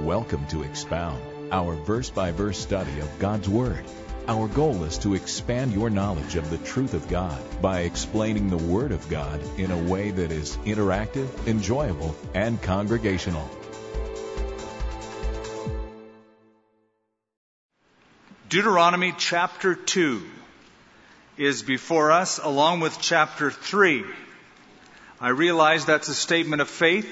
Welcome 0.00 0.46
to 0.48 0.62
Expound, 0.62 1.20
our 1.50 1.74
verse 1.74 2.08
by 2.08 2.30
verse 2.30 2.56
study 2.56 3.00
of 3.00 3.18
God's 3.18 3.48
Word. 3.48 3.84
Our 4.28 4.46
goal 4.46 4.84
is 4.84 4.96
to 4.98 5.14
expand 5.14 5.72
your 5.72 5.90
knowledge 5.90 6.36
of 6.36 6.50
the 6.50 6.58
truth 6.58 6.94
of 6.94 7.08
God 7.08 7.36
by 7.60 7.80
explaining 7.80 8.48
the 8.48 8.56
Word 8.56 8.92
of 8.92 9.08
God 9.10 9.40
in 9.58 9.72
a 9.72 9.82
way 9.90 10.12
that 10.12 10.30
is 10.30 10.56
interactive, 10.58 11.48
enjoyable, 11.48 12.14
and 12.32 12.62
congregational. 12.62 13.50
Deuteronomy 18.48 19.12
chapter 19.18 19.74
2 19.74 20.22
is 21.38 21.64
before 21.64 22.12
us 22.12 22.38
along 22.38 22.78
with 22.78 23.00
chapter 23.00 23.50
3. 23.50 24.04
I 25.20 25.30
realize 25.30 25.86
that's 25.86 26.08
a 26.08 26.14
statement 26.14 26.62
of 26.62 26.68
faith, 26.68 27.08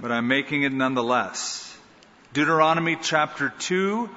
but 0.00 0.12
I'm 0.12 0.28
making 0.28 0.62
it 0.62 0.72
nonetheless. 0.72 1.76
Deuteronomy 2.32 2.96
chapter 3.00 3.52
2 3.58 4.10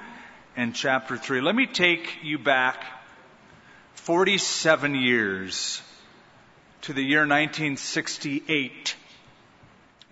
and 0.56 0.74
chapter 0.74 1.16
3. 1.16 1.40
Let 1.40 1.54
me 1.54 1.66
take 1.66 2.22
you 2.22 2.38
back 2.38 2.84
47 3.94 4.94
years 4.94 5.80
to 6.82 6.92
the 6.92 7.02
year 7.02 7.20
1968. 7.20 8.96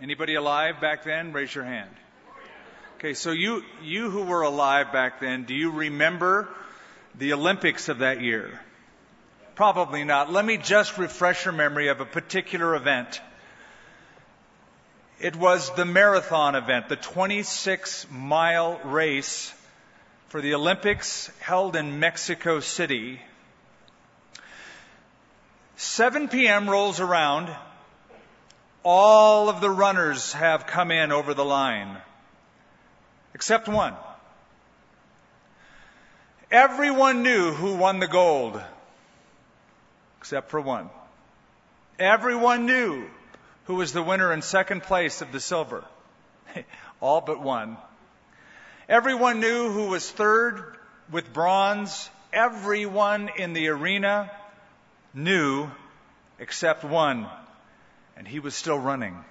Anybody 0.00 0.34
alive 0.34 0.80
back 0.80 1.04
then? 1.04 1.32
Raise 1.32 1.54
your 1.54 1.64
hand. 1.64 1.90
Okay, 2.98 3.14
so 3.14 3.30
you, 3.30 3.62
you 3.82 4.10
who 4.10 4.22
were 4.22 4.42
alive 4.42 4.92
back 4.92 5.20
then, 5.20 5.44
do 5.44 5.54
you 5.54 5.70
remember 5.70 6.48
the 7.14 7.32
Olympics 7.32 7.88
of 7.88 7.98
that 7.98 8.20
year? 8.20 8.58
Probably 9.54 10.04
not. 10.04 10.32
Let 10.32 10.44
me 10.44 10.56
just 10.56 10.98
refresh 10.98 11.44
your 11.44 11.52
memory 11.52 11.88
of 11.88 12.00
a 12.00 12.04
particular 12.04 12.74
event. 12.74 13.20
It 15.20 15.34
was 15.34 15.74
the 15.74 15.84
marathon 15.84 16.54
event, 16.54 16.88
the 16.88 16.94
26 16.94 18.06
mile 18.10 18.78
race 18.84 19.52
for 20.28 20.40
the 20.40 20.54
Olympics 20.54 21.28
held 21.40 21.74
in 21.74 21.98
Mexico 21.98 22.60
City. 22.60 23.20
7 25.76 26.28
p.m. 26.28 26.70
rolls 26.70 27.00
around. 27.00 27.50
All 28.84 29.48
of 29.48 29.60
the 29.60 29.70
runners 29.70 30.32
have 30.34 30.68
come 30.68 30.92
in 30.92 31.10
over 31.10 31.34
the 31.34 31.44
line, 31.44 31.96
except 33.34 33.66
one. 33.66 33.96
Everyone 36.50 37.24
knew 37.24 37.52
who 37.52 37.74
won 37.74 37.98
the 37.98 38.06
gold, 38.06 38.60
except 40.20 40.50
for 40.50 40.60
one. 40.60 40.90
Everyone 41.98 42.66
knew 42.66 43.08
who 43.68 43.74
was 43.74 43.92
the 43.92 44.02
winner 44.02 44.32
in 44.32 44.40
second 44.40 44.82
place 44.82 45.20
of 45.20 45.30
the 45.30 45.38
silver. 45.38 45.84
All 47.00 47.20
but 47.20 47.42
one. 47.42 47.76
Everyone 48.88 49.40
knew 49.40 49.70
who 49.70 49.88
was 49.88 50.10
third 50.10 50.64
with 51.12 51.34
bronze. 51.34 52.08
Everyone 52.32 53.28
in 53.36 53.52
the 53.52 53.68
arena 53.68 54.30
knew 55.12 55.68
except 56.38 56.82
one. 56.82 57.26
And 58.16 58.26
he 58.26 58.40
was 58.40 58.54
still 58.54 58.78
running. 58.78 59.22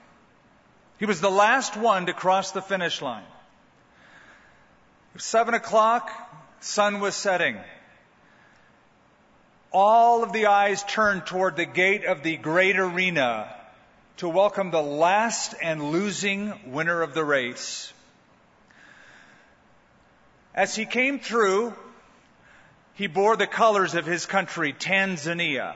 He 0.99 1.07
was 1.07 1.19
the 1.19 1.31
last 1.31 1.75
one 1.75 2.05
to 2.05 2.13
cross 2.13 2.51
the 2.51 2.61
finish 2.61 3.01
line. 3.01 3.23
It 5.13 5.15
was 5.15 5.23
seven 5.23 5.55
o'clock. 5.55 6.11
Sun 6.59 6.99
was 6.99 7.15
setting. 7.15 7.57
All 9.71 10.21
of 10.21 10.31
the 10.31 10.45
eyes 10.45 10.83
turned 10.83 11.25
toward 11.25 11.55
the 11.55 11.65
gate 11.65 12.05
of 12.05 12.21
the 12.21 12.37
great 12.37 12.77
arena 12.77 13.56
to 14.17 14.27
welcome 14.27 14.71
the 14.71 14.81
last 14.81 15.53
and 15.61 15.91
losing 15.91 16.51
winner 16.71 17.03
of 17.03 17.13
the 17.13 17.23
race. 17.23 17.93
As 20.55 20.75
he 20.75 20.87
came 20.87 21.19
through, 21.19 21.71
he 22.95 23.05
bore 23.05 23.35
the 23.35 23.45
colors 23.45 23.93
of 23.93 24.07
his 24.07 24.25
country, 24.25 24.73
Tanzania. 24.73 25.75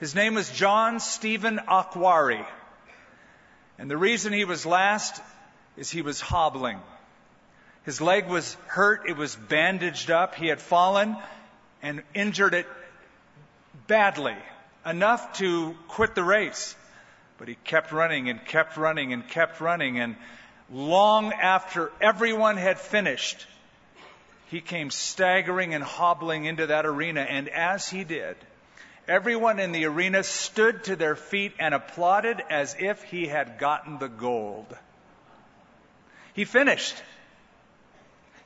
His 0.00 0.14
name 0.14 0.34
was 0.34 0.50
John 0.50 1.00
Stephen 1.00 1.60
Akhwari. 1.68 2.46
And 3.78 3.90
the 3.90 3.98
reason 3.98 4.32
he 4.32 4.46
was 4.46 4.64
last 4.64 5.20
is 5.76 5.90
he 5.90 6.00
was 6.00 6.18
hobbling. 6.18 6.80
His 7.84 8.00
leg 8.00 8.26
was 8.26 8.56
hurt, 8.68 9.06
it 9.06 9.18
was 9.18 9.36
bandaged 9.36 10.10
up. 10.10 10.34
He 10.34 10.46
had 10.46 10.62
fallen 10.62 11.18
and 11.82 12.02
injured 12.14 12.54
it 12.54 12.66
badly, 13.86 14.36
enough 14.86 15.34
to 15.40 15.76
quit 15.88 16.14
the 16.14 16.24
race. 16.24 16.74
But 17.42 17.48
he 17.48 17.56
kept 17.64 17.90
running 17.90 18.28
and 18.28 18.44
kept 18.44 18.76
running 18.76 19.12
and 19.12 19.26
kept 19.26 19.60
running. 19.60 19.98
And 19.98 20.14
long 20.70 21.32
after 21.32 21.90
everyone 22.00 22.56
had 22.56 22.78
finished, 22.78 23.48
he 24.46 24.60
came 24.60 24.90
staggering 24.90 25.74
and 25.74 25.82
hobbling 25.82 26.44
into 26.44 26.68
that 26.68 26.86
arena. 26.86 27.22
And 27.22 27.48
as 27.48 27.88
he 27.88 28.04
did, 28.04 28.36
everyone 29.08 29.58
in 29.58 29.72
the 29.72 29.86
arena 29.86 30.22
stood 30.22 30.84
to 30.84 30.94
their 30.94 31.16
feet 31.16 31.54
and 31.58 31.74
applauded 31.74 32.40
as 32.48 32.76
if 32.78 33.02
he 33.02 33.26
had 33.26 33.58
gotten 33.58 33.98
the 33.98 34.08
gold. 34.08 34.72
He 36.34 36.44
finished. 36.44 36.94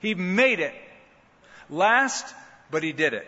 He 0.00 0.14
made 0.14 0.60
it. 0.60 0.72
Last, 1.68 2.34
but 2.70 2.82
he 2.82 2.92
did 2.92 3.12
it. 3.12 3.26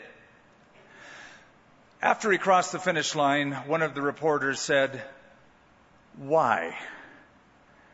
After 2.00 2.32
he 2.32 2.38
crossed 2.38 2.72
the 2.72 2.78
finish 2.78 3.14
line, 3.14 3.52
one 3.66 3.82
of 3.82 3.94
the 3.94 4.00
reporters 4.00 4.60
said, 4.60 5.02
why 6.18 6.76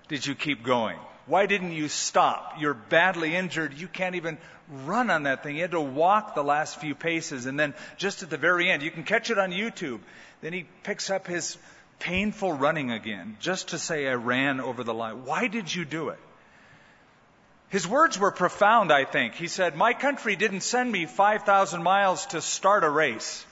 did 0.09 0.27
you 0.27 0.35
keep 0.35 0.63
going? 0.63 0.99
Why 1.27 1.47
didn't 1.47 1.73
you 1.73 1.89
stop? 1.89 2.57
You're 2.59 2.75
badly 2.75 3.35
injured. 3.35 3.75
You 3.75 3.89
can't 3.89 4.15
even 4.15 4.37
run 4.85 5.11
on 5.11 5.23
that 5.23 5.43
thing. 5.43 5.57
You 5.57 5.63
had 5.63 5.71
to 5.71 5.81
walk 5.81 6.35
the 6.35 6.45
last 6.45 6.81
few 6.81 6.95
paces. 6.95 7.47
And 7.47 7.59
then 7.59 7.75
just 7.97 8.23
at 8.23 8.31
the 8.31 8.37
very 8.37 8.71
end, 8.71 8.83
you 8.83 8.91
can 8.91 9.05
catch 9.05 9.31
it 9.31 9.39
on 9.39 9.51
YouTube. 9.51 10.01
Then 10.43 10.53
he 10.53 10.67
picks 10.83 11.09
up 11.09 11.27
his 11.27 11.57
painful 11.99 12.53
running 12.53 12.91
again 12.91 13.37
just 13.41 13.69
to 13.69 13.79
say, 13.79 14.07
I 14.07 14.15
ran 14.15 14.61
over 14.61 14.85
the 14.85 14.95
line. 14.95 15.25
Why 15.25 15.49
did 15.49 15.75
you 15.75 15.85
do 15.85 16.11
it? 16.11 16.19
His 17.69 17.89
words 17.89 18.19
were 18.19 18.31
profound, 18.31 18.93
I 18.93 19.05
think. 19.05 19.35
He 19.35 19.49
said, 19.49 19.75
My 19.75 19.95
country 19.95 20.37
didn't 20.37 20.61
send 20.61 20.93
me 20.93 21.07
5,000 21.07 21.83
miles 21.83 22.27
to 22.27 22.41
start 22.41 22.85
a 22.85 22.91
race. 22.91 23.45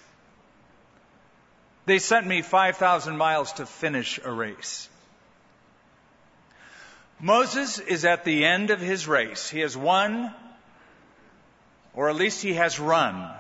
They 1.85 1.99
sent 1.99 2.27
me 2.27 2.43
5,000 2.43 3.17
miles 3.17 3.53
to 3.55 3.67
finish 3.67 4.21
a 4.23 4.31
race. 4.31 4.89
Moses 7.19 7.79
is 7.79 8.05
at 8.05 8.25
the 8.25 8.45
end 8.45 8.71
of 8.71 8.81
his 8.81 9.07
race. 9.07 9.49
He 9.49 9.61
has 9.61 9.77
won, 9.77 10.33
or 11.95 12.09
at 12.09 12.17
least 12.17 12.43
he 12.43 12.55
has 12.55 12.79
run, 12.79 13.31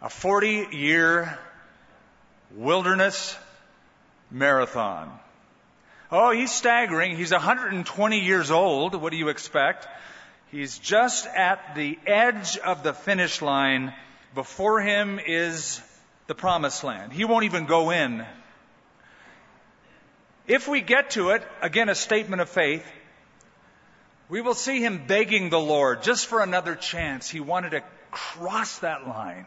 a 0.00 0.08
40 0.08 0.68
year 0.72 1.38
wilderness 2.54 3.36
marathon. 4.30 5.18
Oh, 6.10 6.30
he's 6.30 6.52
staggering. 6.52 7.16
He's 7.16 7.32
120 7.32 8.20
years 8.20 8.50
old. 8.50 8.94
What 8.94 9.12
do 9.12 9.16
you 9.16 9.28
expect? 9.28 9.86
He's 10.50 10.78
just 10.78 11.26
at 11.26 11.74
the 11.74 11.98
edge 12.06 12.58
of 12.58 12.82
the 12.82 12.92
finish 12.92 13.40
line. 13.40 13.94
Before 14.34 14.80
him 14.80 15.18
is 15.18 15.80
the 16.26 16.34
promised 16.34 16.84
land. 16.84 17.12
He 17.12 17.24
won't 17.24 17.44
even 17.44 17.66
go 17.66 17.90
in. 17.90 18.24
If 20.46 20.68
we 20.68 20.80
get 20.80 21.10
to 21.10 21.30
it, 21.30 21.42
again, 21.60 21.88
a 21.88 21.94
statement 21.94 22.42
of 22.42 22.48
faith, 22.48 22.84
we 24.28 24.40
will 24.40 24.54
see 24.54 24.80
him 24.80 25.06
begging 25.06 25.50
the 25.50 25.60
Lord 25.60 26.02
just 26.02 26.26
for 26.26 26.42
another 26.42 26.74
chance. 26.74 27.28
He 27.28 27.40
wanted 27.40 27.70
to 27.70 27.82
cross 28.10 28.78
that 28.78 29.06
line. 29.06 29.46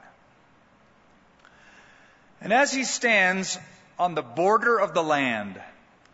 And 2.42 2.54
as 2.54 2.74
he 2.74 2.84
stands 2.84 3.58
on 3.98 4.14
the 4.14 4.22
border 4.22 4.78
of 4.78 4.94
the 4.94 5.04
land, 5.04 5.60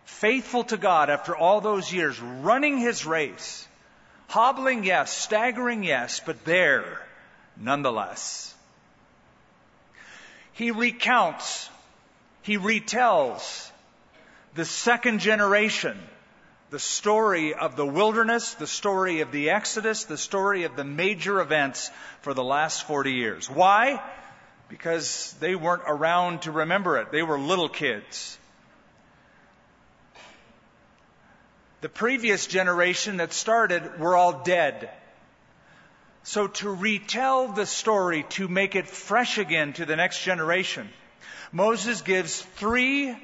faithful 0.05 0.63
to 0.65 0.77
God 0.77 1.09
after 1.09 1.35
all 1.35 1.61
those 1.61 1.91
years, 1.91 2.19
running 2.19 2.77
his 2.77 3.05
race, 3.05 3.67
hobbling, 4.29 4.83
yes, 4.83 5.11
staggering, 5.11 5.83
yes, 5.83 6.21
but 6.25 6.45
there, 6.45 7.05
nonetheless 7.57 8.50
he 10.53 10.71
recounts, 10.71 11.69
he 12.41 12.57
retells 12.57 13.71
the 14.53 14.65
second 14.65 15.19
generation, 15.19 15.97
the 16.69 16.79
story 16.79 17.53
of 17.53 17.75
the 17.75 17.85
wilderness, 17.85 18.53
the 18.55 18.67
story 18.67 19.21
of 19.21 19.31
the 19.31 19.49
Exodus, 19.49 20.05
the 20.05 20.17
story 20.17 20.63
of 20.63 20.75
the 20.75 20.83
major 20.83 21.39
events 21.41 21.89
for 22.21 22.33
the 22.33 22.43
last 22.43 22.85
40 22.85 23.13
years. 23.13 23.49
Why? 23.49 24.01
Because 24.69 25.33
they 25.39 25.55
weren't 25.55 25.83
around 25.87 26.43
to 26.43 26.51
remember 26.51 26.97
it. 26.97 27.11
They 27.11 27.23
were 27.23 27.39
little 27.39 27.69
kids. 27.69 28.37
The 31.81 31.89
previous 31.89 32.45
generation 32.45 33.17
that 33.17 33.33
started 33.33 33.99
were 33.99 34.15
all 34.15 34.43
dead. 34.43 34.89
So 36.23 36.47
to 36.47 36.69
retell 36.69 37.47
the 37.47 37.65
story, 37.65 38.23
to 38.29 38.47
make 38.47 38.75
it 38.75 38.87
fresh 38.87 39.37
again 39.37 39.73
to 39.73 39.85
the 39.85 39.95
next 39.95 40.23
generation, 40.23 40.89
Moses 41.51 42.01
gives 42.01 42.41
three 42.41 43.17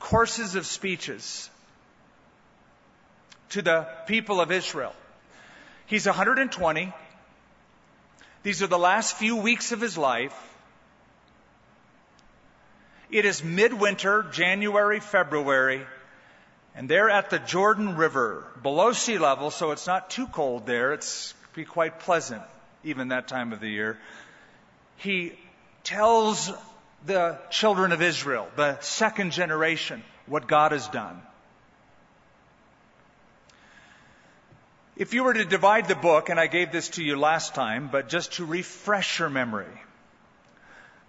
courses 0.00 0.54
of 0.54 0.66
speeches. 0.66 1.50
to 3.50 3.62
the 3.62 3.86
people 4.06 4.40
of 4.40 4.52
Israel. 4.52 4.94
He's 5.86 6.06
120. 6.06 6.92
These 8.42 8.62
are 8.62 8.66
the 8.66 8.78
last 8.78 9.16
few 9.16 9.36
weeks 9.36 9.72
of 9.72 9.80
his 9.80 9.96
life. 9.96 10.34
It 13.10 13.24
is 13.24 13.42
midwinter, 13.42 14.24
January, 14.32 15.00
February, 15.00 15.86
and 16.74 16.90
they're 16.90 17.08
at 17.08 17.30
the 17.30 17.38
Jordan 17.38 17.96
River, 17.96 18.46
below 18.62 18.92
sea 18.92 19.16
level, 19.16 19.50
so 19.50 19.70
it's 19.70 19.86
not 19.86 20.10
too 20.10 20.26
cold 20.26 20.66
there. 20.66 20.92
It's 20.92 21.32
be 21.58 21.64
quite 21.64 21.98
pleasant, 21.98 22.42
even 22.84 23.08
that 23.08 23.26
time 23.26 23.52
of 23.52 23.58
the 23.58 23.68
year. 23.68 23.98
He 24.98 25.32
tells 25.82 26.52
the 27.04 27.36
children 27.50 27.90
of 27.90 28.00
Israel, 28.00 28.46
the 28.54 28.78
second 28.78 29.32
generation, 29.32 30.04
what 30.26 30.46
God 30.46 30.70
has 30.70 30.86
done. 30.86 31.20
If 34.96 35.14
you 35.14 35.24
were 35.24 35.34
to 35.34 35.44
divide 35.44 35.88
the 35.88 35.96
book, 35.96 36.28
and 36.28 36.38
I 36.38 36.46
gave 36.46 36.70
this 36.70 36.90
to 36.90 37.02
you 37.02 37.18
last 37.18 37.56
time, 37.56 37.88
but 37.90 38.08
just 38.08 38.34
to 38.34 38.44
refresh 38.44 39.18
your 39.18 39.28
memory, 39.28 39.82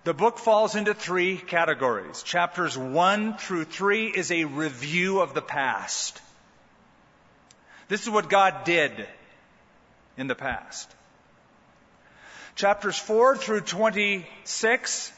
the 0.04 0.16
book 0.16 0.40
falls 0.40 0.75
into 0.75 0.96
three 0.96 1.38
categories. 1.38 2.24
Chapters 2.24 2.75
1 2.75 3.38
through 3.38 3.66
3 3.66 4.07
is 4.07 4.31
a 4.31 4.46
review 4.46 5.19
of 5.19 5.36
the 5.36 5.44
past. 5.44 6.19
This 7.88 8.01
is 8.01 8.10
what 8.10 8.30
God 8.30 8.63
did 8.63 9.07
in 10.19 10.27
the 10.27 10.36
past. 10.36 10.94
Chapters 12.56 12.98
4 13.00 13.38
through 13.38 13.62
26 13.62 15.13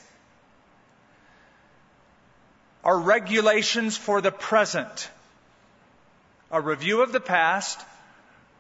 are 2.84 3.00
regulations 3.00 3.98
for 3.98 4.22
the 4.22 4.32
present. 4.32 5.10
A 6.52 6.62
review 6.62 7.02
of 7.02 7.12
the 7.12 7.20
past 7.20 7.82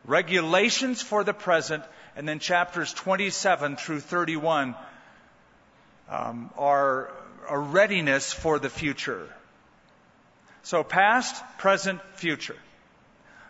regulations 0.05 1.01
for 1.01 1.23
the 1.23 1.33
present, 1.33 1.83
and 2.15 2.27
then 2.27 2.39
chapters 2.39 2.91
27 2.91 3.75
through 3.75 3.99
31 3.99 4.73
um, 6.09 6.49
are 6.57 7.11
a 7.47 7.57
readiness 7.57 8.33
for 8.33 8.57
the 8.57 8.69
future. 8.69 9.29
So 10.63 10.83
past, 10.83 11.35
present, 11.59 12.01
future. 12.15 12.57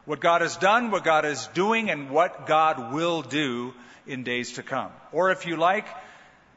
What 0.05 0.19
God 0.19 0.41
has 0.41 0.57
done, 0.57 0.91
what 0.91 1.03
God 1.03 1.25
is 1.25 1.47
doing, 1.53 1.89
and 1.89 2.09
what 2.09 2.47
God 2.47 2.93
will 2.93 3.21
do 3.21 3.73
in 4.07 4.23
days 4.23 4.53
to 4.53 4.63
come. 4.63 4.91
Or 5.11 5.31
if 5.31 5.45
you 5.45 5.57
like, 5.57 5.85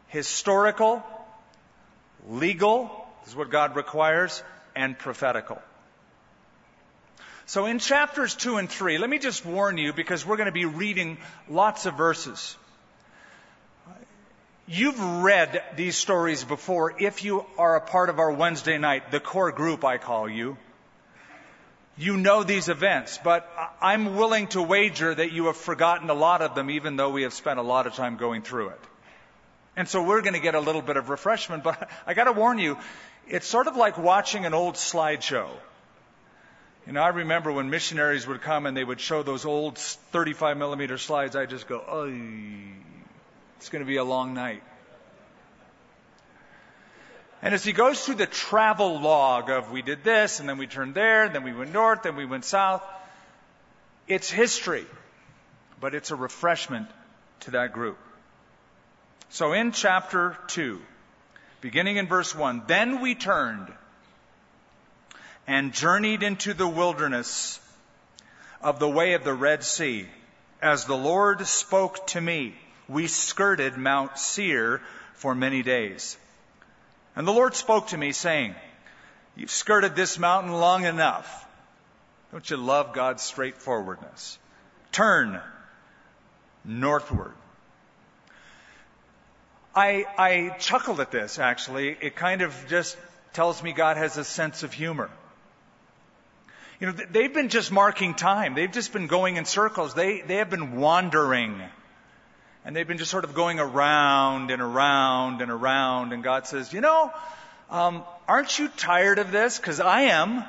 historical, 0.08 1.02
legal, 2.28 2.90
is 3.26 3.36
what 3.36 3.50
God 3.50 3.76
requires, 3.76 4.42
and 4.74 4.98
prophetical. 4.98 5.60
So 7.46 7.66
in 7.66 7.78
chapters 7.78 8.34
2 8.34 8.56
and 8.56 8.70
3, 8.70 8.96
let 8.98 9.10
me 9.10 9.18
just 9.18 9.44
warn 9.44 9.76
you 9.76 9.92
because 9.92 10.24
we're 10.24 10.38
going 10.38 10.46
to 10.46 10.52
be 10.52 10.64
reading 10.64 11.18
lots 11.48 11.84
of 11.84 11.94
verses. 11.94 12.56
You've 14.66 14.98
read 15.22 15.62
these 15.76 15.94
stories 15.94 16.42
before 16.42 16.94
if 16.98 17.22
you 17.22 17.44
are 17.58 17.76
a 17.76 17.82
part 17.82 18.08
of 18.08 18.18
our 18.18 18.32
Wednesday 18.32 18.78
night, 18.78 19.10
the 19.10 19.20
core 19.20 19.52
group 19.52 19.84
I 19.84 19.98
call 19.98 20.26
you. 20.26 20.56
You 21.96 22.16
know 22.16 22.42
these 22.42 22.68
events, 22.68 23.20
but 23.22 23.48
I'm 23.80 24.16
willing 24.16 24.48
to 24.48 24.62
wager 24.62 25.14
that 25.14 25.30
you 25.30 25.46
have 25.46 25.56
forgotten 25.56 26.10
a 26.10 26.14
lot 26.14 26.42
of 26.42 26.54
them 26.54 26.70
even 26.70 26.96
though 26.96 27.10
we 27.10 27.22
have 27.22 27.32
spent 27.32 27.58
a 27.60 27.62
lot 27.62 27.86
of 27.86 27.94
time 27.94 28.16
going 28.16 28.42
through 28.42 28.70
it. 28.70 28.80
And 29.76 29.88
so 29.88 30.02
we're 30.02 30.20
going 30.22 30.34
to 30.34 30.40
get 30.40 30.54
a 30.54 30.60
little 30.60 30.82
bit 30.82 30.96
of 30.96 31.08
refreshment, 31.08 31.62
but 31.62 31.88
I 32.06 32.14
gotta 32.14 32.32
warn 32.32 32.58
you, 32.58 32.78
it's 33.28 33.46
sort 33.46 33.68
of 33.68 33.76
like 33.76 33.96
watching 33.96 34.44
an 34.44 34.54
old 34.54 34.74
slideshow. 34.74 35.48
You 36.86 36.92
know, 36.92 37.00
I 37.00 37.08
remember 37.08 37.50
when 37.50 37.70
missionaries 37.70 38.26
would 38.26 38.42
come 38.42 38.66
and 38.66 38.76
they 38.76 38.84
would 38.84 39.00
show 39.00 39.22
those 39.22 39.44
old 39.44 39.78
35 39.78 40.58
millimeter 40.58 40.98
slides, 40.98 41.34
I 41.34 41.46
just 41.46 41.66
go, 41.66 41.82
oh, 41.86 42.12
it's 43.56 43.70
going 43.70 43.82
to 43.82 43.88
be 43.88 43.96
a 43.96 44.04
long 44.04 44.34
night. 44.34 44.62
And 47.44 47.52
as 47.52 47.62
he 47.62 47.74
goes 47.74 48.02
through 48.02 48.14
the 48.14 48.26
travel 48.26 49.00
log 49.00 49.50
of 49.50 49.70
we 49.70 49.82
did 49.82 50.02
this, 50.02 50.40
and 50.40 50.48
then 50.48 50.56
we 50.56 50.66
turned 50.66 50.94
there, 50.94 51.24
and 51.24 51.34
then 51.34 51.42
we 51.42 51.52
went 51.52 51.74
north, 51.74 52.04
then 52.04 52.16
we 52.16 52.24
went 52.24 52.46
south, 52.46 52.82
it's 54.08 54.30
history, 54.30 54.86
but 55.78 55.94
it's 55.94 56.10
a 56.10 56.16
refreshment 56.16 56.88
to 57.40 57.50
that 57.50 57.74
group. 57.74 57.98
So 59.28 59.52
in 59.52 59.72
chapter 59.72 60.38
2, 60.46 60.80
beginning 61.60 61.98
in 61.98 62.08
verse 62.08 62.34
1, 62.34 62.62
then 62.66 63.02
we 63.02 63.14
turned 63.14 63.70
and 65.46 65.74
journeyed 65.74 66.22
into 66.22 66.54
the 66.54 66.66
wilderness 66.66 67.60
of 68.62 68.78
the 68.78 68.88
way 68.88 69.12
of 69.12 69.22
the 69.22 69.34
Red 69.34 69.64
Sea. 69.64 70.08
As 70.62 70.86
the 70.86 70.96
Lord 70.96 71.46
spoke 71.46 72.06
to 72.08 72.20
me, 72.22 72.54
we 72.88 73.06
skirted 73.06 73.76
Mount 73.76 74.18
Seir 74.18 74.80
for 75.12 75.34
many 75.34 75.62
days. 75.62 76.16
And 77.16 77.26
the 77.26 77.32
Lord 77.32 77.54
spoke 77.54 77.88
to 77.88 77.98
me 77.98 78.12
saying, 78.12 78.54
You've 79.36 79.50
skirted 79.50 79.96
this 79.96 80.18
mountain 80.18 80.52
long 80.52 80.84
enough. 80.84 81.46
Don't 82.30 82.48
you 82.48 82.56
love 82.56 82.92
God's 82.92 83.22
straightforwardness? 83.22 84.38
Turn 84.92 85.40
northward. 86.64 87.34
I, 89.74 90.04
I 90.16 90.56
chuckled 90.58 91.00
at 91.00 91.10
this 91.10 91.38
actually. 91.38 91.96
It 92.00 92.14
kind 92.14 92.42
of 92.42 92.54
just 92.68 92.96
tells 93.32 93.62
me 93.62 93.72
God 93.72 93.96
has 93.96 94.16
a 94.16 94.24
sense 94.24 94.62
of 94.62 94.72
humor. 94.72 95.10
You 96.80 96.88
know, 96.88 96.92
they've 96.92 97.32
been 97.32 97.48
just 97.48 97.72
marking 97.72 98.14
time. 98.14 98.54
They've 98.54 98.70
just 98.70 98.92
been 98.92 99.06
going 99.06 99.36
in 99.36 99.44
circles. 99.44 99.94
They, 99.94 100.20
they 100.20 100.36
have 100.36 100.50
been 100.50 100.76
wandering. 100.76 101.60
And 102.64 102.74
they've 102.74 102.88
been 102.88 102.98
just 102.98 103.10
sort 103.10 103.24
of 103.24 103.34
going 103.34 103.60
around 103.60 104.50
and 104.50 104.62
around 104.62 105.42
and 105.42 105.50
around. 105.50 106.12
And 106.12 106.22
God 106.22 106.46
says, 106.46 106.72
you 106.72 106.80
know, 106.80 107.12
um, 107.70 108.04
aren't 108.26 108.58
you 108.58 108.68
tired 108.68 109.18
of 109.18 109.30
this? 109.32 109.58
Because 109.58 109.80
I 109.80 110.02
am. 110.02 110.44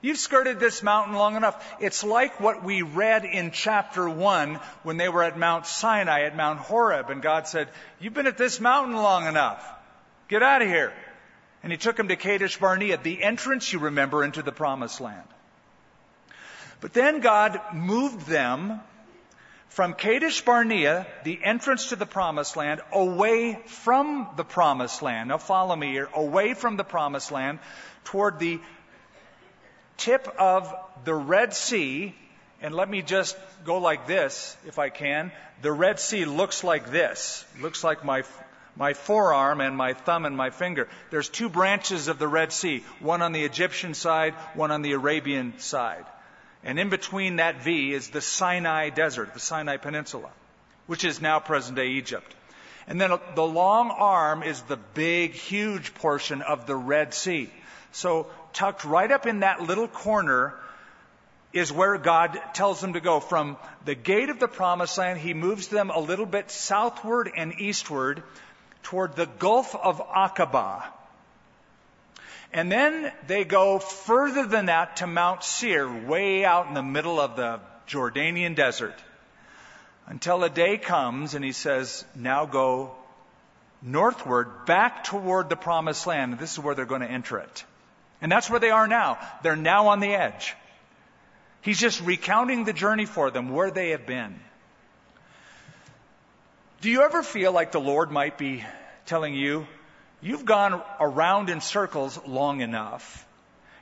You've 0.00 0.18
skirted 0.18 0.60
this 0.60 0.82
mountain 0.82 1.14
long 1.14 1.36
enough. 1.36 1.64
It's 1.80 2.04
like 2.04 2.38
what 2.38 2.62
we 2.62 2.82
read 2.82 3.24
in 3.24 3.50
chapter 3.50 4.08
1 4.08 4.60
when 4.84 4.96
they 4.96 5.08
were 5.08 5.24
at 5.24 5.36
Mount 5.36 5.66
Sinai, 5.66 6.22
at 6.22 6.36
Mount 6.36 6.60
Horeb, 6.60 7.10
and 7.10 7.20
God 7.20 7.48
said, 7.48 7.68
You've 7.98 8.14
been 8.14 8.28
at 8.28 8.38
this 8.38 8.60
mountain 8.60 8.94
long 8.94 9.26
enough. 9.26 9.66
Get 10.28 10.42
out 10.42 10.62
of 10.62 10.68
here. 10.68 10.92
And 11.64 11.72
he 11.72 11.78
took 11.78 11.98
him 11.98 12.08
to 12.08 12.16
Kadesh 12.16 12.58
Barnea, 12.58 12.98
the 12.98 13.22
entrance, 13.22 13.72
you 13.72 13.80
remember, 13.80 14.22
into 14.22 14.42
the 14.42 14.52
promised 14.52 15.00
land. 15.00 15.26
But 16.80 16.92
then 16.92 17.18
God 17.18 17.60
moved 17.74 18.26
them 18.28 18.80
from 19.68 19.94
Kadesh 19.94 20.40
Barnea, 20.42 21.06
the 21.24 21.38
entrance 21.42 21.90
to 21.90 21.96
the 21.96 22.06
promised 22.06 22.56
land, 22.56 22.80
away 22.92 23.58
from 23.66 24.28
the 24.36 24.44
promised 24.44 25.02
land. 25.02 25.28
Now 25.28 25.38
follow 25.38 25.76
me 25.76 25.92
here. 25.92 26.08
Away 26.14 26.54
from 26.54 26.76
the 26.76 26.84
promised 26.84 27.30
land 27.30 27.58
toward 28.04 28.38
the 28.38 28.60
tip 29.96 30.26
of 30.38 30.74
the 31.04 31.14
Red 31.14 31.54
Sea. 31.54 32.14
And 32.60 32.74
let 32.74 32.88
me 32.88 33.02
just 33.02 33.36
go 33.64 33.78
like 33.78 34.06
this, 34.06 34.56
if 34.66 34.78
I 34.78 34.88
can. 34.88 35.30
The 35.62 35.72
Red 35.72 36.00
Sea 36.00 36.24
looks 36.24 36.64
like 36.64 36.90
this. 36.90 37.44
Looks 37.60 37.84
like 37.84 38.04
my 38.04 38.24
my 38.78 38.94
forearm 38.94 39.60
and 39.60 39.76
my 39.76 39.92
thumb 39.92 40.24
and 40.24 40.36
my 40.36 40.50
finger. 40.50 40.88
There's 41.10 41.28
two 41.28 41.48
branches 41.48 42.06
of 42.06 42.20
the 42.20 42.28
Red 42.28 42.52
Sea, 42.52 42.84
one 43.00 43.22
on 43.22 43.32
the 43.32 43.44
Egyptian 43.44 43.92
side, 43.92 44.34
one 44.54 44.70
on 44.70 44.82
the 44.82 44.92
Arabian 44.92 45.58
side. 45.58 46.06
And 46.68 46.78
in 46.78 46.90
between 46.90 47.36
that 47.36 47.62
V 47.62 47.94
is 47.94 48.10
the 48.10 48.20
Sinai 48.20 48.90
Desert, 48.90 49.32
the 49.32 49.40
Sinai 49.40 49.78
Peninsula, 49.78 50.28
which 50.86 51.02
is 51.02 51.18
now 51.18 51.40
present 51.40 51.76
day 51.76 51.92
Egypt. 51.92 52.34
And 52.86 53.00
then 53.00 53.10
the 53.34 53.46
long 53.46 53.90
arm 53.90 54.42
is 54.42 54.60
the 54.60 54.76
big, 54.76 55.32
huge 55.32 55.94
portion 55.94 56.42
of 56.42 56.66
the 56.66 56.76
Red 56.76 57.14
Sea. 57.14 57.48
So 57.92 58.26
tucked 58.52 58.84
right 58.84 59.10
up 59.10 59.24
in 59.24 59.40
that 59.40 59.62
little 59.62 59.88
corner 59.88 60.52
is 61.54 61.72
where 61.72 61.96
God 61.96 62.38
tells 62.52 62.82
them 62.82 62.92
to 62.92 63.00
go. 63.00 63.18
From 63.18 63.56
the 63.86 63.94
gate 63.94 64.28
of 64.28 64.38
the 64.38 64.46
promised 64.46 64.98
land, 64.98 65.18
He 65.18 65.32
moves 65.32 65.68
them 65.68 65.88
a 65.88 65.98
little 65.98 66.26
bit 66.26 66.50
southward 66.50 67.30
and 67.34 67.58
eastward 67.58 68.22
toward 68.82 69.16
the 69.16 69.24
Gulf 69.24 69.74
of 69.74 70.06
Aqaba. 70.06 70.82
And 72.52 72.72
then 72.72 73.12
they 73.26 73.44
go 73.44 73.78
further 73.78 74.46
than 74.46 74.66
that 74.66 74.96
to 74.96 75.06
Mount 75.06 75.44
Seir, 75.44 75.88
way 76.06 76.44
out 76.44 76.66
in 76.66 76.74
the 76.74 76.82
middle 76.82 77.20
of 77.20 77.36
the 77.36 77.60
Jordanian 77.86 78.54
desert. 78.54 78.94
Until 80.06 80.42
a 80.42 80.48
day 80.50 80.78
comes 80.78 81.34
and 81.34 81.44
he 81.44 81.52
says, 81.52 82.04
now 82.14 82.46
go 82.46 82.94
northward 83.82 84.64
back 84.64 85.04
toward 85.04 85.50
the 85.50 85.56
promised 85.56 86.06
land. 86.06 86.38
This 86.38 86.52
is 86.52 86.58
where 86.58 86.74
they're 86.74 86.86
going 86.86 87.02
to 87.02 87.10
enter 87.10 87.38
it. 87.38 87.64
And 88.20 88.32
that's 88.32 88.48
where 88.48 88.58
they 88.58 88.70
are 88.70 88.88
now. 88.88 89.18
They're 89.42 89.54
now 89.54 89.88
on 89.88 90.00
the 90.00 90.14
edge. 90.14 90.56
He's 91.60 91.78
just 91.78 92.00
recounting 92.00 92.64
the 92.64 92.72
journey 92.72 93.04
for 93.04 93.30
them, 93.30 93.50
where 93.50 93.70
they 93.70 93.90
have 93.90 94.06
been. 94.06 94.40
Do 96.80 96.90
you 96.90 97.02
ever 97.02 97.22
feel 97.22 97.52
like 97.52 97.72
the 97.72 97.80
Lord 97.80 98.10
might 98.10 98.38
be 98.38 98.64
telling 99.06 99.34
you, 99.34 99.66
you've 100.20 100.44
gone 100.44 100.82
around 101.00 101.50
in 101.50 101.60
circles 101.60 102.18
long 102.26 102.60
enough? 102.60 103.24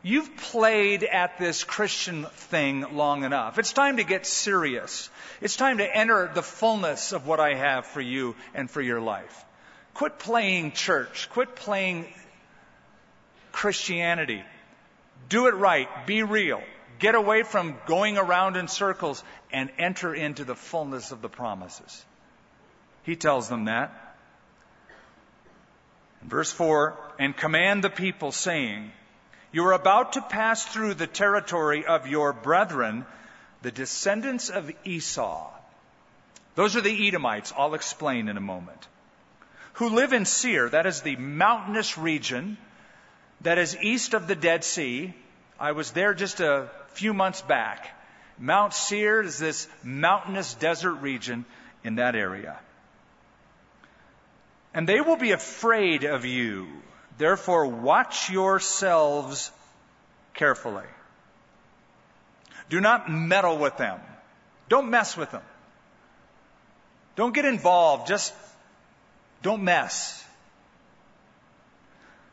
You've 0.02 0.36
played 0.36 1.02
at 1.02 1.36
this 1.38 1.64
Christian 1.64 2.24
thing 2.24 2.94
long 2.94 3.24
enough. 3.24 3.58
It's 3.58 3.72
time 3.72 3.96
to 3.96 4.04
get 4.04 4.24
serious. 4.24 5.10
It's 5.40 5.56
time 5.56 5.78
to 5.78 5.96
enter 5.96 6.30
the 6.32 6.42
fullness 6.42 7.12
of 7.12 7.26
what 7.26 7.40
I 7.40 7.54
have 7.54 7.86
for 7.86 8.00
you 8.00 8.36
and 8.54 8.70
for 8.70 8.80
your 8.80 9.00
life. 9.00 9.44
Quit 9.94 10.18
playing 10.18 10.72
church. 10.72 11.28
Quit 11.32 11.56
playing 11.56 12.06
Christianity. 13.50 14.44
Do 15.28 15.48
it 15.48 15.54
right. 15.54 15.88
Be 16.06 16.22
real. 16.22 16.62
Get 16.98 17.14
away 17.14 17.42
from 17.42 17.76
going 17.86 18.16
around 18.16 18.56
in 18.56 18.68
circles 18.68 19.24
and 19.50 19.70
enter 19.78 20.14
into 20.14 20.44
the 20.44 20.54
fullness 20.54 21.10
of 21.10 21.20
the 21.20 21.28
promises. 21.28 22.04
He 23.02 23.16
tells 23.16 23.48
them 23.48 23.64
that. 23.64 24.05
Verse 26.22 26.52
4, 26.52 26.96
and 27.18 27.36
command 27.36 27.84
the 27.84 27.90
people 27.90 28.32
saying, 28.32 28.92
you 29.52 29.64
are 29.64 29.72
about 29.72 30.14
to 30.14 30.20
pass 30.20 30.64
through 30.64 30.94
the 30.94 31.06
territory 31.06 31.86
of 31.86 32.06
your 32.06 32.32
brethren, 32.32 33.06
the 33.62 33.70
descendants 33.70 34.50
of 34.50 34.70
Esau. 34.84 35.50
Those 36.56 36.76
are 36.76 36.80
the 36.80 37.08
Edomites. 37.08 37.52
I'll 37.56 37.74
explain 37.74 38.28
in 38.28 38.36
a 38.36 38.40
moment. 38.40 38.86
Who 39.74 39.90
live 39.90 40.12
in 40.12 40.24
Seir, 40.24 40.68
that 40.70 40.86
is 40.86 41.02
the 41.02 41.16
mountainous 41.16 41.96
region 41.96 42.56
that 43.42 43.58
is 43.58 43.76
east 43.80 44.14
of 44.14 44.26
the 44.26 44.34
Dead 44.34 44.64
Sea. 44.64 45.14
I 45.60 45.72
was 45.72 45.90
there 45.92 46.14
just 46.14 46.40
a 46.40 46.68
few 46.88 47.14
months 47.14 47.42
back. 47.42 47.88
Mount 48.38 48.74
Seir 48.74 49.22
is 49.22 49.38
this 49.38 49.68
mountainous 49.82 50.54
desert 50.54 50.94
region 50.94 51.44
in 51.84 51.96
that 51.96 52.14
area. 52.14 52.58
And 54.76 54.88
they 54.88 55.00
will 55.00 55.16
be 55.16 55.32
afraid 55.32 56.04
of 56.04 56.24
you 56.24 56.68
Therefore, 57.18 57.66
watch 57.66 58.30
yourselves 58.30 59.50
carefully. 60.34 60.84
Do 62.68 62.80
not 62.80 63.10
meddle 63.10 63.56
with 63.56 63.76
them. 63.76 64.00
Don't 64.68 64.90
mess 64.90 65.16
with 65.16 65.30
them. 65.30 65.42
Don't 67.14 67.34
get 67.34 67.44
involved. 67.44 68.08
Just 68.08 68.34
don't 69.42 69.62
mess. 69.62 70.22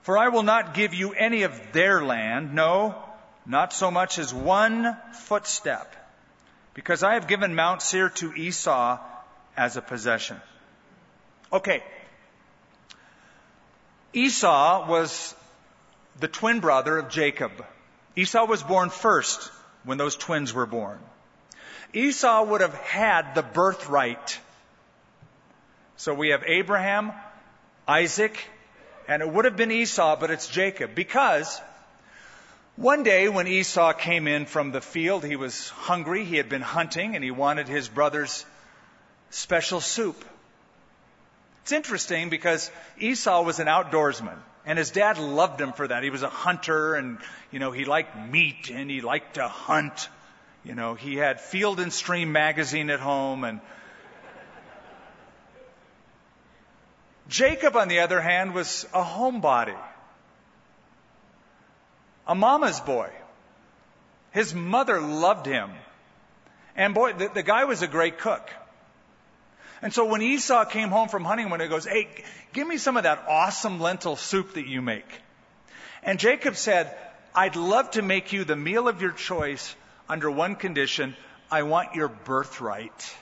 For 0.01 0.17
I 0.17 0.29
will 0.29 0.43
not 0.43 0.73
give 0.73 0.93
you 0.93 1.13
any 1.13 1.43
of 1.43 1.71
their 1.71 2.03
land, 2.03 2.53
no, 2.53 3.01
not 3.45 3.71
so 3.71 3.89
much 3.89 4.19
as 4.19 4.33
one 4.33 4.97
footstep, 5.13 5.95
because 6.73 7.03
I 7.03 7.13
have 7.13 7.27
given 7.27 7.55
Mount 7.55 7.81
Seir 7.81 8.09
to 8.09 8.33
Esau 8.33 8.99
as 9.55 9.77
a 9.77 9.81
possession. 9.81 10.41
Okay, 11.53 11.83
Esau 14.13 14.87
was 14.87 15.35
the 16.19 16.27
twin 16.27 16.59
brother 16.59 16.97
of 16.97 17.09
Jacob. 17.09 17.51
Esau 18.15 18.45
was 18.45 18.61
born 18.61 18.89
first 18.89 19.51
when 19.83 19.97
those 19.97 20.15
twins 20.15 20.53
were 20.53 20.67
born. 20.67 20.99
Esau 21.93 22.43
would 22.43 22.61
have 22.61 22.75
had 22.75 23.35
the 23.35 23.43
birthright. 23.43 24.39
So 25.97 26.13
we 26.13 26.29
have 26.29 26.43
Abraham, 26.45 27.11
Isaac, 27.87 28.37
and 29.07 29.21
it 29.21 29.29
would 29.29 29.45
have 29.45 29.57
been 29.57 29.71
Esau, 29.71 30.15
but 30.15 30.31
it's 30.31 30.47
Jacob 30.47 30.95
because 30.95 31.61
one 32.75 33.03
day 33.03 33.29
when 33.29 33.47
Esau 33.47 33.93
came 33.93 34.27
in 34.27 34.45
from 34.45 34.71
the 34.71 34.81
field, 34.81 35.23
he 35.23 35.35
was 35.35 35.69
hungry, 35.69 36.25
he 36.25 36.37
had 36.37 36.49
been 36.49 36.61
hunting, 36.61 37.15
and 37.15 37.23
he 37.23 37.31
wanted 37.31 37.67
his 37.67 37.87
brother's 37.87 38.45
special 39.29 39.79
soup. 39.79 40.23
It's 41.63 41.71
interesting 41.71 42.29
because 42.29 42.69
Esau 42.99 43.41
was 43.41 43.59
an 43.59 43.67
outdoorsman. 43.67 44.37
And 44.65 44.77
his 44.77 44.91
dad 44.91 45.17
loved 45.17 45.59
him 45.59 45.73
for 45.73 45.87
that. 45.87 46.03
He 46.03 46.09
was 46.09 46.23
a 46.23 46.29
hunter 46.29 46.95
and, 46.95 47.17
you 47.51 47.59
know, 47.59 47.71
he 47.71 47.85
liked 47.85 48.17
meat 48.17 48.69
and 48.69 48.89
he 48.89 49.01
liked 49.01 49.35
to 49.35 49.47
hunt. 49.47 50.09
You 50.63 50.75
know, 50.75 50.93
he 50.93 51.15
had 51.15 51.41
Field 51.41 51.79
and 51.79 51.91
Stream 51.91 52.31
magazine 52.31 52.89
at 52.89 52.99
home 52.99 53.43
and 53.43 53.59
Jacob, 57.29 57.77
on 57.77 57.87
the 57.87 57.99
other 57.99 58.21
hand, 58.21 58.53
was 58.53 58.85
a 58.93 59.01
homebody. 59.01 59.77
A 62.27 62.35
mama's 62.35 62.79
boy. 62.81 63.09
His 64.31 64.53
mother 64.53 64.99
loved 64.99 65.45
him. 65.45 65.71
And 66.75 66.93
boy, 66.93 67.13
the, 67.13 67.29
the 67.29 67.43
guy 67.43 67.63
was 67.63 67.81
a 67.81 67.87
great 67.87 68.19
cook. 68.19 68.49
And 69.83 69.93
so 69.93 70.05
when 70.05 70.21
Esau 70.21 70.63
came 70.63 70.89
home 70.89 71.09
from 71.09 71.25
hunting 71.25 71.49
day, 71.49 71.63
he 71.65 71.69
goes, 71.69 71.83
Hey, 71.83 72.07
give 72.53 72.65
me 72.65 72.77
some 72.77 72.95
of 72.95 73.03
that 73.03 73.25
awesome 73.27 73.81
lentil 73.81 74.15
soup 74.15 74.53
that 74.53 74.65
you 74.65 74.81
make. 74.81 75.05
And 76.01 76.17
Jacob 76.17 76.55
said, 76.55 76.95
I'd 77.35 77.57
love 77.57 77.91
to 77.91 78.01
make 78.01 78.31
you 78.31 78.45
the 78.45 78.55
meal 78.55 78.87
of 78.87 79.01
your 79.01 79.11
choice 79.11 79.75
under 80.07 80.31
one 80.31 80.55
condition. 80.55 81.17
I 81.51 81.63
want 81.63 81.95
your 81.95 82.07
birthright. 82.07 83.13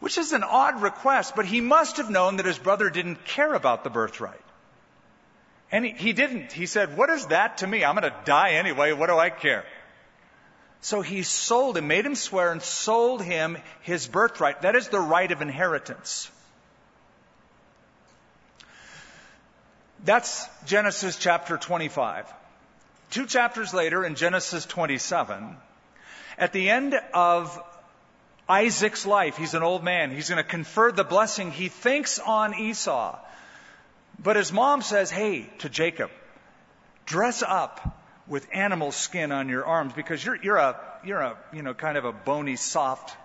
Which 0.00 0.16
is 0.16 0.32
an 0.32 0.44
odd 0.44 0.80
request, 0.80 1.36
but 1.36 1.44
he 1.44 1.60
must 1.60 1.98
have 1.98 2.08
known 2.08 2.36
that 2.36 2.46
his 2.46 2.58
brother 2.58 2.88
didn't 2.88 3.26
care 3.26 3.52
about 3.52 3.84
the 3.84 3.90
birthright. 3.90 4.40
And 5.70 5.84
he, 5.84 5.90
he 5.92 6.12
didn't. 6.14 6.52
He 6.52 6.64
said, 6.64 6.96
What 6.96 7.10
is 7.10 7.26
that 7.26 7.58
to 7.58 7.66
me? 7.66 7.84
I'm 7.84 7.96
going 7.96 8.10
to 8.10 8.16
die 8.24 8.52
anyway. 8.52 8.92
What 8.92 9.08
do 9.08 9.18
I 9.18 9.28
care? 9.28 9.66
So 10.82 11.00
he 11.00 11.22
sold 11.22 11.76
him, 11.76 11.86
made 11.86 12.04
him 12.04 12.16
swear, 12.16 12.50
and 12.50 12.60
sold 12.60 13.22
him 13.22 13.56
his 13.82 14.08
birthright. 14.08 14.62
That 14.62 14.74
is 14.74 14.88
the 14.88 14.98
right 14.98 15.30
of 15.30 15.40
inheritance. 15.40 16.28
That's 20.04 20.44
Genesis 20.66 21.16
chapter 21.16 21.56
25. 21.56 22.26
Two 23.10 23.26
chapters 23.26 23.72
later, 23.72 24.04
in 24.04 24.16
Genesis 24.16 24.66
27, 24.66 25.56
at 26.36 26.52
the 26.52 26.68
end 26.68 27.00
of 27.14 27.62
Isaac's 28.48 29.06
life, 29.06 29.36
he's 29.36 29.54
an 29.54 29.62
old 29.62 29.84
man, 29.84 30.10
he's 30.10 30.30
going 30.30 30.42
to 30.42 30.48
confer 30.48 30.90
the 30.90 31.04
blessing. 31.04 31.52
He 31.52 31.68
thinks 31.68 32.18
on 32.18 32.58
Esau. 32.58 33.16
But 34.18 34.34
his 34.34 34.52
mom 34.52 34.82
says, 34.82 35.12
Hey, 35.12 35.48
to 35.58 35.68
Jacob, 35.68 36.10
dress 37.06 37.44
up 37.44 38.01
with 38.26 38.46
animal 38.52 38.92
skin 38.92 39.32
on 39.32 39.48
your 39.48 39.64
arms 39.64 39.92
because 39.92 40.24
you're, 40.24 40.36
you're 40.36 40.56
a, 40.56 40.80
you're 41.04 41.20
a, 41.20 41.36
you 41.52 41.62
know, 41.62 41.74
kind 41.74 41.96
of 41.98 42.04
a 42.04 42.12
bony, 42.12 42.56
soft 42.56 43.16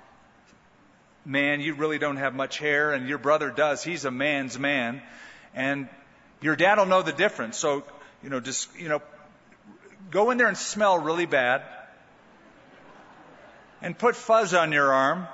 man. 1.26 1.62
You 1.62 1.76
really 1.76 2.00
don't 2.00 2.18
have 2.18 2.34
much 2.34 2.58
hair 2.58 2.94
and 2.94 3.08
your 3.08 3.18
brother 3.18 3.52
does. 3.52 3.84
He's 3.84 4.06
a 4.06 4.12
man's 4.12 4.58
man. 4.58 5.02
And 5.54 5.88
your 6.42 6.56
dad 6.56 6.78
will 6.78 6.86
know 6.86 7.02
the 7.02 7.12
difference. 7.12 7.58
So, 7.58 7.84
you 8.24 8.30
know, 8.30 8.40
just, 8.40 8.70
you 8.78 8.90
know, 8.90 9.02
go 10.10 10.32
in 10.32 10.38
there 10.38 10.48
and 10.48 10.58
smell 10.58 10.98
really 10.98 11.26
bad 11.26 11.64
and 13.82 13.98
put 13.98 14.16
fuzz 14.16 14.54
on 14.54 14.72
your 14.72 14.92
arm 14.92 15.28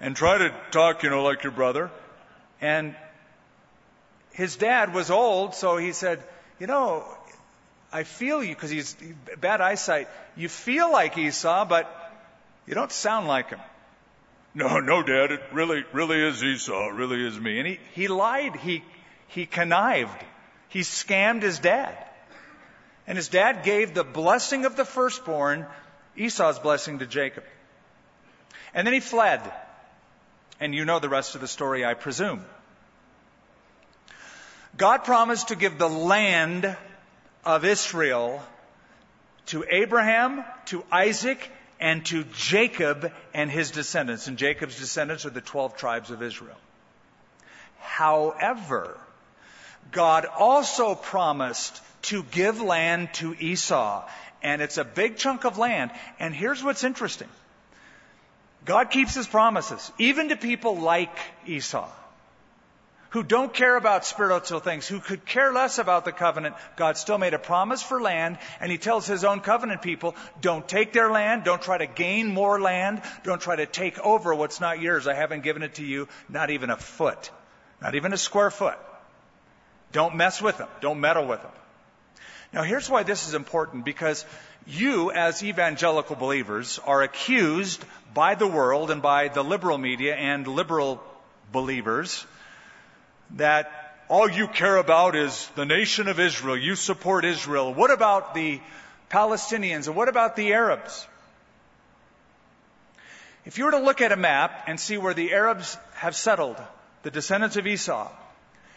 and 0.00 0.14
try 0.14 0.38
to 0.38 0.54
talk, 0.70 1.02
you 1.02 1.10
know, 1.10 1.22
like 1.22 1.42
your 1.42 1.52
brother. 1.52 1.90
And 2.60 2.94
his 4.32 4.56
dad 4.56 4.92
was 4.92 5.10
old, 5.10 5.54
so 5.54 5.76
he 5.76 5.92
said, 5.92 6.22
you 6.58 6.66
know, 6.66 7.04
I 7.94 8.02
feel 8.02 8.42
you 8.42 8.52
because 8.52 8.70
he's 8.70 8.96
bad 9.40 9.60
eyesight. 9.60 10.08
You 10.34 10.48
feel 10.48 10.90
like 10.90 11.16
Esau, 11.16 11.64
but 11.64 11.88
you 12.66 12.74
don't 12.74 12.90
sound 12.90 13.28
like 13.28 13.50
him. 13.50 13.60
No, 14.52 14.80
no, 14.80 15.04
Dad, 15.04 15.30
it 15.30 15.40
really, 15.52 15.84
really 15.92 16.20
is 16.20 16.42
Esau. 16.42 16.88
It 16.88 16.94
really 16.94 17.24
is 17.24 17.38
me. 17.38 17.60
And 17.60 17.68
he, 17.68 17.78
he 17.92 18.08
lied. 18.08 18.56
He, 18.56 18.82
he 19.28 19.46
connived. 19.46 20.24
He 20.70 20.80
scammed 20.80 21.42
his 21.42 21.60
dad. 21.60 21.96
And 23.06 23.16
his 23.16 23.28
dad 23.28 23.62
gave 23.62 23.94
the 23.94 24.02
blessing 24.02 24.64
of 24.64 24.74
the 24.74 24.84
firstborn, 24.84 25.64
Esau's 26.16 26.58
blessing 26.58 26.98
to 26.98 27.06
Jacob. 27.06 27.44
And 28.74 28.84
then 28.84 28.94
he 28.94 29.00
fled. 29.00 29.40
And 30.58 30.74
you 30.74 30.84
know 30.84 30.98
the 30.98 31.08
rest 31.08 31.36
of 31.36 31.40
the 31.40 31.48
story, 31.48 31.84
I 31.84 31.94
presume. 31.94 32.44
God 34.76 35.04
promised 35.04 35.48
to 35.48 35.54
give 35.54 35.78
the 35.78 35.88
land 35.88 36.76
of 37.44 37.64
Israel 37.64 38.42
to 39.46 39.64
Abraham, 39.68 40.44
to 40.66 40.84
Isaac, 40.90 41.50
and 41.80 42.04
to 42.06 42.24
Jacob 42.34 43.12
and 43.34 43.50
his 43.50 43.70
descendants. 43.70 44.26
And 44.26 44.38
Jacob's 44.38 44.78
descendants 44.78 45.26
are 45.26 45.30
the 45.30 45.40
12 45.40 45.76
tribes 45.76 46.10
of 46.10 46.22
Israel. 46.22 46.56
However, 47.80 48.96
God 49.92 50.24
also 50.26 50.94
promised 50.94 51.82
to 52.02 52.22
give 52.22 52.60
land 52.62 53.12
to 53.14 53.34
Esau. 53.38 54.08
And 54.42 54.62
it's 54.62 54.78
a 54.78 54.84
big 54.84 55.16
chunk 55.16 55.44
of 55.44 55.58
land. 55.58 55.90
And 56.18 56.34
here's 56.34 56.62
what's 56.62 56.84
interesting. 56.84 57.28
God 58.64 58.90
keeps 58.90 59.14
his 59.14 59.26
promises, 59.26 59.92
even 59.98 60.30
to 60.30 60.36
people 60.36 60.78
like 60.78 61.16
Esau 61.46 61.88
who 63.14 63.22
don't 63.22 63.54
care 63.54 63.76
about 63.76 64.04
spiritual 64.04 64.58
things, 64.58 64.88
who 64.88 64.98
could 64.98 65.24
care 65.24 65.52
less 65.52 65.78
about 65.78 66.04
the 66.04 66.10
covenant, 66.10 66.56
God 66.74 66.96
still 66.96 67.16
made 67.16 67.32
a 67.32 67.38
promise 67.38 67.80
for 67.80 68.02
land, 68.02 68.38
and 68.58 68.72
He 68.72 68.76
tells 68.76 69.06
His 69.06 69.22
own 69.22 69.38
covenant 69.38 69.82
people, 69.82 70.16
don't 70.40 70.66
take 70.66 70.92
their 70.92 71.08
land, 71.12 71.44
don't 71.44 71.62
try 71.62 71.78
to 71.78 71.86
gain 71.86 72.26
more 72.26 72.60
land, 72.60 73.02
don't 73.22 73.40
try 73.40 73.54
to 73.54 73.66
take 73.66 74.00
over 74.00 74.34
what's 74.34 74.60
not 74.60 74.80
yours. 74.80 75.06
I 75.06 75.14
haven't 75.14 75.44
given 75.44 75.62
it 75.62 75.76
to 75.76 75.84
you, 75.84 76.08
not 76.28 76.50
even 76.50 76.70
a 76.70 76.76
foot, 76.76 77.30
not 77.80 77.94
even 77.94 78.12
a 78.12 78.16
square 78.16 78.50
foot. 78.50 78.78
Don't 79.92 80.16
mess 80.16 80.42
with 80.42 80.58
them, 80.58 80.68
don't 80.80 80.98
meddle 80.98 81.28
with 81.28 81.40
them. 81.40 81.52
Now, 82.52 82.64
here's 82.64 82.90
why 82.90 83.04
this 83.04 83.28
is 83.28 83.34
important 83.34 83.84
because 83.84 84.26
you, 84.66 85.12
as 85.12 85.44
evangelical 85.44 86.16
believers, 86.16 86.80
are 86.84 87.02
accused 87.02 87.84
by 88.12 88.34
the 88.34 88.48
world 88.48 88.90
and 88.90 89.00
by 89.00 89.28
the 89.28 89.44
liberal 89.44 89.78
media 89.78 90.16
and 90.16 90.48
liberal 90.48 91.00
believers 91.52 92.26
that 93.36 93.70
all 94.08 94.28
you 94.28 94.46
care 94.46 94.76
about 94.76 95.16
is 95.16 95.48
the 95.54 95.64
nation 95.64 96.08
of 96.08 96.20
Israel. 96.20 96.56
You 96.56 96.76
support 96.76 97.24
Israel. 97.24 97.72
What 97.72 97.90
about 97.90 98.34
the 98.34 98.60
Palestinians? 99.10 99.86
And 99.86 99.96
what 99.96 100.08
about 100.08 100.36
the 100.36 100.52
Arabs? 100.52 101.06
If 103.44 103.58
you 103.58 103.66
were 103.66 103.72
to 103.72 103.78
look 103.78 104.00
at 104.00 104.12
a 104.12 104.16
map 104.16 104.64
and 104.66 104.78
see 104.78 104.96
where 104.96 105.14
the 105.14 105.32
Arabs 105.32 105.76
have 105.94 106.16
settled, 106.16 106.56
the 107.02 107.10
descendants 107.10 107.56
of 107.56 107.66
Esau, 107.66 108.10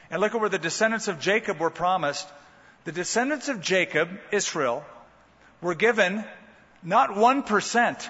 and 0.10 0.22
look 0.22 0.34
at 0.34 0.42
where 0.42 0.50
the 0.50 0.58
descendants 0.58 1.08
of 1.08 1.20
Jacob 1.20 1.60
were 1.60 1.70
promised, 1.70 2.28
the 2.84 2.92
descendants 2.92 3.50
of 3.50 3.62
Jacob, 3.62 4.10
Israel, 4.32 4.86
were 5.62 5.76
given 5.76 6.24
not 6.84 7.12
1% 7.12 8.10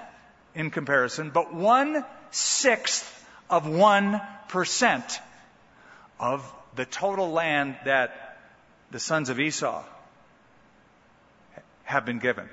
in 0.56 0.72
comparison, 0.72 1.30
but 1.30 1.54
one 1.54 2.04
sixth 2.32 3.26
of 3.50 3.66
1% 3.66 5.20
of 6.20 6.54
the 6.76 6.86
total 6.86 7.32
land 7.32 7.78
that 7.86 8.40
the 8.92 9.00
sons 9.00 9.30
of 9.30 9.40
Esau 9.40 9.84
have 11.84 12.06
been 12.06 12.20
given. 12.20 12.50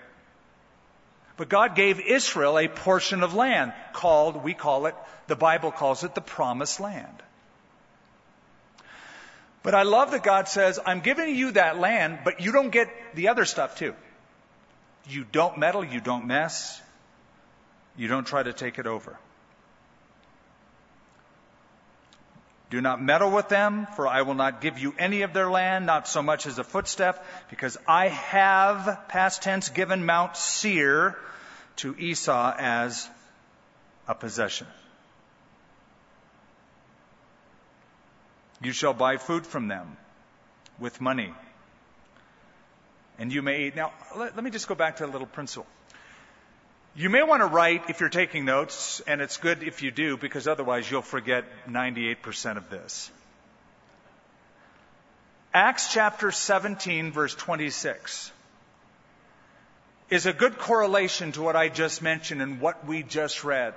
But 1.37 1.49
God 1.49 1.75
gave 1.75 2.01
Israel 2.01 2.59
a 2.59 2.69
portion 2.69 3.23
of 3.23 3.35
land 3.35 3.73
called, 3.93 4.45
we 4.45 4.55
call 4.55 4.87
it, 4.87 4.95
the 5.27 5.37
Bible 5.37 5.73
calls 5.73 6.05
it 6.05 6.15
the 6.15 6.21
promised 6.21 6.81
land. 6.81 7.23
But 9.63 9.75
I 9.75 9.83
love 9.83 10.11
that 10.11 10.23
God 10.23 10.47
says, 10.47 10.79
I'm 10.85 11.01
giving 11.01 11.35
you 11.35 11.53
that 11.53 11.79
land, 11.79 12.21
but 12.23 12.41
you 12.41 12.53
don't 12.53 12.71
get 12.71 12.89
the 13.15 13.29
other 13.29 13.47
stuff 13.47 13.79
too. 13.79 13.95
You 15.09 15.25
don't 15.25 15.59
meddle, 15.59 15.85
you 15.85 16.01
don't 16.01 16.27
mess, 16.27 16.81
you 17.97 18.07
don't 18.07 18.27
try 18.27 18.43
to 18.43 18.53
take 18.53 18.79
it 18.79 18.87
over. 18.87 19.19
Do 22.75 22.81
not 22.81 23.01
meddle 23.01 23.31
with 23.31 23.49
them, 23.49 23.87
for 23.95 24.09
I 24.09 24.23
will 24.23 24.35
not 24.35 24.61
give 24.61 24.81
you 24.81 24.97
any 24.99 25.23
of 25.23 25.33
their 25.33 25.49
land, 25.49 25.87
not 25.87 26.09
so 26.09 26.25
much 26.25 26.45
as 26.45 26.59
a 26.59 26.65
footstep, 26.65 27.25
because 27.49 27.79
I 27.87 28.09
have, 28.09 29.07
past 29.07 29.43
tense, 29.43 29.69
given 29.69 30.05
Mount 30.05 30.37
Seir 30.37 31.17
to 31.77 31.95
Esau 31.97 32.53
as 32.59 33.09
a 34.09 34.17
possession. 34.17 34.67
You 38.61 38.73
shall 38.73 38.93
buy 38.93 39.19
food 39.19 39.47
from 39.47 39.69
them 39.69 39.97
with 40.81 41.01
money. 41.01 41.33
And 43.21 43.33
you 43.33 43.41
may 43.41 43.69
eat. 43.69 43.77
Now, 43.77 43.93
let, 44.17 44.35
let 44.35 44.43
me 44.43 44.51
just 44.51 44.67
go 44.67 44.75
back 44.75 44.97
to 44.97 45.05
a 45.05 45.07
little 45.07 45.29
principle. 45.29 45.69
You 46.97 47.11
may 47.11 47.25
want 47.25 47.41
to 47.41 47.47
write 47.47 47.91
if 47.91 47.99
you're 47.99 48.09
taking 48.09 48.45
notes, 48.45 49.03
and 49.09 49.21
it's 49.21 49.39
good 49.39 49.65
if 49.65 49.83
you 49.83 49.91
do, 49.91 50.17
because 50.17 50.47
otherwise 50.47 50.89
you'll 50.89 51.03
forget 51.03 51.45
98% 51.69 52.57
of 52.57 52.71
this. 52.71 53.11
Acts 55.53 55.93
chapter 55.93 56.31
17, 56.31 57.11
verse 57.11 57.35
26, 57.35 58.31
is 60.09 60.27
a 60.27 60.33
good 60.33 60.57
correlation 60.57 61.33
to 61.33 61.43
what 61.43 61.57
I 61.57 61.69
just 61.69 62.01
mentioned 62.01 62.41
and 62.41 62.61
what 62.61 62.87
we 62.87 63.03
just 63.03 63.43
read. 63.43 63.75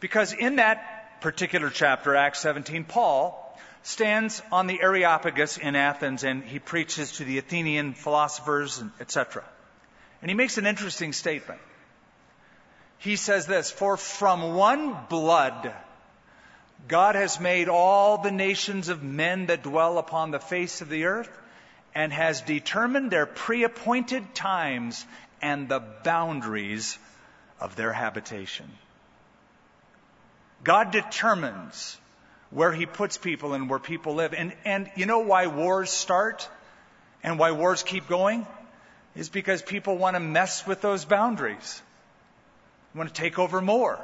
Because 0.00 0.32
in 0.32 0.56
that 0.56 1.20
particular 1.20 1.70
chapter, 1.70 2.16
Acts 2.16 2.40
17, 2.40 2.82
Paul 2.82 3.40
stands 3.84 4.42
on 4.50 4.66
the 4.66 4.82
Areopagus 4.82 5.58
in 5.58 5.76
Athens 5.76 6.24
and 6.24 6.42
he 6.42 6.58
preaches 6.58 7.12
to 7.12 7.24
the 7.24 7.38
Athenian 7.38 7.94
philosophers, 7.94 8.82
etc. 8.98 9.44
And 10.24 10.30
he 10.30 10.34
makes 10.34 10.56
an 10.56 10.64
interesting 10.64 11.12
statement. 11.12 11.60
He 12.96 13.16
says 13.16 13.46
this, 13.46 13.70
for 13.70 13.98
from 13.98 14.54
one 14.54 14.96
blood, 15.10 15.70
God 16.88 17.14
has 17.14 17.38
made 17.38 17.68
all 17.68 18.16
the 18.16 18.30
nations 18.30 18.88
of 18.88 19.02
men 19.02 19.44
that 19.46 19.62
dwell 19.62 19.98
upon 19.98 20.30
the 20.30 20.38
face 20.38 20.80
of 20.80 20.88
the 20.88 21.04
earth 21.04 21.28
and 21.94 22.10
has 22.10 22.40
determined 22.40 23.10
their 23.10 23.26
pre-appointed 23.26 24.34
times 24.34 25.04
and 25.42 25.68
the 25.68 25.80
boundaries 25.80 26.98
of 27.60 27.76
their 27.76 27.92
habitation. 27.92 28.70
God 30.62 30.90
determines 30.90 31.98
where 32.48 32.72
he 32.72 32.86
puts 32.86 33.18
people 33.18 33.52
and 33.52 33.68
where 33.68 33.78
people 33.78 34.14
live. 34.14 34.32
And, 34.32 34.54
and 34.64 34.90
you 34.96 35.04
know 35.04 35.18
why 35.18 35.48
wars 35.48 35.90
start 35.90 36.48
and 37.22 37.38
why 37.38 37.52
wars 37.52 37.82
keep 37.82 38.08
going? 38.08 38.46
Is 39.16 39.28
because 39.28 39.62
people 39.62 39.96
want 39.96 40.14
to 40.14 40.20
mess 40.20 40.66
with 40.66 40.80
those 40.80 41.04
boundaries. 41.04 41.82
Want 42.94 43.08
to 43.08 43.14
take 43.14 43.38
over 43.38 43.60
more. 43.60 43.98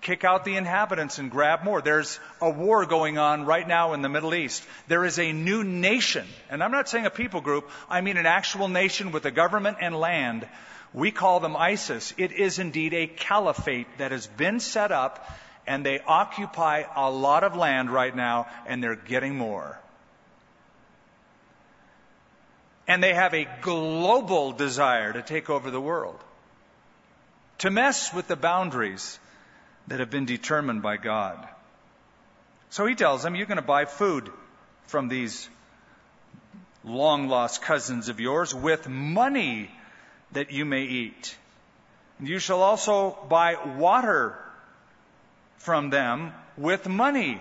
Kick 0.00 0.24
out 0.24 0.44
the 0.44 0.56
inhabitants 0.56 1.18
and 1.18 1.30
grab 1.30 1.62
more. 1.62 1.80
There's 1.80 2.18
a 2.40 2.50
war 2.50 2.86
going 2.86 3.18
on 3.18 3.46
right 3.46 3.66
now 3.66 3.92
in 3.92 4.02
the 4.02 4.08
Middle 4.08 4.34
East. 4.34 4.64
There 4.88 5.04
is 5.04 5.18
a 5.18 5.32
new 5.32 5.62
nation, 5.62 6.26
and 6.50 6.62
I'm 6.62 6.72
not 6.72 6.88
saying 6.88 7.06
a 7.06 7.10
people 7.10 7.40
group, 7.40 7.70
I 7.88 8.00
mean 8.00 8.16
an 8.16 8.26
actual 8.26 8.66
nation 8.66 9.12
with 9.12 9.24
a 9.26 9.30
government 9.30 9.78
and 9.80 9.94
land. 9.94 10.46
We 10.92 11.12
call 11.12 11.38
them 11.38 11.56
ISIS. 11.56 12.14
It 12.16 12.32
is 12.32 12.58
indeed 12.58 12.94
a 12.94 13.06
caliphate 13.06 13.86
that 13.98 14.10
has 14.10 14.26
been 14.26 14.58
set 14.58 14.90
up, 14.90 15.28
and 15.68 15.86
they 15.86 16.00
occupy 16.00 16.82
a 16.96 17.08
lot 17.10 17.44
of 17.44 17.56
land 17.56 17.88
right 17.88 18.14
now, 18.14 18.48
and 18.66 18.82
they're 18.82 18.96
getting 18.96 19.36
more. 19.36 19.81
And 22.88 23.02
they 23.02 23.14
have 23.14 23.34
a 23.34 23.48
global 23.60 24.52
desire 24.52 25.12
to 25.12 25.22
take 25.22 25.48
over 25.48 25.70
the 25.70 25.80
world, 25.80 26.18
to 27.58 27.70
mess 27.70 28.12
with 28.12 28.26
the 28.26 28.36
boundaries 28.36 29.18
that 29.86 30.00
have 30.00 30.10
been 30.10 30.26
determined 30.26 30.82
by 30.82 30.96
God. 30.96 31.46
So 32.70 32.86
he 32.86 32.94
tells 32.94 33.22
them, 33.22 33.34
You're 33.34 33.46
going 33.46 33.56
to 33.56 33.62
buy 33.62 33.84
food 33.84 34.30
from 34.86 35.08
these 35.08 35.48
long 36.84 37.28
lost 37.28 37.62
cousins 37.62 38.08
of 38.08 38.20
yours 38.20 38.54
with 38.54 38.88
money 38.88 39.70
that 40.32 40.50
you 40.50 40.64
may 40.64 40.82
eat. 40.82 41.36
You 42.20 42.38
shall 42.38 42.62
also 42.62 43.16
buy 43.28 43.56
water 43.76 44.36
from 45.58 45.90
them 45.90 46.32
with 46.56 46.88
money 46.88 47.40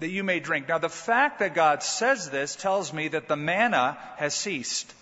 that 0.00 0.10
you 0.10 0.24
may 0.24 0.40
drink. 0.40 0.68
Now, 0.68 0.78
the 0.78 0.88
fact 0.88 1.38
that 1.38 1.54
God 1.54 1.82
says 1.82 2.30
this 2.30 2.56
tells 2.56 2.92
me 2.92 3.08
that 3.08 3.28
the 3.28 3.36
manna 3.36 3.96
has 4.16 4.34
ceased. 4.34 4.92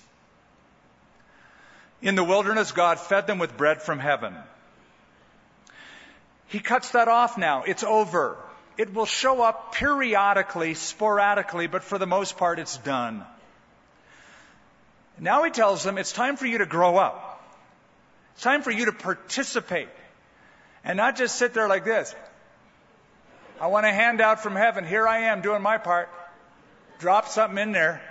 In 2.03 2.15
the 2.15 2.25
wilderness, 2.25 2.73
God 2.73 2.99
fed 2.99 3.27
them 3.27 3.39
with 3.39 3.57
bread 3.57 3.81
from 3.81 3.99
heaven. 3.99 4.35
He 6.49 6.59
cuts 6.59 6.91
that 6.91 7.09
off 7.09 7.39
now. 7.39 7.63
It's 7.63 7.85
over. 7.85 8.37
It 8.77 8.93
will 8.93 9.07
show 9.07 9.43
up 9.43 9.75
periodically, 9.75 10.75
sporadically, 10.75 11.67
but 11.67 11.83
for 11.83 11.99
the 11.99 12.07
most 12.07 12.37
part, 12.37 12.59
it's 12.59 12.77
done. 12.79 13.25
Now 15.19 15.45
he 15.45 15.51
tells 15.51 15.85
them 15.85 15.99
it's 15.99 16.13
time 16.13 16.37
for 16.37 16.47
you 16.47 16.59
to 16.59 16.67
grow 16.67 16.97
up. 16.97 17.43
It's 18.35 18.43
time 18.43 18.63
for 18.63 18.71
you 18.71 18.87
to 18.87 18.93
participate 18.93 19.89
and 20.85 20.97
not 20.97 21.17
just 21.17 21.37
sit 21.37 21.55
there 21.55 21.69
like 21.69 21.85
this. 21.85 22.15
I 23.62 23.68
want 23.68 23.87
a 23.87 23.92
handout 23.92 24.42
from 24.42 24.57
heaven. 24.57 24.85
Here 24.85 25.07
I 25.07 25.18
am 25.31 25.40
doing 25.40 25.62
my 25.62 25.79
part. 25.79 26.09
Drop 26.98 27.29
something 27.29 27.59
in 27.59 27.70
there. 27.70 28.03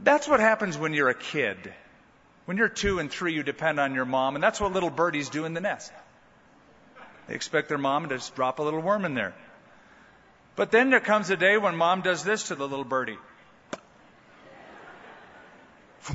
That's 0.00 0.26
what 0.26 0.40
happens 0.40 0.76
when 0.76 0.92
you're 0.92 1.08
a 1.08 1.14
kid. 1.14 1.72
When 2.46 2.56
you're 2.56 2.68
two 2.68 2.98
and 2.98 3.08
three, 3.08 3.32
you 3.32 3.44
depend 3.44 3.78
on 3.78 3.94
your 3.94 4.04
mom, 4.04 4.34
and 4.34 4.42
that's 4.42 4.60
what 4.60 4.72
little 4.72 4.90
birdies 4.90 5.28
do 5.28 5.44
in 5.44 5.54
the 5.54 5.60
nest. 5.60 5.92
They 7.28 7.36
expect 7.36 7.68
their 7.68 7.78
mom 7.78 8.08
to 8.08 8.16
just 8.16 8.34
drop 8.34 8.58
a 8.58 8.62
little 8.64 8.80
worm 8.80 9.04
in 9.04 9.14
there. 9.14 9.34
But 10.56 10.72
then 10.72 10.90
there 10.90 10.98
comes 10.98 11.30
a 11.30 11.36
day 11.36 11.56
when 11.58 11.76
mom 11.76 12.00
does 12.00 12.24
this 12.24 12.48
to 12.48 12.56
the 12.56 12.66
little 12.66 12.84
birdie. 12.84 13.18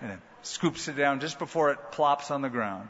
And 0.00 0.10
then 0.10 0.22
scoops 0.42 0.88
it 0.88 0.96
down 0.96 1.20
just 1.20 1.38
before 1.38 1.70
it 1.70 1.92
plops 1.92 2.32
on 2.32 2.42
the 2.42 2.48
ground 2.48 2.88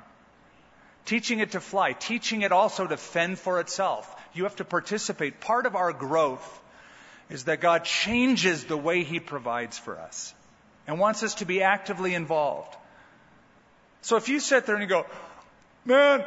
teaching 1.04 1.40
it 1.40 1.52
to 1.52 1.60
fly, 1.60 1.92
teaching 1.92 2.42
it 2.42 2.52
also 2.52 2.86
to 2.86 2.96
fend 2.96 3.38
for 3.38 3.60
itself. 3.60 4.14
You 4.34 4.44
have 4.44 4.56
to 4.56 4.64
participate. 4.64 5.40
Part 5.40 5.66
of 5.66 5.76
our 5.76 5.92
growth 5.92 6.60
is 7.28 7.44
that 7.44 7.60
God 7.60 7.84
changes 7.84 8.64
the 8.64 8.76
way 8.76 9.04
He 9.04 9.20
provides 9.20 9.78
for 9.78 9.98
us 9.98 10.34
and 10.86 10.98
wants 10.98 11.22
us 11.22 11.36
to 11.36 11.44
be 11.44 11.62
actively 11.62 12.14
involved. 12.14 12.76
So 14.02 14.16
if 14.16 14.28
you 14.28 14.40
sit 14.40 14.66
there 14.66 14.74
and 14.74 14.82
you 14.82 14.88
go, 14.88 15.06
man, 15.84 16.24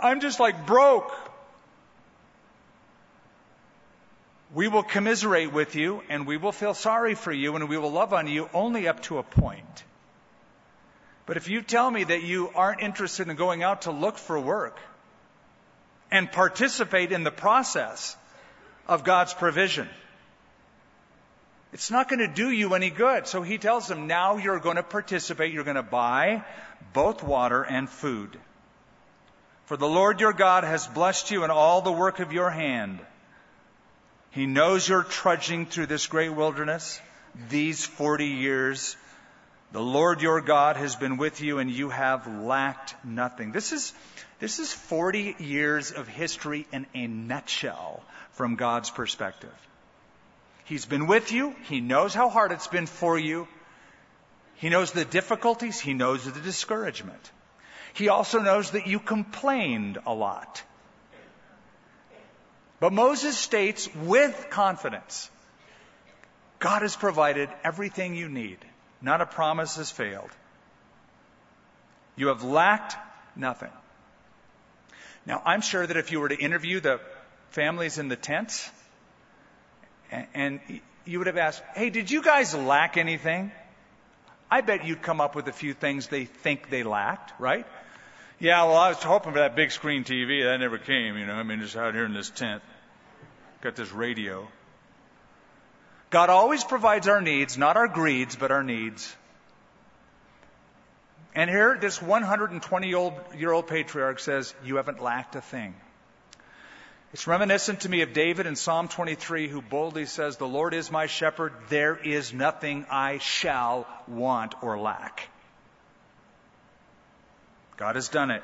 I'm 0.00 0.20
just 0.20 0.38
like 0.40 0.66
broke. 0.66 1.12
We 4.54 4.68
will 4.68 4.82
commiserate 4.82 5.52
with 5.52 5.74
you 5.74 6.02
and 6.08 6.26
we 6.26 6.36
will 6.36 6.52
feel 6.52 6.72
sorry 6.72 7.14
for 7.14 7.32
you 7.32 7.54
and 7.56 7.68
we 7.68 7.76
will 7.76 7.92
love 7.92 8.14
on 8.14 8.28
you 8.28 8.48
only 8.54 8.88
up 8.88 9.02
to 9.02 9.18
a 9.18 9.22
point. 9.22 9.84
But 11.28 11.36
if 11.36 11.46
you 11.46 11.60
tell 11.60 11.90
me 11.90 12.04
that 12.04 12.22
you 12.22 12.50
aren't 12.54 12.80
interested 12.80 13.28
in 13.28 13.36
going 13.36 13.62
out 13.62 13.82
to 13.82 13.90
look 13.90 14.16
for 14.16 14.40
work 14.40 14.78
and 16.10 16.32
participate 16.32 17.12
in 17.12 17.22
the 17.22 17.30
process 17.30 18.16
of 18.86 19.04
God's 19.04 19.34
provision. 19.34 19.90
It's 21.74 21.90
not 21.90 22.08
going 22.08 22.20
to 22.20 22.28
do 22.28 22.50
you 22.50 22.72
any 22.72 22.88
good. 22.88 23.26
So 23.26 23.42
he 23.42 23.58
tells 23.58 23.86
them, 23.86 24.06
now 24.06 24.38
you're 24.38 24.58
going 24.58 24.76
to 24.76 24.82
participate. 24.82 25.52
You're 25.52 25.64
going 25.64 25.76
to 25.76 25.82
buy 25.82 26.44
both 26.94 27.22
water 27.22 27.62
and 27.62 27.90
food. 27.90 28.38
For 29.66 29.76
the 29.76 29.86
Lord 29.86 30.20
your 30.20 30.32
God 30.32 30.64
has 30.64 30.86
blessed 30.86 31.30
you 31.30 31.44
in 31.44 31.50
all 31.50 31.82
the 31.82 31.92
work 31.92 32.20
of 32.20 32.32
your 32.32 32.48
hand. 32.48 33.00
He 34.30 34.46
knows 34.46 34.88
you're 34.88 35.02
trudging 35.02 35.66
through 35.66 35.88
this 35.88 36.06
great 36.06 36.30
wilderness 36.30 37.02
these 37.50 37.84
40 37.84 38.28
years. 38.28 38.96
The 39.70 39.82
Lord 39.82 40.22
your 40.22 40.40
God 40.40 40.76
has 40.76 40.96
been 40.96 41.18
with 41.18 41.42
you 41.42 41.58
and 41.58 41.70
you 41.70 41.90
have 41.90 42.26
lacked 42.26 42.94
nothing. 43.04 43.52
This 43.52 43.72
is, 43.72 43.92
this 44.38 44.58
is 44.58 44.72
40 44.72 45.36
years 45.38 45.92
of 45.92 46.08
history 46.08 46.66
in 46.72 46.86
a 46.94 47.06
nutshell 47.06 48.02
from 48.32 48.56
God's 48.56 48.90
perspective. 48.90 49.52
He's 50.64 50.86
been 50.86 51.06
with 51.06 51.32
you. 51.32 51.54
He 51.64 51.80
knows 51.80 52.14
how 52.14 52.30
hard 52.30 52.52
it's 52.52 52.66
been 52.66 52.86
for 52.86 53.18
you. 53.18 53.46
He 54.56 54.70
knows 54.70 54.92
the 54.92 55.04
difficulties. 55.04 55.78
He 55.78 55.92
knows 55.92 56.24
the 56.24 56.40
discouragement. 56.40 57.30
He 57.92 58.08
also 58.08 58.40
knows 58.40 58.70
that 58.70 58.86
you 58.86 58.98
complained 58.98 59.98
a 60.06 60.14
lot. 60.14 60.62
But 62.80 62.92
Moses 62.92 63.36
states 63.36 63.88
with 63.94 64.48
confidence, 64.50 65.30
God 66.58 66.82
has 66.82 66.96
provided 66.96 67.50
everything 67.64 68.14
you 68.14 68.28
need. 68.28 68.58
Not 69.00 69.20
a 69.20 69.26
promise 69.26 69.76
has 69.76 69.90
failed. 69.90 70.30
You 72.16 72.28
have 72.28 72.42
lacked 72.42 72.96
nothing. 73.36 73.70
Now, 75.24 75.42
I'm 75.44 75.60
sure 75.60 75.86
that 75.86 75.96
if 75.96 76.10
you 76.10 76.20
were 76.20 76.28
to 76.28 76.36
interview 76.36 76.80
the 76.80 77.00
families 77.50 77.98
in 77.98 78.08
the 78.08 78.16
tents, 78.16 78.68
and 80.34 80.60
you 81.04 81.18
would 81.18 81.26
have 81.26 81.36
asked, 81.36 81.62
hey, 81.74 81.90
did 81.90 82.10
you 82.10 82.22
guys 82.22 82.54
lack 82.54 82.96
anything? 82.96 83.52
I 84.50 84.62
bet 84.62 84.86
you'd 84.86 85.02
come 85.02 85.20
up 85.20 85.34
with 85.34 85.46
a 85.48 85.52
few 85.52 85.74
things 85.74 86.06
they 86.06 86.24
think 86.24 86.70
they 86.70 86.82
lacked, 86.82 87.38
right? 87.38 87.66
Yeah, 88.40 88.64
well, 88.64 88.76
I 88.76 88.88
was 88.88 89.02
hoping 89.02 89.32
for 89.32 89.40
that 89.40 89.56
big 89.56 89.70
screen 89.70 90.04
TV. 90.04 90.44
That 90.44 90.58
never 90.58 90.78
came, 90.78 91.18
you 91.18 91.26
know. 91.26 91.34
I 91.34 91.42
mean, 91.42 91.60
just 91.60 91.76
out 91.76 91.94
here 91.94 92.04
in 92.04 92.14
this 92.14 92.30
tent. 92.30 92.62
Got 93.60 93.76
this 93.76 93.92
radio. 93.92 94.48
God 96.10 96.30
always 96.30 96.64
provides 96.64 97.06
our 97.06 97.20
needs, 97.20 97.58
not 97.58 97.76
our 97.76 97.88
greeds, 97.88 98.36
but 98.36 98.50
our 98.50 98.62
needs. 98.62 99.14
And 101.34 101.50
here, 101.50 101.76
this 101.78 102.00
120 102.00 102.88
year 102.88 103.52
old 103.52 103.66
patriarch 103.66 104.18
says, 104.18 104.54
You 104.64 104.76
haven't 104.76 105.02
lacked 105.02 105.36
a 105.36 105.40
thing. 105.40 105.74
It's 107.12 107.26
reminiscent 107.26 107.80
to 107.80 107.88
me 107.88 108.02
of 108.02 108.12
David 108.12 108.46
in 108.46 108.56
Psalm 108.56 108.88
23 108.88 109.48
who 109.48 109.62
boldly 109.62 110.04
says, 110.04 110.36
The 110.36 110.48
Lord 110.48 110.74
is 110.74 110.90
my 110.90 111.06
shepherd, 111.06 111.52
there 111.68 111.96
is 111.96 112.34
nothing 112.34 112.86
I 112.90 113.18
shall 113.18 113.86
want 114.06 114.54
or 114.62 114.78
lack. 114.78 115.28
God 117.76 117.94
has 117.94 118.08
done 118.08 118.30
it. 118.30 118.42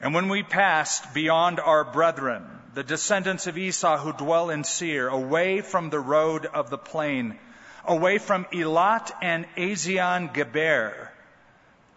And 0.00 0.12
when 0.14 0.28
we 0.28 0.42
passed 0.42 1.14
beyond 1.14 1.60
our 1.60 1.84
brethren, 1.84 2.44
the 2.74 2.82
descendants 2.82 3.46
of 3.46 3.56
Esau 3.56 3.98
who 3.98 4.12
dwell 4.12 4.50
in 4.50 4.64
Seir, 4.64 5.08
away 5.08 5.60
from 5.60 5.90
the 5.90 6.00
road 6.00 6.44
of 6.44 6.70
the 6.70 6.78
plain, 6.78 7.38
away 7.84 8.18
from 8.18 8.46
Elat 8.52 9.12
and 9.22 9.46
Ezion 9.56 10.32
Geber, 10.34 11.10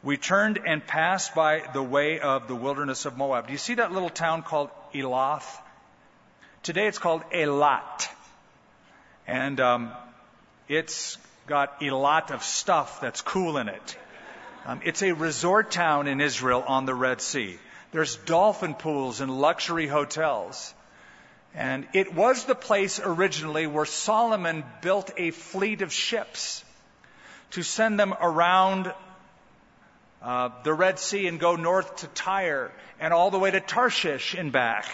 we 0.03 0.17
turned 0.17 0.59
and 0.65 0.85
passed 0.85 1.33
by 1.33 1.63
the 1.73 1.81
way 1.81 2.19
of 2.19 2.47
the 2.47 2.55
wilderness 2.55 3.05
of 3.05 3.17
Moab. 3.17 3.47
Do 3.47 3.53
you 3.53 3.57
see 3.57 3.75
that 3.75 3.91
little 3.91 4.09
town 4.09 4.43
called 4.43 4.69
Elath? 4.93 5.59
Today 6.61 6.87
it's 6.87 6.99
called 6.99 7.23
Elat. 7.33 8.07
And 9.25 9.59
um, 9.59 9.91
it's 10.69 11.17
got 11.47 11.81
a 11.81 11.89
lot 11.89 12.31
of 12.31 12.43
stuff 12.43 13.01
that's 13.01 13.21
cool 13.21 13.57
in 13.57 13.67
it. 13.67 13.97
Um, 14.65 14.81
it's 14.83 15.01
a 15.01 15.13
resort 15.13 15.71
town 15.71 16.07
in 16.07 16.21
Israel 16.21 16.63
on 16.67 16.85
the 16.85 16.93
Red 16.93 17.19
Sea. 17.19 17.57
There's 17.97 18.15
dolphin 18.15 18.75
pools 18.75 19.21
and 19.21 19.41
luxury 19.41 19.88
hotels. 19.88 20.71
And 21.55 21.88
it 21.93 22.13
was 22.13 22.45
the 22.45 22.53
place 22.53 23.01
originally 23.03 23.65
where 23.65 23.86
Solomon 23.86 24.63
built 24.83 25.10
a 25.17 25.31
fleet 25.31 25.81
of 25.81 25.91
ships 25.91 26.63
to 27.53 27.63
send 27.63 27.99
them 27.99 28.13
around 28.21 28.93
uh, 30.21 30.49
the 30.62 30.75
Red 30.75 30.99
Sea 30.99 31.25
and 31.25 31.39
go 31.39 31.55
north 31.55 31.95
to 31.95 32.07
Tyre 32.10 32.71
and 32.99 33.15
all 33.15 33.31
the 33.31 33.39
way 33.39 33.49
to 33.49 33.60
Tarshish 33.60 34.36
and 34.36 34.51
back 34.51 34.86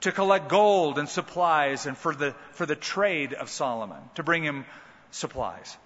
to 0.00 0.10
collect 0.10 0.48
gold 0.48 0.98
and 0.98 1.08
supplies 1.08 1.86
and 1.86 1.96
for 1.96 2.16
the, 2.16 2.34
for 2.50 2.66
the 2.66 2.74
trade 2.74 3.32
of 3.32 3.48
Solomon, 3.48 4.02
to 4.16 4.24
bring 4.24 4.42
him 4.42 4.64
supplies. 5.12 5.76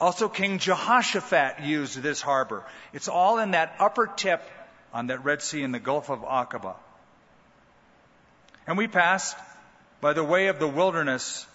Also, 0.00 0.28
King 0.28 0.58
Jehoshaphat 0.58 1.60
used 1.60 2.02
this 2.02 2.20
harbor. 2.20 2.64
It's 2.92 3.06
all 3.06 3.38
in 3.38 3.52
that 3.52 3.76
upper 3.78 4.08
tip 4.08 4.42
on 4.94 5.08
that 5.08 5.24
Red 5.24 5.42
Sea 5.42 5.62
in 5.62 5.72
the 5.72 5.80
Gulf 5.80 6.08
of 6.08 6.20
Aqaba. 6.20 6.76
And 8.66 8.78
we 8.78 8.86
passed 8.86 9.36
by 10.00 10.12
the 10.12 10.24
way 10.24 10.46
of 10.46 10.58
the 10.58 10.68
wilderness 10.68 11.46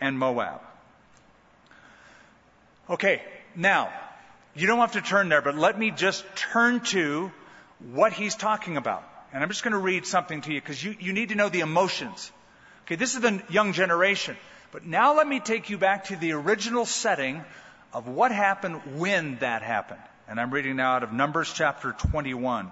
and 0.00 0.18
Moab. 0.18 0.60
Okay, 2.90 3.22
now, 3.54 3.92
you 4.54 4.66
don't 4.66 4.80
have 4.80 4.92
to 4.92 5.00
turn 5.00 5.28
there, 5.28 5.40
but 5.40 5.56
let 5.56 5.78
me 5.78 5.92
just 5.92 6.24
turn 6.34 6.80
to 6.80 7.30
what 7.92 8.12
he's 8.12 8.34
talking 8.34 8.76
about. 8.76 9.04
And 9.32 9.42
I'm 9.42 9.48
just 9.48 9.62
going 9.62 9.72
to 9.72 9.78
read 9.78 10.06
something 10.06 10.40
to 10.42 10.52
you 10.52 10.60
because 10.60 10.82
you, 10.82 10.96
you 10.98 11.12
need 11.12 11.28
to 11.28 11.36
know 11.36 11.48
the 11.48 11.60
emotions. 11.60 12.32
Okay, 12.84 12.96
this 12.96 13.14
is 13.14 13.20
the 13.20 13.40
young 13.48 13.72
generation. 13.72 14.36
But 14.72 14.84
now 14.84 15.16
let 15.16 15.26
me 15.26 15.38
take 15.38 15.70
you 15.70 15.78
back 15.78 16.06
to 16.06 16.16
the 16.16 16.32
original 16.32 16.84
setting 16.84 17.44
of 17.92 18.08
what 18.08 18.32
happened 18.32 18.98
when 18.98 19.36
that 19.38 19.62
happened. 19.62 20.00
And 20.30 20.40
I'm 20.40 20.52
reading 20.52 20.76
now 20.76 20.94
out 20.94 21.02
of 21.02 21.12
Numbers 21.12 21.52
chapter 21.52 21.90
21. 21.90 22.70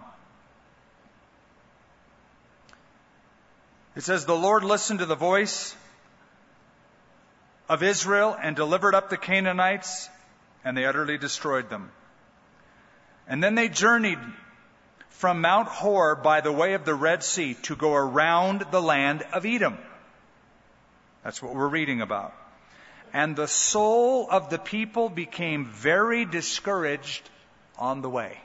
It 3.96 4.04
says, 4.04 4.24
The 4.24 4.36
Lord 4.36 4.62
listened 4.62 5.00
to 5.00 5.06
the 5.06 5.16
voice 5.16 5.74
of 7.68 7.82
Israel 7.82 8.36
and 8.40 8.54
delivered 8.54 8.94
up 8.94 9.10
the 9.10 9.16
Canaanites 9.16 10.08
and 10.64 10.76
they 10.76 10.84
utterly 10.84 11.18
destroyed 11.18 11.68
them. 11.68 11.90
And 13.26 13.42
then 13.42 13.56
they 13.56 13.68
journeyed 13.68 14.20
from 15.08 15.40
Mount 15.40 15.66
Hor 15.66 16.14
by 16.14 16.40
the 16.40 16.52
way 16.52 16.74
of 16.74 16.84
the 16.84 16.94
Red 16.94 17.24
Sea 17.24 17.54
to 17.62 17.74
go 17.74 17.92
around 17.92 18.66
the 18.70 18.80
land 18.80 19.24
of 19.32 19.44
Edom. 19.44 19.78
That's 21.24 21.42
what 21.42 21.56
we're 21.56 21.66
reading 21.66 22.02
about. 22.02 22.32
And 23.12 23.34
the 23.34 23.48
soul 23.48 24.28
of 24.30 24.48
the 24.48 24.60
people 24.60 25.08
became 25.08 25.64
very 25.64 26.24
discouraged 26.24 27.28
on 27.78 28.02
the 28.02 28.10
way. 28.10 28.38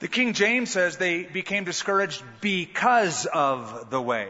The 0.00 0.08
King 0.08 0.32
James 0.32 0.70
says 0.70 0.96
they 0.96 1.24
became 1.24 1.64
discouraged 1.64 2.22
because 2.40 3.26
of 3.26 3.90
the 3.90 4.00
way. 4.00 4.28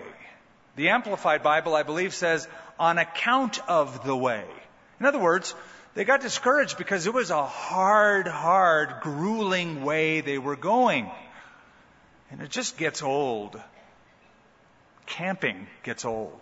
The 0.77 0.89
Amplified 0.89 1.43
Bible, 1.43 1.75
I 1.75 1.85
believe, 1.85 2.13
says 2.13 2.49
on 2.79 2.99
account 2.99 3.61
of 3.69 4.05
the 4.05 4.17
way. 4.17 4.45
In 4.99 5.07
other 5.07 5.19
words, 5.19 5.55
they 5.95 6.05
got 6.05 6.21
discouraged 6.21 6.77
because 6.77 7.07
it 7.07 7.15
was 7.15 7.31
a 7.31 7.45
hard, 7.45 8.27
hard, 8.27 8.95
grueling 9.03 9.85
way 9.85 10.21
they 10.21 10.39
were 10.39 10.57
going. 10.57 11.11
And 12.31 12.41
it 12.43 12.51
just 12.51 12.77
gets 12.77 13.03
old. 13.03 13.61
Camping 15.07 15.67
gets 15.83 16.05
old. 16.05 16.41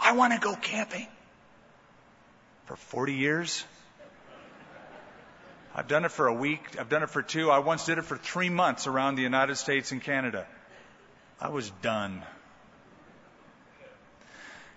I 0.00 0.12
want 0.12 0.32
to 0.32 0.38
go 0.38 0.54
camping. 0.54 1.08
For 2.66 2.76
40 2.76 3.14
years? 3.14 3.64
I've 5.74 5.88
done 5.88 6.04
it 6.04 6.10
for 6.10 6.26
a 6.26 6.34
week. 6.34 6.60
I've 6.78 6.88
done 6.88 7.02
it 7.02 7.10
for 7.10 7.22
two. 7.22 7.50
I 7.50 7.58
once 7.58 7.86
did 7.86 7.98
it 7.98 8.04
for 8.04 8.16
three 8.16 8.48
months 8.48 8.86
around 8.86 9.16
the 9.16 9.22
United 9.22 9.56
States 9.56 9.92
and 9.92 10.02
Canada. 10.02 10.46
I 11.40 11.48
was 11.50 11.70
done. 11.82 12.22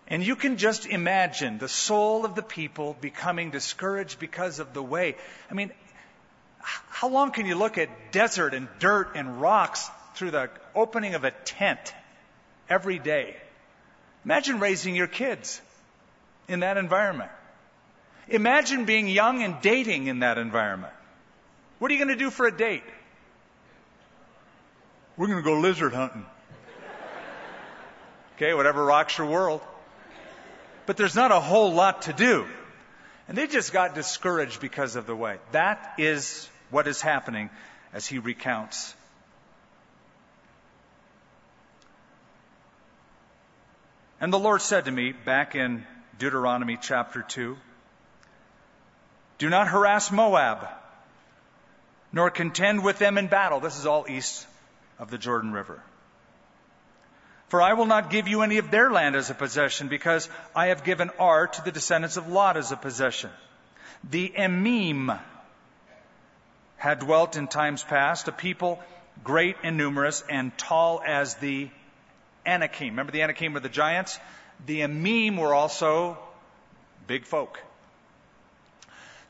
And 0.08 0.26
you 0.26 0.36
can 0.36 0.58
just 0.58 0.86
imagine 0.86 1.58
the 1.58 1.70
soul 1.70 2.26
of 2.26 2.36
the 2.36 2.44
people 2.44 2.98
becoming 3.00 3.50
discouraged 3.50 4.20
because 4.20 4.60
of 4.60 4.74
the 4.74 4.84
way. 4.84 5.16
I 5.50 5.54
mean, 5.54 5.72
how 6.60 7.08
long 7.08 7.32
can 7.32 7.46
you 7.46 7.56
look 7.56 7.78
at 7.78 8.12
desert 8.12 8.54
and 8.54 8.68
dirt 8.80 9.16
and 9.16 9.42
rocks 9.42 9.90
through 10.16 10.32
the 10.32 10.50
opening 10.76 11.16
of 11.16 11.24
a 11.24 11.32
tent 11.32 11.94
every 12.70 13.00
day? 13.00 13.38
Imagine 14.26 14.60
raising 14.60 14.96
your 14.96 15.08
kids 15.08 15.62
in 16.48 16.60
that 16.60 16.78
environment. 16.78 17.32
Imagine 18.28 18.86
being 18.86 19.08
young 19.08 19.44
and 19.44 19.62
dating 19.62 20.08
in 20.08 20.20
that 20.20 20.38
environment. 20.38 20.94
What 21.80 21.90
are 21.92 21.94
you 21.94 22.00
going 22.04 22.18
to 22.18 22.24
do 22.24 22.30
for 22.30 22.46
a 22.46 22.56
date? 22.56 22.84
We're 25.18 25.28
going 25.28 25.40
to 25.40 25.44
go 25.44 25.60
lizard 25.60 25.94
hunting. 25.94 26.26
Okay, 28.38 28.56
whatever 28.56 28.84
rocks 28.84 29.20
your 29.20 29.28
world. 29.28 29.62
But 30.88 30.98
there's 30.98 31.16
not 31.16 31.32
a 31.32 31.40
whole 31.40 31.74
lot 31.74 32.04
to 32.04 32.14
do. 32.14 32.48
And 33.28 33.38
they 33.38 33.46
just 33.46 33.72
got 33.72 33.94
discouraged 33.94 34.60
because 34.60 34.96
of 34.96 35.06
the 35.06 35.16
way. 35.16 35.38
That 35.52 35.94
is 36.00 36.50
what 36.72 36.88
is 36.88 37.02
happening 37.02 37.52
as 37.94 38.08
he 38.08 38.18
recounts. 38.18 38.96
And 44.20 44.34
the 44.34 44.40
Lord 44.40 44.62
said 44.62 44.86
to 44.86 44.92
me 44.92 45.14
back 45.14 45.56
in 45.56 45.86
Deuteronomy 46.18 46.78
chapter 46.82 47.22
2 47.22 47.58
do 49.42 49.50
not 49.50 49.70
harass 49.70 50.12
Moab, 50.12 50.68
nor 52.14 52.30
contend 52.30 52.84
with 52.84 53.00
them 53.00 53.18
in 53.18 53.26
battle. 53.26 53.60
This 53.60 53.80
is 53.80 53.88
all 53.88 54.06
east 54.08 54.46
of 55.00 55.10
the 55.10 55.18
Jordan 55.18 55.52
River. 55.52 55.82
For 57.48 57.60
I 57.60 57.74
will 57.74 57.88
not 57.88 58.12
give 58.12 58.28
you 58.28 58.44
any 58.44 58.60
of 58.60 58.70
their 58.70 58.92
land 58.92 59.16
as 59.16 59.32
a 59.32 59.34
possession, 59.34 59.88
because 59.88 60.30
I 60.56 60.68
have 60.68 60.84
given 60.84 61.10
Ar 61.18 61.48
to 61.48 61.64
the 61.64 61.72
descendants 61.72 62.18
of 62.18 62.28
Lot 62.28 62.56
as 62.56 62.72
a 62.72 62.78
possession. 62.78 63.32
The 64.08 64.32
Emim 64.38 65.20
had 66.78 67.00
dwelt 67.00 67.36
in 67.36 67.48
times 67.48 67.84
past, 67.84 68.28
a 68.28 68.32
people 68.32 68.80
great 69.24 69.56
and 69.64 69.76
numerous 69.76 70.24
and 70.30 70.56
tall 70.56 71.02
as 71.04 71.34
the 71.38 71.72
Anakim. 72.46 72.90
Remember 72.90 73.12
the 73.12 73.24
Anakim 73.24 73.54
were 73.54 73.60
the 73.60 73.70
giants? 73.70 74.20
The 74.68 74.82
Emim 74.82 75.40
were 75.40 75.56
also 75.56 76.20
big 77.08 77.26
folk. 77.26 77.60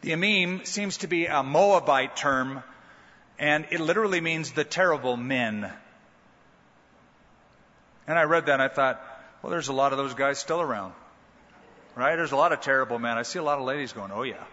The 0.02 0.12
Emim 0.12 0.66
seems 0.66 0.98
to 0.98 1.08
be 1.08 1.28
a 1.28 1.44
Moabite 1.44 2.16
term, 2.16 2.64
and 3.38 3.68
it 3.70 3.80
literally 3.80 4.20
means 4.20 4.52
the 4.52 4.64
terrible 4.64 5.16
men. 5.16 5.72
And 8.08 8.18
I 8.18 8.24
read 8.24 8.48
that 8.48 8.54
and 8.54 8.62
I 8.62 8.68
thought, 8.68 9.02
well, 9.42 9.52
there's 9.52 9.68
a 9.68 9.74
lot 9.74 9.92
of 9.92 10.00
those 10.00 10.16
guys 10.16 10.40
still 10.40 10.60
around. 10.60 10.94
Right? 11.96 12.16
There's 12.16 12.32
a 12.32 12.36
lot 12.36 12.52
of 12.52 12.62
terrible 12.62 12.98
men. 12.98 13.18
I 13.18 13.22
see 13.22 13.38
a 13.38 13.44
lot 13.44 13.60
of 13.60 13.66
ladies 13.66 13.94
going, 13.94 14.12
oh, 14.12 14.24
yeah. 14.24 14.44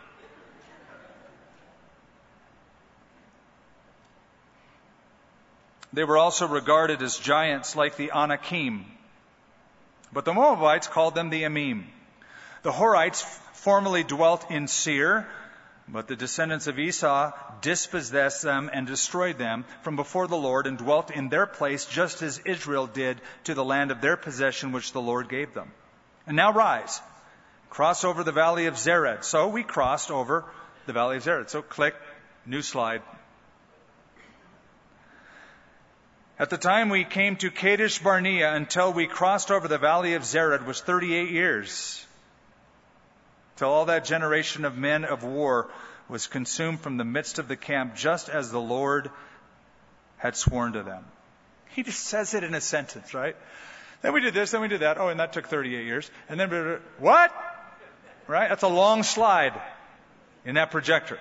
They 5.92 6.04
were 6.04 6.18
also 6.18 6.46
regarded 6.46 7.02
as 7.02 7.16
giants 7.16 7.74
like 7.74 7.96
the 7.96 8.10
Anakim. 8.14 8.84
But 10.12 10.26
the 10.26 10.34
Moabites 10.34 10.86
called 10.86 11.14
them 11.14 11.30
the 11.30 11.44
Emim. 11.44 11.84
The 12.62 12.72
Horites 12.72 13.22
formerly 13.54 14.04
dwelt 14.04 14.50
in 14.50 14.68
Seir, 14.68 15.26
but 15.90 16.06
the 16.06 16.16
descendants 16.16 16.66
of 16.66 16.78
Esau 16.78 17.32
dispossessed 17.60 18.42
them 18.42 18.70
and 18.72 18.86
destroyed 18.86 19.38
them 19.38 19.64
from 19.82 19.96
before 19.96 20.26
the 20.26 20.36
Lord 20.36 20.66
and 20.66 20.78
dwelt 20.78 21.10
in 21.10 21.28
their 21.28 21.46
place 21.46 21.86
just 21.86 22.22
as 22.22 22.40
Israel 22.44 22.86
did 22.86 23.20
to 23.44 23.54
the 23.54 23.64
land 23.64 23.90
of 23.90 24.00
their 24.00 24.16
possession 24.16 24.72
which 24.72 24.92
the 24.92 25.00
Lord 25.00 25.28
gave 25.28 25.54
them. 25.54 25.72
And 26.26 26.36
now 26.36 26.52
rise, 26.52 27.00
cross 27.70 28.04
over 28.04 28.22
the 28.22 28.32
valley 28.32 28.66
of 28.66 28.74
Zered. 28.74 29.24
So 29.24 29.48
we 29.48 29.62
crossed 29.62 30.10
over 30.10 30.44
the 30.86 30.92
valley 30.92 31.16
of 31.16 31.22
Zered. 31.24 31.48
So 31.48 31.62
click, 31.62 31.94
new 32.44 32.62
slide, 32.62 33.02
At 36.40 36.50
the 36.50 36.56
time 36.56 36.88
we 36.88 37.04
came 37.04 37.34
to 37.36 37.50
Kadesh 37.50 37.98
Barnea 37.98 38.54
until 38.54 38.92
we 38.92 39.08
crossed 39.08 39.50
over 39.50 39.66
the 39.66 39.76
valley 39.78 40.14
of 40.14 40.22
Zered 40.22 40.66
was 40.66 40.80
38 40.80 41.30
years. 41.30 42.06
Till 43.58 43.68
all 43.68 43.86
that 43.86 44.04
generation 44.04 44.64
of 44.64 44.78
men 44.78 45.04
of 45.04 45.24
war 45.24 45.68
was 46.08 46.28
consumed 46.28 46.80
from 46.80 46.96
the 46.96 47.04
midst 47.04 47.40
of 47.40 47.48
the 47.48 47.56
camp, 47.56 47.96
just 47.96 48.28
as 48.28 48.52
the 48.52 48.60
Lord 48.60 49.10
had 50.16 50.36
sworn 50.36 50.74
to 50.74 50.84
them. 50.84 51.04
He 51.70 51.82
just 51.82 52.04
says 52.04 52.34
it 52.34 52.44
in 52.44 52.54
a 52.54 52.60
sentence, 52.60 53.14
right? 53.14 53.36
Then 54.00 54.12
we 54.12 54.20
did 54.20 54.32
this, 54.32 54.52
then 54.52 54.60
we 54.60 54.68
did 54.68 54.80
that. 54.80 54.98
Oh, 54.98 55.08
and 55.08 55.18
that 55.18 55.32
took 55.32 55.48
38 55.48 55.84
years. 55.84 56.08
And 56.28 56.38
then, 56.38 56.78
what? 56.98 57.32
Right? 58.28 58.48
That's 58.48 58.62
a 58.62 58.68
long 58.68 59.02
slide 59.02 59.60
in 60.44 60.54
that 60.54 60.70
projector. 60.70 61.18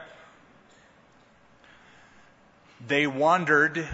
They 2.88 3.08
wandered 3.08 3.88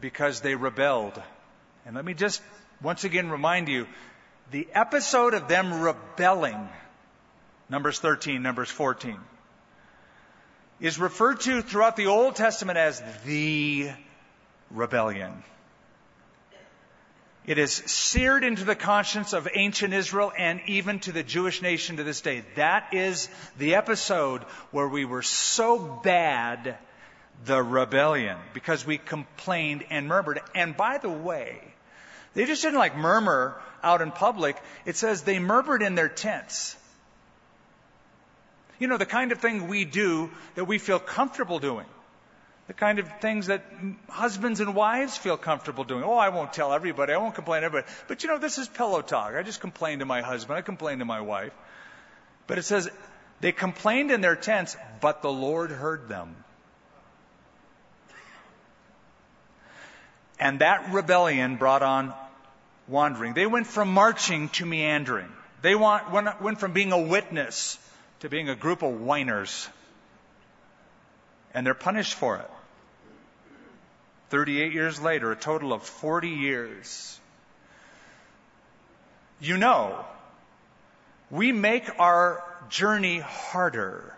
because 0.00 0.40
they 0.40 0.54
rebelled. 0.54 1.20
And 1.84 1.94
let 1.94 2.06
me 2.06 2.14
just 2.14 2.40
once 2.80 3.04
again 3.04 3.28
remind 3.28 3.68
you 3.68 3.86
the 4.50 4.66
episode 4.72 5.34
of 5.34 5.48
them 5.48 5.82
rebelling, 5.82 6.68
Numbers 7.72 7.98
13, 8.00 8.42
Numbers 8.42 8.70
14, 8.70 9.16
is 10.78 10.98
referred 10.98 11.40
to 11.40 11.62
throughout 11.62 11.96
the 11.96 12.08
Old 12.08 12.36
Testament 12.36 12.76
as 12.76 13.02
the 13.24 13.90
rebellion. 14.70 15.42
It 17.46 17.56
is 17.56 17.72
seared 17.72 18.44
into 18.44 18.64
the 18.64 18.74
conscience 18.74 19.32
of 19.32 19.48
ancient 19.54 19.94
Israel 19.94 20.34
and 20.36 20.60
even 20.66 21.00
to 21.00 21.12
the 21.12 21.22
Jewish 21.22 21.62
nation 21.62 21.96
to 21.96 22.04
this 22.04 22.20
day. 22.20 22.44
That 22.56 22.92
is 22.92 23.30
the 23.56 23.76
episode 23.76 24.42
where 24.70 24.86
we 24.86 25.06
were 25.06 25.22
so 25.22 25.78
bad 26.04 26.76
the 27.46 27.62
rebellion 27.62 28.36
because 28.52 28.84
we 28.84 28.98
complained 28.98 29.82
and 29.88 30.08
murmured. 30.08 30.42
And 30.54 30.76
by 30.76 30.98
the 30.98 31.08
way, 31.08 31.58
they 32.34 32.44
just 32.44 32.60
didn't 32.60 32.78
like 32.78 32.98
murmur 32.98 33.58
out 33.82 34.02
in 34.02 34.10
public. 34.10 34.58
It 34.84 34.96
says 34.96 35.22
they 35.22 35.38
murmured 35.38 35.80
in 35.80 35.94
their 35.94 36.10
tents. 36.10 36.76
You 38.82 38.88
know, 38.88 38.96
the 38.96 39.06
kind 39.06 39.30
of 39.30 39.38
thing 39.38 39.68
we 39.68 39.84
do 39.84 40.28
that 40.56 40.64
we 40.64 40.78
feel 40.78 40.98
comfortable 40.98 41.60
doing. 41.60 41.86
The 42.66 42.72
kind 42.72 42.98
of 42.98 43.08
things 43.20 43.46
that 43.46 43.64
husbands 44.08 44.58
and 44.58 44.74
wives 44.74 45.16
feel 45.16 45.36
comfortable 45.36 45.84
doing. 45.84 46.02
Oh, 46.02 46.16
I 46.16 46.30
won't 46.30 46.52
tell 46.52 46.72
everybody. 46.72 47.12
I 47.12 47.18
won't 47.18 47.36
complain 47.36 47.60
to 47.60 47.66
everybody. 47.66 47.92
But 48.08 48.24
you 48.24 48.28
know, 48.28 48.38
this 48.38 48.58
is 48.58 48.66
pillow 48.66 49.00
talk. 49.00 49.36
I 49.36 49.44
just 49.44 49.60
complain 49.60 50.00
to 50.00 50.04
my 50.04 50.20
husband. 50.20 50.58
I 50.58 50.62
complain 50.62 50.98
to 50.98 51.04
my 51.04 51.20
wife. 51.20 51.52
But 52.48 52.58
it 52.58 52.64
says 52.64 52.90
they 53.40 53.52
complained 53.52 54.10
in 54.10 54.20
their 54.20 54.34
tents, 54.34 54.76
but 55.00 55.22
the 55.22 55.30
Lord 55.30 55.70
heard 55.70 56.08
them. 56.08 56.34
And 60.40 60.58
that 60.58 60.92
rebellion 60.92 61.54
brought 61.54 61.84
on 61.84 62.12
wandering. 62.88 63.34
They 63.34 63.46
went 63.46 63.68
from 63.68 63.92
marching 63.92 64.48
to 64.58 64.66
meandering. 64.66 65.30
They 65.60 65.76
went 65.76 66.58
from 66.58 66.72
being 66.72 66.90
a 66.90 67.00
witness 67.00 67.78
to 68.22 68.28
being 68.28 68.48
a 68.48 68.54
group 68.54 68.82
of 68.82 69.00
whiners. 69.00 69.68
And 71.52 71.66
they're 71.66 71.74
punished 71.74 72.14
for 72.14 72.36
it. 72.36 72.48
38 74.30 74.72
years 74.72 75.00
later, 75.00 75.32
a 75.32 75.36
total 75.36 75.72
of 75.72 75.82
40 75.82 76.28
years. 76.28 77.18
You 79.40 79.56
know, 79.56 80.04
we 81.32 81.50
make 81.50 81.98
our 81.98 82.44
journey 82.68 83.18
harder 83.18 84.14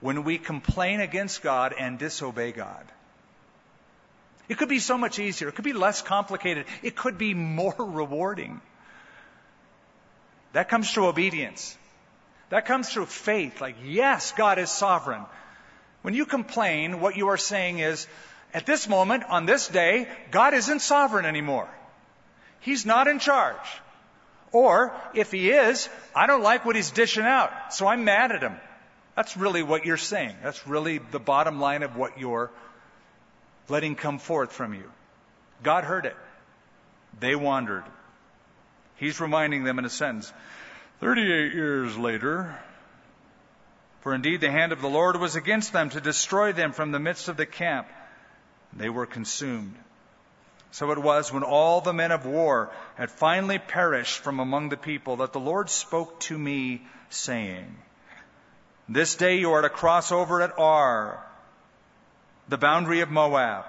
when 0.00 0.22
we 0.22 0.38
complain 0.38 1.00
against 1.00 1.42
God 1.42 1.74
and 1.76 1.98
disobey 1.98 2.52
God. 2.52 2.86
It 4.48 4.56
could 4.56 4.68
be 4.68 4.78
so 4.78 4.96
much 4.96 5.18
easier. 5.18 5.48
It 5.48 5.56
could 5.56 5.64
be 5.64 5.72
less 5.72 6.00
complicated. 6.00 6.66
It 6.80 6.94
could 6.94 7.18
be 7.18 7.34
more 7.34 7.74
rewarding. 7.78 8.60
That 10.52 10.68
comes 10.68 10.92
through 10.92 11.08
obedience. 11.08 11.76
That 12.52 12.66
comes 12.66 12.90
through 12.90 13.06
faith. 13.06 13.62
Like, 13.62 13.76
yes, 13.82 14.32
God 14.32 14.58
is 14.58 14.70
sovereign. 14.70 15.24
When 16.02 16.12
you 16.12 16.26
complain, 16.26 17.00
what 17.00 17.16
you 17.16 17.28
are 17.28 17.38
saying 17.38 17.78
is, 17.78 18.06
at 18.52 18.66
this 18.66 18.86
moment, 18.86 19.24
on 19.24 19.46
this 19.46 19.68
day, 19.68 20.06
God 20.30 20.52
isn't 20.52 20.80
sovereign 20.80 21.24
anymore. 21.24 21.66
He's 22.60 22.84
not 22.84 23.08
in 23.08 23.20
charge. 23.20 23.56
Or, 24.52 24.94
if 25.14 25.32
He 25.32 25.48
is, 25.48 25.88
I 26.14 26.26
don't 26.26 26.42
like 26.42 26.66
what 26.66 26.76
He's 26.76 26.90
dishing 26.90 27.24
out, 27.24 27.72
so 27.72 27.86
I'm 27.86 28.04
mad 28.04 28.32
at 28.32 28.42
Him. 28.42 28.60
That's 29.16 29.34
really 29.34 29.62
what 29.62 29.86
you're 29.86 29.96
saying. 29.96 30.36
That's 30.42 30.66
really 30.66 30.98
the 30.98 31.18
bottom 31.18 31.58
line 31.58 31.82
of 31.82 31.96
what 31.96 32.18
you're 32.18 32.50
letting 33.70 33.94
come 33.94 34.18
forth 34.18 34.52
from 34.52 34.74
you. 34.74 34.92
God 35.62 35.84
heard 35.84 36.04
it. 36.04 36.16
They 37.18 37.34
wandered. 37.34 37.84
He's 38.96 39.20
reminding 39.22 39.64
them 39.64 39.78
in 39.78 39.86
a 39.86 39.90
sentence 39.90 40.30
38 41.02 41.52
years 41.52 41.98
later, 41.98 42.56
for 44.02 44.14
indeed 44.14 44.40
the 44.40 44.52
hand 44.52 44.70
of 44.70 44.80
the 44.80 44.88
Lord 44.88 45.16
was 45.16 45.34
against 45.34 45.72
them 45.72 45.90
to 45.90 46.00
destroy 46.00 46.52
them 46.52 46.70
from 46.70 46.92
the 46.92 47.00
midst 47.00 47.26
of 47.26 47.36
the 47.36 47.44
camp. 47.44 47.88
They 48.72 48.88
were 48.88 49.04
consumed. 49.04 49.74
So 50.70 50.92
it 50.92 50.98
was 50.98 51.32
when 51.32 51.42
all 51.42 51.80
the 51.80 51.92
men 51.92 52.12
of 52.12 52.24
war 52.24 52.70
had 52.94 53.10
finally 53.10 53.58
perished 53.58 54.20
from 54.20 54.38
among 54.38 54.68
the 54.68 54.76
people 54.76 55.16
that 55.16 55.32
the 55.32 55.40
Lord 55.40 55.70
spoke 55.70 56.20
to 56.20 56.38
me, 56.38 56.82
saying, 57.10 57.76
This 58.88 59.16
day 59.16 59.40
you 59.40 59.50
are 59.54 59.62
to 59.62 59.70
cross 59.70 60.12
over 60.12 60.40
at 60.40 60.56
Ar 60.56 61.26
the 62.48 62.58
boundary 62.58 63.00
of 63.00 63.10
Moab. 63.10 63.64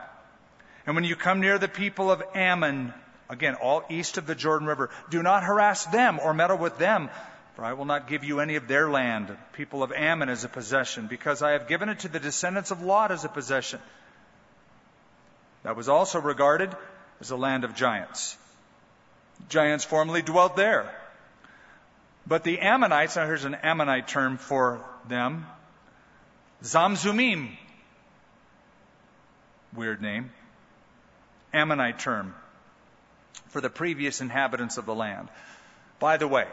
And 0.85 0.95
when 0.95 1.03
you 1.03 1.15
come 1.15 1.39
near 1.39 1.57
the 1.57 1.67
people 1.67 2.11
of 2.11 2.21
Ammon, 2.35 2.93
again, 3.29 3.55
all 3.55 3.83
east 3.89 4.17
of 4.17 4.25
the 4.25 4.35
Jordan 4.35 4.67
River, 4.67 4.89
do 5.09 5.23
not 5.23 5.43
harass 5.43 5.85
them 5.85 6.19
or 6.19 6.33
meddle 6.33 6.57
with 6.57 6.77
them, 6.77 7.09
for 7.55 7.63
I 7.63 7.73
will 7.73 7.85
not 7.85 8.07
give 8.07 8.23
you 8.23 8.39
any 8.39 8.55
of 8.55 8.67
their 8.67 8.89
land, 8.89 9.35
people 9.53 9.83
of 9.83 9.91
Ammon, 9.91 10.29
as 10.29 10.43
a 10.43 10.49
possession, 10.49 11.07
because 11.07 11.41
I 11.41 11.51
have 11.51 11.67
given 11.67 11.89
it 11.89 11.99
to 11.99 12.07
the 12.07 12.19
descendants 12.19 12.71
of 12.71 12.81
Lot 12.81 13.11
as 13.11 13.25
a 13.25 13.29
possession. 13.29 13.79
That 15.63 15.75
was 15.75 15.87
also 15.87 16.19
regarded 16.19 16.75
as 17.21 17.31
a 17.31 17.37
land 17.37 17.63
of 17.63 17.75
giants. 17.75 18.37
Giants 19.49 19.85
formerly 19.85 20.21
dwelt 20.21 20.55
there. 20.55 20.93
But 22.25 22.43
the 22.43 22.59
Ammonites, 22.59 23.15
now 23.15 23.25
here's 23.25 23.45
an 23.45 23.55
Ammonite 23.55 24.07
term 24.07 24.37
for 24.37 24.83
them, 25.07 25.45
Zamzummim, 26.63 27.49
weird 29.75 30.01
name, 30.01 30.31
Ammonite 31.53 31.99
term 31.99 32.33
for 33.47 33.61
the 33.61 33.69
previous 33.69 34.21
inhabitants 34.21 34.77
of 34.77 34.85
the 34.85 34.95
land. 34.95 35.29
by 35.99 36.17
the 36.17 36.27
way, 36.27 36.47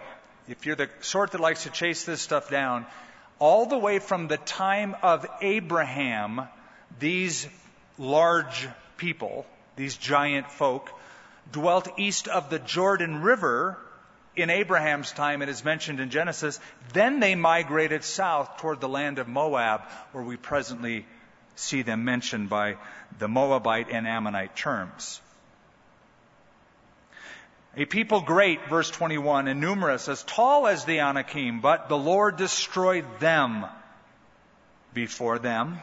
if 0.48 0.66
you're 0.66 0.76
the 0.76 0.88
sort 1.00 1.32
that 1.32 1.40
likes 1.40 1.62
to 1.64 1.70
chase 1.70 2.04
this 2.04 2.20
stuff 2.20 2.50
down, 2.50 2.86
all 3.38 3.66
the 3.66 3.78
way 3.78 3.98
from 3.98 4.28
the 4.28 4.36
time 4.36 4.96
of 5.02 5.26
Abraham, 5.40 6.42
these 6.98 7.48
large 7.98 8.68
people, 8.96 9.46
these 9.76 9.96
giant 9.96 10.50
folk, 10.50 10.90
dwelt 11.52 11.88
east 11.98 12.28
of 12.28 12.50
the 12.50 12.58
Jordan 12.58 13.22
River 13.22 13.78
in 14.36 14.50
Abraham's 14.50 15.12
time, 15.12 15.42
it 15.42 15.48
is 15.48 15.64
mentioned 15.64 16.00
in 16.00 16.10
Genesis. 16.10 16.60
Then 16.92 17.20
they 17.20 17.34
migrated 17.34 18.04
south 18.04 18.58
toward 18.58 18.80
the 18.80 18.88
land 18.88 19.18
of 19.18 19.28
Moab, 19.28 19.82
where 20.12 20.24
we 20.24 20.36
presently 20.36 21.06
see 21.56 21.82
them 21.82 22.04
mentioned 22.04 22.48
by 22.48 22.76
the 23.18 23.28
Moabite 23.28 23.88
and 23.90 24.06
Ammonite 24.06 24.54
terms. 24.56 25.20
A 27.76 27.84
people 27.84 28.20
great, 28.20 28.68
verse 28.68 28.90
21, 28.90 29.46
and 29.46 29.60
numerous, 29.60 30.08
as 30.08 30.24
tall 30.24 30.66
as 30.66 30.84
the 30.84 31.00
Anakim, 31.00 31.60
but 31.60 31.88
the 31.88 31.96
Lord 31.96 32.36
destroyed 32.36 33.04
them 33.20 33.64
before 34.92 35.38
them. 35.38 35.78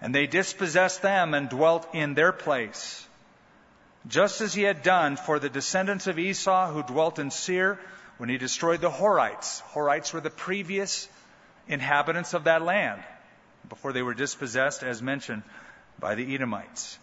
And 0.00 0.14
they 0.14 0.26
dispossessed 0.26 1.00
them 1.00 1.32
and 1.32 1.48
dwelt 1.48 1.88
in 1.94 2.12
their 2.12 2.32
place. 2.32 3.06
Just 4.06 4.42
as 4.42 4.52
he 4.52 4.62
had 4.62 4.82
done 4.82 5.16
for 5.16 5.38
the 5.38 5.48
descendants 5.48 6.06
of 6.06 6.18
Esau 6.18 6.70
who 6.70 6.82
dwelt 6.82 7.18
in 7.18 7.30
Seir 7.30 7.78
when 8.18 8.28
he 8.28 8.36
destroyed 8.36 8.82
the 8.82 8.90
Horites. 8.90 9.62
Horites 9.72 10.12
were 10.12 10.20
the 10.20 10.30
previous 10.30 11.08
inhabitants 11.66 12.34
of 12.34 12.44
that 12.44 12.62
land 12.62 13.02
before 13.68 13.92
they 13.92 14.02
were 14.02 14.14
dispossessed, 14.14 14.82
as 14.82 15.02
mentioned 15.02 15.42
by 15.98 16.14
the 16.14 16.34
Edomites. 16.34 16.98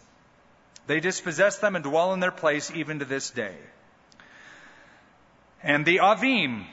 They 0.88 1.00
dispossess 1.00 1.60
them 1.60 1.76
and 1.76 1.84
dwell 1.84 2.13
in 2.13 2.19
their 2.19 2.32
place 2.32 2.72
even 2.72 3.00
to 3.00 3.06
this 3.06 3.30
day. 3.30 3.56
And 5.62 5.86
the 5.86 5.98
Avim, 5.98 6.65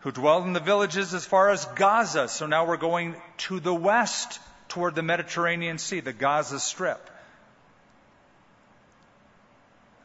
who 0.00 0.12
dwell 0.12 0.42
in 0.44 0.52
the 0.52 0.60
villages 0.60 1.14
as 1.14 1.24
far 1.24 1.50
as 1.50 1.64
Gaza. 1.76 2.28
So 2.28 2.46
now 2.46 2.66
we're 2.66 2.76
going 2.76 3.16
to 3.38 3.60
the 3.60 3.74
west 3.74 4.40
toward 4.68 4.94
the 4.94 5.02
Mediterranean 5.02 5.78
Sea, 5.78 6.00
the 6.00 6.12
Gaza 6.12 6.60
Strip. 6.60 7.10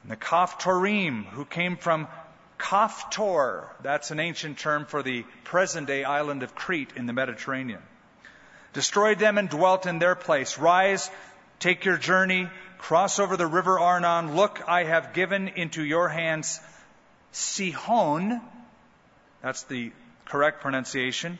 And 0.04 0.12
the 0.12 0.18
Kaphtorim, 0.18 1.26
who 1.26 1.46
came 1.46 1.78
from 1.78 2.08
Kaphtor. 2.58 3.68
That's 3.82 4.12
an 4.12 4.20
ancient 4.20 4.60
term 4.60 4.86
for 4.86 5.04
the 5.04 5.24
present 5.44 5.88
day 5.88 6.04
island 6.04 6.44
of 6.44 6.56
Crete 6.56 6.94
in 6.96 7.06
the 7.06 7.14
Mediterranean. 7.14 7.82
Destroyed 8.74 9.20
them 9.20 9.38
and 9.38 9.50
dwelt 9.50 9.86
in 9.86 10.00
their 10.00 10.16
place. 10.16 10.58
Rise, 10.58 11.10
take 11.60 11.86
your 11.86 11.98
journey, 11.98 12.50
cross 12.86 13.18
over 13.18 13.36
the 13.36 13.48
river 13.48 13.80
Arnon. 13.80 14.36
Look, 14.36 14.62
I 14.68 14.84
have 14.84 15.14
given 15.14 15.48
into 15.48 15.84
your 15.84 16.08
hands 16.08 16.60
Sihon. 17.32 18.40
That's 19.42 19.64
the 19.64 19.92
correct 20.26 20.62
pronunciation. 20.62 21.40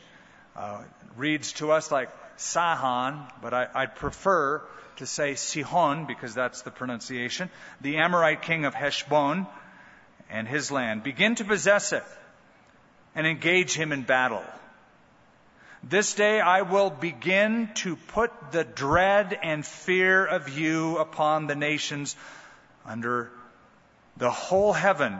Uh, 0.56 0.82
reads 1.16 1.52
to 1.52 1.70
us 1.70 1.92
like 1.92 2.08
Sahan, 2.36 3.30
but 3.40 3.54
I, 3.54 3.68
I'd 3.72 3.94
prefer 3.94 4.60
to 4.96 5.06
say 5.06 5.36
Sihon 5.36 6.06
because 6.06 6.34
that's 6.34 6.62
the 6.62 6.72
pronunciation. 6.72 7.48
The 7.80 7.98
Amorite 7.98 8.42
king 8.42 8.64
of 8.64 8.74
Heshbon 8.74 9.46
and 10.28 10.48
his 10.48 10.72
land. 10.72 11.04
Begin 11.04 11.36
to 11.36 11.44
possess 11.44 11.92
it 11.92 12.02
and 13.14 13.24
engage 13.24 13.72
him 13.72 13.92
in 13.92 14.02
battle. 14.02 14.42
This 15.88 16.14
day 16.14 16.40
I 16.40 16.62
will 16.62 16.90
begin 16.90 17.70
to 17.74 17.94
put 17.94 18.32
the 18.50 18.64
dread 18.64 19.38
and 19.40 19.64
fear 19.64 20.26
of 20.26 20.48
you 20.48 20.98
upon 20.98 21.46
the 21.46 21.54
nations 21.54 22.16
under 22.84 23.30
the 24.16 24.32
whole 24.32 24.72
heaven, 24.72 25.16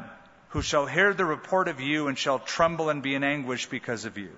who 0.48 0.62
shall 0.62 0.84
hear 0.86 1.14
the 1.14 1.24
report 1.24 1.68
of 1.68 1.80
you 1.80 2.08
and 2.08 2.18
shall 2.18 2.40
tremble 2.40 2.88
and 2.88 3.00
be 3.00 3.14
in 3.14 3.22
anguish 3.22 3.66
because 3.66 4.06
of 4.06 4.18
you. 4.18 4.32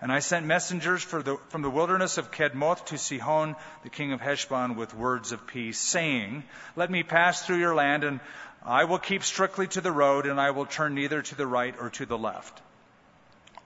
And 0.00 0.10
I 0.10 0.20
sent 0.20 0.46
messengers 0.46 1.04
the, 1.04 1.36
from 1.50 1.60
the 1.60 1.68
wilderness 1.68 2.16
of 2.16 2.30
Kedmoth 2.30 2.86
to 2.86 2.96
Sihon, 2.96 3.56
the 3.82 3.90
king 3.90 4.14
of 4.14 4.22
Heshbon, 4.22 4.76
with 4.76 4.94
words 4.94 5.32
of 5.32 5.46
peace, 5.46 5.78
saying, 5.78 6.42
Let 6.74 6.90
me 6.90 7.02
pass 7.02 7.44
through 7.44 7.58
your 7.58 7.74
land, 7.74 8.02
and 8.02 8.18
I 8.64 8.84
will 8.84 8.98
keep 8.98 9.24
strictly 9.24 9.66
to 9.68 9.82
the 9.82 9.92
road, 9.92 10.24
and 10.24 10.40
I 10.40 10.52
will 10.52 10.64
turn 10.64 10.94
neither 10.94 11.20
to 11.20 11.34
the 11.34 11.46
right 11.46 11.74
or 11.78 11.90
to 11.90 12.06
the 12.06 12.16
left. 12.16 12.62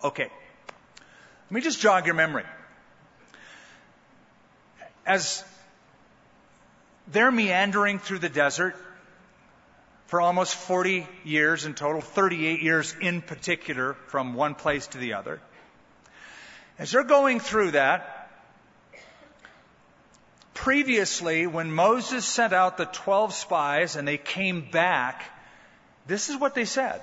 Okay. 0.03 0.29
Let 1.51 1.55
me 1.55 1.61
just 1.63 1.81
jog 1.81 2.05
your 2.05 2.15
memory. 2.15 2.45
As 5.07 5.43
they're 7.11 7.33
meandering 7.33 8.01
through 8.01 8.19
the 8.19 8.29
desert 8.29 8.77
for 10.09 10.21
almost 10.21 10.55
40 10.55 11.09
years 11.25 11.65
in 11.65 11.73
total, 11.73 12.03
38 12.03 12.61
years 12.61 12.95
in 13.01 13.23
particular, 13.23 13.95
from 14.09 14.35
one 14.35 14.57
place 14.57 14.89
to 14.89 14.99
the 14.99 15.15
other. 15.15 15.41
As 16.79 16.91
they're 16.93 17.03
going 17.03 17.41
through 17.41 17.71
that, 17.71 18.31
previously, 20.53 21.47
when 21.47 21.73
Moses 21.73 22.27
sent 22.27 22.53
out 22.53 22.77
the 22.77 22.85
12 22.85 23.33
spies 23.33 23.97
and 23.97 24.07
they 24.07 24.19
came 24.19 24.71
back, 24.71 25.25
this 26.07 26.29
is 26.29 26.37
what 26.37 26.55
they 26.55 26.67
said. 26.67 27.01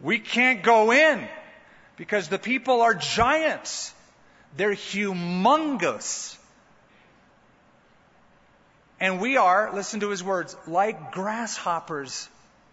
We 0.00 0.18
can't 0.18 0.64
go 0.64 0.90
in 0.90 1.28
because 1.98 2.28
the 2.28 2.38
people 2.38 2.80
are 2.80 2.94
giants. 2.94 3.92
They're 4.56 4.72
humongous. 4.72 6.36
And 9.00 9.20
we 9.20 9.36
are, 9.36 9.72
listen 9.74 10.00
to 10.00 10.08
his 10.08 10.24
words, 10.24 10.56
like 10.66 11.12
grasshoppers 11.12 12.28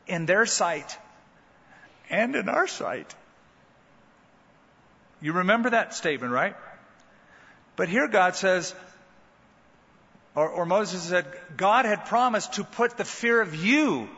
in 0.08 0.26
their 0.26 0.46
sight 0.46 0.98
and 2.10 2.36
in 2.36 2.48
our 2.48 2.68
sight. 2.68 3.14
You 5.22 5.34
remember 5.34 5.72
that 5.72 5.94
statement, 5.94 6.32
right? 6.32 6.56
But 7.76 7.90
here 7.90 8.08
God 8.08 8.36
says, 8.36 8.74
or, 10.36 10.50
or, 10.50 10.66
Moses 10.66 11.04
said, 11.04 11.26
God 11.56 11.86
had 11.86 12.06
promised 12.06 12.54
to 12.54 12.64
put 12.64 12.98
the 12.98 13.06
fear 13.06 13.42
of 13.42 13.56
you 13.56 14.10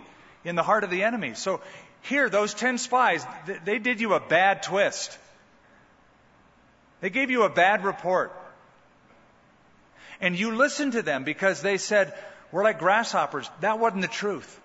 in 0.44 0.56
the 0.56 0.64
heart 0.64 0.84
of 0.84 0.90
the 0.90 1.04
enemy. 1.04 1.34
So 1.36 1.62
here, 2.08 2.30
those 2.30 2.54
ten 2.54 2.78
spies, 2.78 3.26
they 3.66 3.80
did 3.80 4.02
you 4.02 4.14
a 4.14 4.20
bad 4.20 4.64
twist. 4.64 5.18
They 7.02 7.10
gave 7.10 7.30
you 7.30 7.44
a 7.44 7.50
bad 7.50 7.84
report. 7.84 8.34
And 10.20 10.38
you 10.38 10.56
listened 10.56 10.94
to 10.94 11.02
them 11.04 11.24
because 11.24 11.62
they 11.62 11.78
said, 11.78 12.14
we're 12.52 12.64
like 12.64 12.80
grasshoppers. 12.80 13.50
That 13.62 13.80
wasn't 13.80 14.02
the 14.02 14.08
truth. 14.08 14.60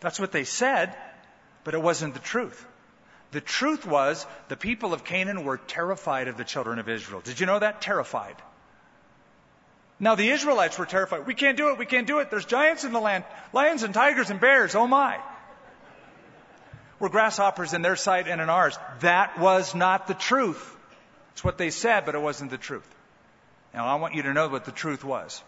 That's 0.00 0.20
what 0.20 0.32
they 0.32 0.44
said, 0.44 0.94
but 1.64 1.74
it 1.74 1.82
wasn't 1.82 2.14
the 2.14 2.20
truth. 2.20 2.66
The 3.30 3.40
truth 3.40 3.86
was 3.86 4.26
the 4.48 4.56
people 4.56 4.92
of 4.92 5.04
Canaan 5.04 5.44
were 5.44 5.58
terrified 5.58 6.28
of 6.28 6.36
the 6.36 6.44
children 6.44 6.78
of 6.78 6.88
Israel. 6.88 7.20
Did 7.20 7.40
you 7.40 7.46
know 7.46 7.58
that? 7.58 7.80
Terrified. 7.80 8.36
Now 10.00 10.14
the 10.14 10.28
Israelites 10.30 10.78
were 10.78 10.86
terrified. 10.86 11.26
We 11.26 11.34
can't 11.34 11.56
do 11.56 11.70
it. 11.70 11.78
We 11.78 11.86
can't 11.86 12.06
do 12.06 12.20
it. 12.20 12.30
There's 12.30 12.44
giants 12.44 12.84
in 12.84 12.92
the 12.92 13.00
land. 13.00 13.24
Lions 13.52 13.82
and 13.82 13.92
tigers 13.92 14.30
and 14.30 14.40
bears. 14.40 14.74
Oh 14.74 14.86
my. 14.86 15.18
We're 17.00 17.08
grasshoppers 17.08 17.74
in 17.74 17.82
their 17.82 17.96
sight 17.96 18.26
and 18.28 18.40
in 18.40 18.50
ours. 18.50 18.78
That 19.00 19.38
was 19.38 19.74
not 19.74 20.06
the 20.06 20.14
truth. 20.14 20.76
It's 21.32 21.44
what 21.44 21.58
they 21.58 21.70
said, 21.70 22.04
but 22.04 22.14
it 22.14 22.20
wasn't 22.20 22.50
the 22.50 22.58
truth. 22.58 22.88
Now, 23.72 23.86
I 23.86 23.94
want 23.96 24.14
you 24.14 24.22
to 24.22 24.32
know 24.32 24.48
what 24.48 24.64
the 24.64 24.72
truth 24.72 25.04
was. 25.04 25.42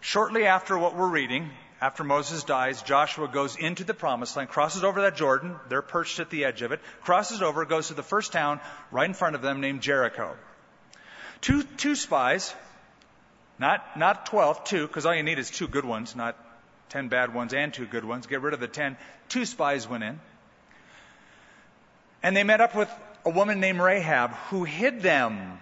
Shortly 0.00 0.46
after 0.46 0.76
what 0.76 0.96
we're 0.96 1.08
reading, 1.08 1.50
after 1.80 2.02
Moses 2.02 2.42
dies, 2.42 2.82
Joshua 2.82 3.28
goes 3.28 3.56
into 3.56 3.84
the 3.84 3.94
promised 3.94 4.36
land, 4.36 4.48
crosses 4.48 4.82
over 4.82 5.02
that 5.02 5.16
Jordan. 5.16 5.56
They're 5.68 5.82
perched 5.82 6.18
at 6.18 6.30
the 6.30 6.44
edge 6.44 6.62
of 6.62 6.72
it, 6.72 6.80
crosses 7.02 7.42
over, 7.42 7.64
goes 7.64 7.88
to 7.88 7.94
the 7.94 8.02
first 8.02 8.32
town 8.32 8.60
right 8.90 9.06
in 9.08 9.14
front 9.14 9.36
of 9.36 9.42
them 9.42 9.60
named 9.60 9.82
Jericho. 9.82 10.36
Two, 11.40 11.62
two 11.62 11.94
spies, 11.94 12.52
not, 13.58 13.96
not 13.96 14.26
12, 14.26 14.64
two, 14.64 14.86
because 14.86 15.06
all 15.06 15.14
you 15.14 15.22
need 15.22 15.38
is 15.38 15.50
two 15.50 15.68
good 15.68 15.84
ones, 15.84 16.16
not 16.16 16.36
ten 16.92 17.08
bad 17.08 17.32
ones 17.32 17.54
and 17.54 17.72
two 17.72 17.86
good 17.86 18.04
ones. 18.04 18.26
Get 18.26 18.42
rid 18.42 18.52
of 18.52 18.60
the 18.60 18.68
ten. 18.68 18.98
Two 19.30 19.46
spies 19.46 19.88
went 19.88 20.04
in. 20.04 20.20
And 22.22 22.36
they 22.36 22.44
met 22.44 22.60
up 22.60 22.74
with 22.74 22.90
a 23.24 23.30
woman 23.30 23.60
named 23.60 23.80
Rahab 23.80 24.32
who 24.50 24.64
hid 24.64 25.00
them. 25.00 25.58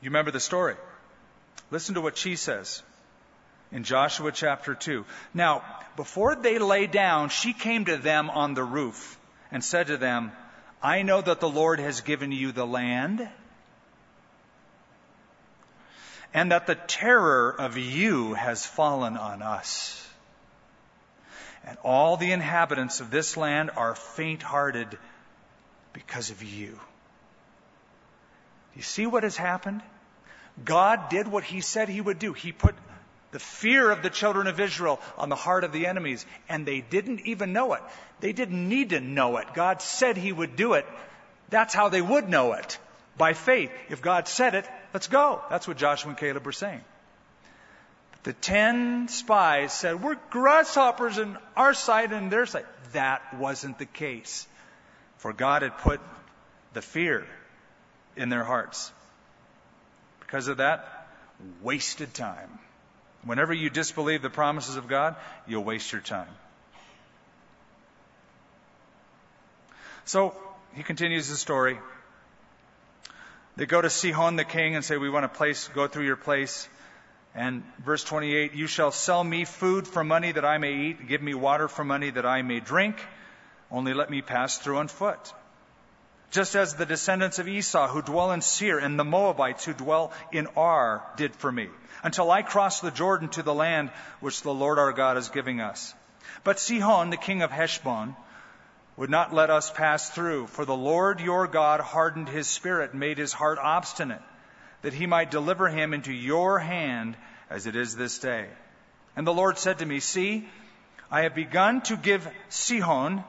You 0.00 0.08
remember 0.08 0.30
the 0.30 0.40
story. 0.40 0.76
Listen 1.70 1.96
to 1.96 2.00
what 2.00 2.16
she 2.16 2.36
says 2.36 2.82
in 3.70 3.84
Joshua 3.84 4.32
chapter 4.32 4.74
2. 4.74 5.04
Now, 5.34 5.62
before 5.94 6.34
they 6.34 6.58
lay 6.58 6.86
down, 6.86 7.28
she 7.28 7.52
came 7.52 7.84
to 7.84 7.98
them 7.98 8.30
on 8.30 8.54
the 8.54 8.64
roof 8.64 9.18
and 9.52 9.62
said 9.62 9.88
to 9.88 9.98
them, 9.98 10.32
I 10.82 11.02
know 11.02 11.20
that 11.20 11.40
the 11.40 11.50
Lord 11.50 11.80
has 11.80 12.00
given 12.00 12.32
you 12.32 12.52
the 12.52 12.66
land 12.66 13.28
and 16.32 16.50
that 16.50 16.66
the 16.66 16.76
terror 16.76 17.54
of 17.58 17.76
you 17.76 18.32
has 18.34 18.64
fallen 18.64 19.18
on 19.18 19.42
us 19.42 20.05
and 21.66 21.76
all 21.82 22.16
the 22.16 22.32
inhabitants 22.32 23.00
of 23.00 23.10
this 23.10 23.36
land 23.36 23.70
are 23.76 23.94
faint 23.94 24.42
hearted 24.42 24.96
because 25.92 26.30
of 26.30 26.42
you. 26.42 26.72
Do 26.72 26.78
you 28.76 28.82
see 28.82 29.06
what 29.06 29.24
has 29.24 29.36
happened? 29.36 29.82
God 30.64 31.08
did 31.10 31.28
what 31.28 31.44
he 31.44 31.60
said 31.60 31.88
he 31.88 32.00
would 32.00 32.18
do. 32.18 32.32
He 32.32 32.52
put 32.52 32.74
the 33.32 33.38
fear 33.40 33.90
of 33.90 34.02
the 34.02 34.10
children 34.10 34.46
of 34.46 34.60
Israel 34.60 35.00
on 35.18 35.28
the 35.28 35.36
heart 35.36 35.64
of 35.64 35.72
the 35.72 35.86
enemies, 35.86 36.24
and 36.48 36.64
they 36.64 36.80
didn't 36.80 37.20
even 37.26 37.52
know 37.52 37.74
it. 37.74 37.82
They 38.20 38.32
didn't 38.32 38.68
need 38.68 38.90
to 38.90 39.00
know 39.00 39.36
it. 39.36 39.52
God 39.52 39.82
said 39.82 40.16
He 40.16 40.32
would 40.32 40.56
do 40.56 40.74
it. 40.74 40.86
That's 41.50 41.74
how 41.74 41.88
they 41.88 42.00
would 42.00 42.28
know 42.28 42.54
it 42.54 42.78
by 43.18 43.34
faith. 43.34 43.70
If 43.90 44.00
God 44.00 44.28
said 44.28 44.54
it, 44.54 44.66
let's 44.94 45.08
go. 45.08 45.42
That's 45.50 45.68
what 45.68 45.76
Joshua 45.76 46.10
and 46.10 46.18
Caleb 46.18 46.46
were 46.46 46.52
saying. 46.52 46.82
The 48.26 48.32
ten 48.32 49.06
spies 49.06 49.72
said, 49.72 50.02
We're 50.02 50.16
grasshoppers 50.30 51.16
in 51.16 51.38
our 51.56 51.72
sight 51.74 52.12
and 52.12 52.28
their 52.28 52.44
sight. 52.44 52.66
That 52.92 53.22
wasn't 53.34 53.78
the 53.78 53.86
case. 53.86 54.48
For 55.18 55.32
God 55.32 55.62
had 55.62 55.78
put 55.78 56.00
the 56.72 56.82
fear 56.82 57.24
in 58.16 58.28
their 58.28 58.42
hearts. 58.42 58.90
Because 60.18 60.48
of 60.48 60.56
that, 60.56 61.06
wasted 61.62 62.14
time. 62.14 62.58
Whenever 63.22 63.54
you 63.54 63.70
disbelieve 63.70 64.22
the 64.22 64.28
promises 64.28 64.74
of 64.74 64.88
God, 64.88 65.14
you'll 65.46 65.62
waste 65.62 65.92
your 65.92 66.00
time. 66.00 66.34
So, 70.04 70.34
he 70.74 70.82
continues 70.82 71.28
the 71.28 71.36
story. 71.36 71.78
They 73.54 73.66
go 73.66 73.80
to 73.80 73.88
Sihon 73.88 74.34
the 74.34 74.44
king 74.44 74.74
and 74.74 74.84
say, 74.84 74.96
We 74.96 75.10
want 75.10 75.32
to 75.32 75.38
place, 75.38 75.68
go 75.68 75.86
through 75.86 76.06
your 76.06 76.16
place. 76.16 76.68
And 77.36 77.62
verse 77.84 78.02
28, 78.02 78.54
You 78.54 78.66
shall 78.66 78.90
sell 78.90 79.22
me 79.22 79.44
food 79.44 79.86
for 79.86 80.02
money 80.02 80.32
that 80.32 80.44
I 80.44 80.56
may 80.56 80.72
eat, 80.72 81.06
give 81.06 81.20
me 81.20 81.34
water 81.34 81.68
for 81.68 81.84
money 81.84 82.08
that 82.10 82.24
I 82.24 82.40
may 82.40 82.60
drink, 82.60 82.96
only 83.70 83.92
let 83.92 84.08
me 84.10 84.22
pass 84.22 84.56
through 84.56 84.78
on 84.78 84.88
foot. 84.88 85.34
Just 86.30 86.56
as 86.56 86.74
the 86.74 86.86
descendants 86.86 87.38
of 87.38 87.46
Esau 87.46 87.88
who 87.88 88.00
dwell 88.00 88.32
in 88.32 88.40
Seir 88.40 88.78
and 88.78 88.98
the 88.98 89.04
Moabites 89.04 89.64
who 89.64 89.74
dwell 89.74 90.12
in 90.32 90.48
Ar 90.56 91.04
did 91.16 91.36
for 91.36 91.52
me 91.52 91.68
until 92.02 92.30
I 92.30 92.42
cross 92.42 92.80
the 92.80 92.90
Jordan 92.90 93.28
to 93.30 93.42
the 93.42 93.54
land 93.54 93.90
which 94.20 94.42
the 94.42 94.54
Lord 94.54 94.78
our 94.78 94.92
God 94.92 95.18
is 95.18 95.28
giving 95.28 95.60
us. 95.60 95.94
But 96.42 96.58
Sihon, 96.58 97.10
the 97.10 97.16
king 97.16 97.42
of 97.42 97.50
Heshbon, 97.50 98.16
would 98.96 99.10
not 99.10 99.34
let 99.34 99.50
us 99.50 99.70
pass 99.70 100.08
through, 100.08 100.46
for 100.46 100.64
the 100.64 100.76
Lord 100.76 101.20
your 101.20 101.46
God 101.46 101.80
hardened 101.80 102.28
his 102.28 102.46
spirit 102.46 102.92
and 102.92 103.00
made 103.00 103.18
his 103.18 103.32
heart 103.32 103.58
obstinate, 103.60 104.22
that 104.86 104.94
he 104.94 105.06
might 105.08 105.32
deliver 105.32 105.68
him 105.68 105.92
into 105.92 106.12
your 106.12 106.60
hand 106.60 107.16
as 107.50 107.66
it 107.66 107.74
is 107.74 107.96
this 107.96 108.20
day. 108.20 108.46
And 109.16 109.26
the 109.26 109.34
Lord 109.34 109.58
said 109.58 109.80
to 109.80 109.84
me, 109.84 109.98
See, 109.98 110.48
I 111.10 111.22
have 111.22 111.34
begun 111.34 111.80
to 111.90 111.96
give 111.96 112.30
Sihon 112.50 113.24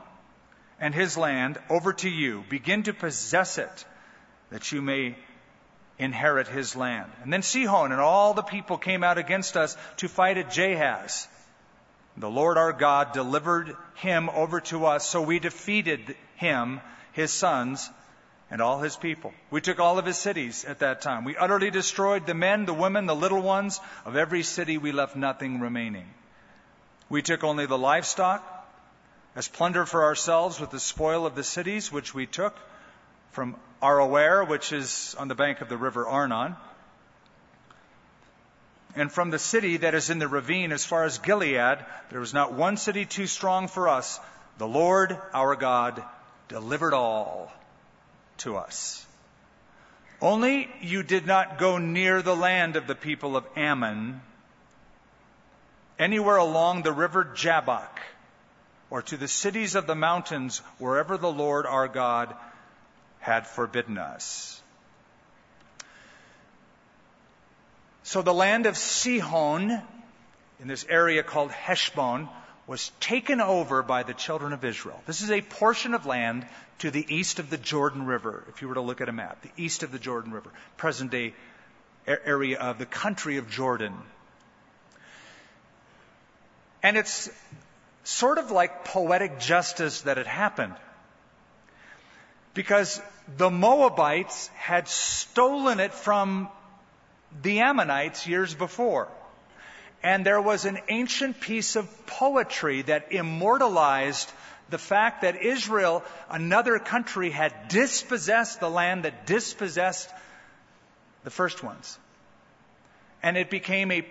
and 0.79 0.93
his 0.93 1.17
land 1.17 1.57
over 1.67 1.93
to 1.93 2.09
you. 2.11 2.43
Begin 2.47 2.83
to 2.83 2.93
possess 2.93 3.57
it, 3.57 3.85
that 4.51 4.71
you 4.71 4.83
may 4.83 5.15
inherit 5.97 6.47
his 6.47 6.75
land. 6.75 7.11
And 7.23 7.33
then 7.33 7.41
Sihon 7.41 7.91
and 7.91 8.01
all 8.01 8.35
the 8.35 8.43
people 8.43 8.77
came 8.77 9.03
out 9.03 9.17
against 9.17 9.57
us 9.57 9.75
to 9.95 10.07
fight 10.07 10.37
at 10.37 10.51
Jahaz. 10.51 11.27
The 12.17 12.29
Lord 12.29 12.59
our 12.59 12.71
God 12.71 13.13
delivered 13.13 13.75
him 13.95 14.29
over 14.29 14.61
to 14.61 14.85
us, 14.85 15.07
so 15.07 15.23
we 15.23 15.39
defeated 15.39 16.15
him, 16.35 16.81
his 17.13 17.33
sons, 17.33 17.89
and 18.49 18.61
all 18.61 18.79
his 18.79 18.95
people. 18.95 19.33
We 19.51 19.61
took 19.61 19.79
all 19.79 19.99
of 19.99 20.05
his 20.05 20.17
cities 20.17 20.65
at 20.65 20.79
that 20.79 21.01
time. 21.01 21.25
We 21.25 21.35
utterly 21.35 21.69
destroyed 21.69 22.25
the 22.25 22.33
men, 22.33 22.65
the 22.65 22.73
women, 22.73 23.05
the 23.05 23.15
little 23.15 23.41
ones. 23.41 23.79
Of 24.05 24.15
every 24.15 24.43
city 24.43 24.77
we 24.77 24.91
left 24.91 25.15
nothing 25.15 25.59
remaining. 25.59 26.07
We 27.09 27.21
took 27.21 27.43
only 27.43 27.65
the 27.65 27.77
livestock 27.77 28.43
as 29.35 29.47
plunder 29.47 29.85
for 29.85 30.05
ourselves 30.05 30.59
with 30.59 30.71
the 30.71 30.79
spoil 30.79 31.25
of 31.25 31.35
the 31.35 31.43
cities 31.43 31.91
which 31.91 32.13
we 32.13 32.25
took 32.25 32.57
from 33.31 33.55
Aroer, 33.81 34.47
which 34.47 34.73
is 34.73 35.15
on 35.19 35.27
the 35.27 35.35
bank 35.35 35.61
of 35.61 35.69
the 35.69 35.77
river 35.77 36.07
Arnon, 36.07 36.55
and 38.95 39.11
from 39.11 39.29
the 39.29 39.37
city 39.37 39.77
that 39.77 39.93
is 39.93 40.09
in 40.09 40.17
the 40.17 40.27
ravine 40.27 40.71
as 40.71 40.83
far 40.83 41.03
as 41.03 41.19
Gilead, 41.19 41.85
there 42.09 42.19
was 42.19 42.33
not 42.33 42.53
one 42.53 42.77
city 42.77 43.05
too 43.05 43.27
strong 43.27 43.67
for 43.67 43.87
us. 43.87 44.19
The 44.57 44.67
Lord 44.67 45.15
our 45.35 45.55
God 45.55 46.03
delivered 46.47 46.95
all 46.95 47.51
to 48.39 48.57
us. 48.57 49.05
Only 50.21 50.69
you 50.81 51.03
did 51.03 51.27
not 51.27 51.59
go 51.59 51.77
near 51.77 52.21
the 52.21 52.35
land 52.35 52.75
of 52.75 52.87
the 52.87 52.95
people 52.95 53.37
of 53.37 53.45
Ammon, 53.55 54.21
anywhere 55.99 56.37
along 56.37 56.81
the 56.81 56.91
river 56.91 57.23
Jabbok, 57.23 57.99
or 58.89 59.01
to 59.03 59.17
the 59.17 59.27
cities 59.27 59.75
of 59.75 59.85
the 59.85 59.95
mountains, 59.95 60.59
wherever 60.79 61.17
the 61.17 61.31
Lord 61.31 61.65
our 61.65 61.87
God 61.87 62.33
had 63.19 63.45
forbidden 63.45 63.97
us. 63.97 64.61
So 68.03 68.21
the 68.21 68.33
land 68.33 68.65
of 68.65 68.77
Sihon, 68.77 69.81
in 70.61 70.67
this 70.67 70.85
area 70.87 71.23
called 71.23 71.51
Heshbon, 71.51 72.29
was 72.67 72.91
taken 72.99 73.39
over 73.39 73.81
by 73.81 74.03
the 74.03 74.13
children 74.13 74.51
of 74.51 74.63
Israel. 74.65 75.01
This 75.07 75.21
is 75.21 75.31
a 75.31 75.41
portion 75.41 75.93
of 75.93 76.05
land 76.05 76.45
to 76.79 76.91
the 76.91 77.05
east 77.07 77.39
of 77.39 77.49
the 77.49 77.57
Jordan 77.57 78.05
River, 78.05 78.43
if 78.49 78.61
you 78.61 78.67
were 78.67 78.75
to 78.75 78.81
look 78.81 78.99
at 78.99 79.07
a 79.07 79.13
map, 79.13 79.41
the 79.41 79.63
east 79.63 79.83
of 79.83 79.91
the 79.91 79.99
Jordan 79.99 80.33
River, 80.33 80.51
present 80.75 81.09
day 81.09 81.33
area 82.05 82.59
of 82.59 82.77
the 82.77 82.85
country 82.85 83.37
of 83.37 83.49
Jordan. 83.49 83.93
And 86.83 86.97
it's 86.97 87.29
sort 88.03 88.37
of 88.37 88.51
like 88.51 88.85
poetic 88.85 89.39
justice 89.39 90.01
that 90.01 90.17
had 90.17 90.27
happened 90.27 90.75
because 92.53 93.01
the 93.37 93.49
Moabites 93.49 94.47
had 94.55 94.87
stolen 94.87 95.79
it 95.79 95.93
from 95.93 96.49
the 97.41 97.59
Ammonites 97.59 98.27
years 98.27 98.53
before. 98.53 99.07
And 100.03 100.25
there 100.25 100.41
was 100.41 100.65
an 100.65 100.79
ancient 100.89 101.39
piece 101.39 101.75
of 101.75 101.87
poetry 102.05 102.83
that 102.83 103.11
immortalized 103.11 104.31
the 104.69 104.77
fact 104.77 105.21
that 105.21 105.41
Israel, 105.41 106.03
another 106.29 106.79
country, 106.79 107.29
had 107.29 107.67
dispossessed 107.69 108.59
the 108.59 108.69
land 108.69 109.03
that 109.03 109.25
dispossessed 109.25 110.09
the 111.23 111.29
first 111.29 111.63
ones. 111.63 111.97
And 113.23 113.37
it 113.37 113.49
became 113.49 113.91
a 113.91 114.05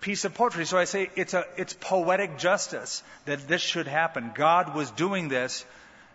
piece 0.00 0.24
of 0.24 0.34
poetry. 0.34 0.64
So 0.64 0.78
I 0.78 0.84
say 0.84 1.10
it's 1.16 1.34
a, 1.34 1.44
it's 1.56 1.74
poetic 1.74 2.38
justice 2.38 3.02
that 3.24 3.46
this 3.48 3.60
should 3.60 3.88
happen. 3.88 4.32
God 4.34 4.74
was 4.74 4.90
doing 4.92 5.28
this 5.28 5.64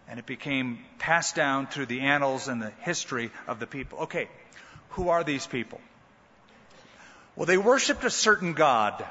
and 0.07 0.19
it 0.19 0.25
became 0.25 0.79
passed 0.99 1.35
down 1.35 1.67
through 1.67 1.85
the 1.85 2.01
annals 2.01 2.47
and 2.47 2.61
the 2.61 2.71
history 2.81 3.31
of 3.47 3.59
the 3.59 3.67
people. 3.67 3.99
Okay, 3.99 4.27
who 4.91 5.09
are 5.09 5.23
these 5.23 5.47
people? 5.47 5.79
Well, 7.35 7.45
they 7.45 7.57
worshiped 7.57 8.03
a 8.03 8.09
certain 8.09 8.53
God. 8.53 9.05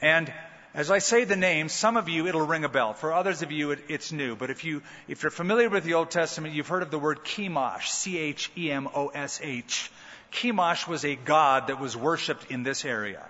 And 0.00 0.32
as 0.74 0.90
I 0.90 0.98
say 0.98 1.24
the 1.24 1.36
name, 1.36 1.68
some 1.68 1.96
of 1.96 2.08
you 2.08 2.26
it'll 2.26 2.46
ring 2.46 2.64
a 2.64 2.68
bell. 2.68 2.92
For 2.92 3.12
others 3.12 3.42
of 3.42 3.52
you, 3.52 3.72
it, 3.72 3.80
it's 3.88 4.12
new. 4.12 4.36
But 4.36 4.50
if 4.50 4.64
you 4.64 4.82
if 5.06 5.22
you're 5.22 5.30
familiar 5.30 5.68
with 5.68 5.84
the 5.84 5.94
Old 5.94 6.10
Testament, 6.10 6.54
you've 6.54 6.68
heard 6.68 6.82
of 6.82 6.90
the 6.90 6.98
word 6.98 7.24
Chemosh, 7.24 7.88
C-H-E-M-O-S-H. 7.88 9.90
Chemosh 10.32 10.86
was 10.86 11.04
a 11.04 11.16
god 11.16 11.68
that 11.68 11.80
was 11.80 11.96
worshipped 11.96 12.50
in 12.50 12.62
this 12.62 12.84
area. 12.84 13.24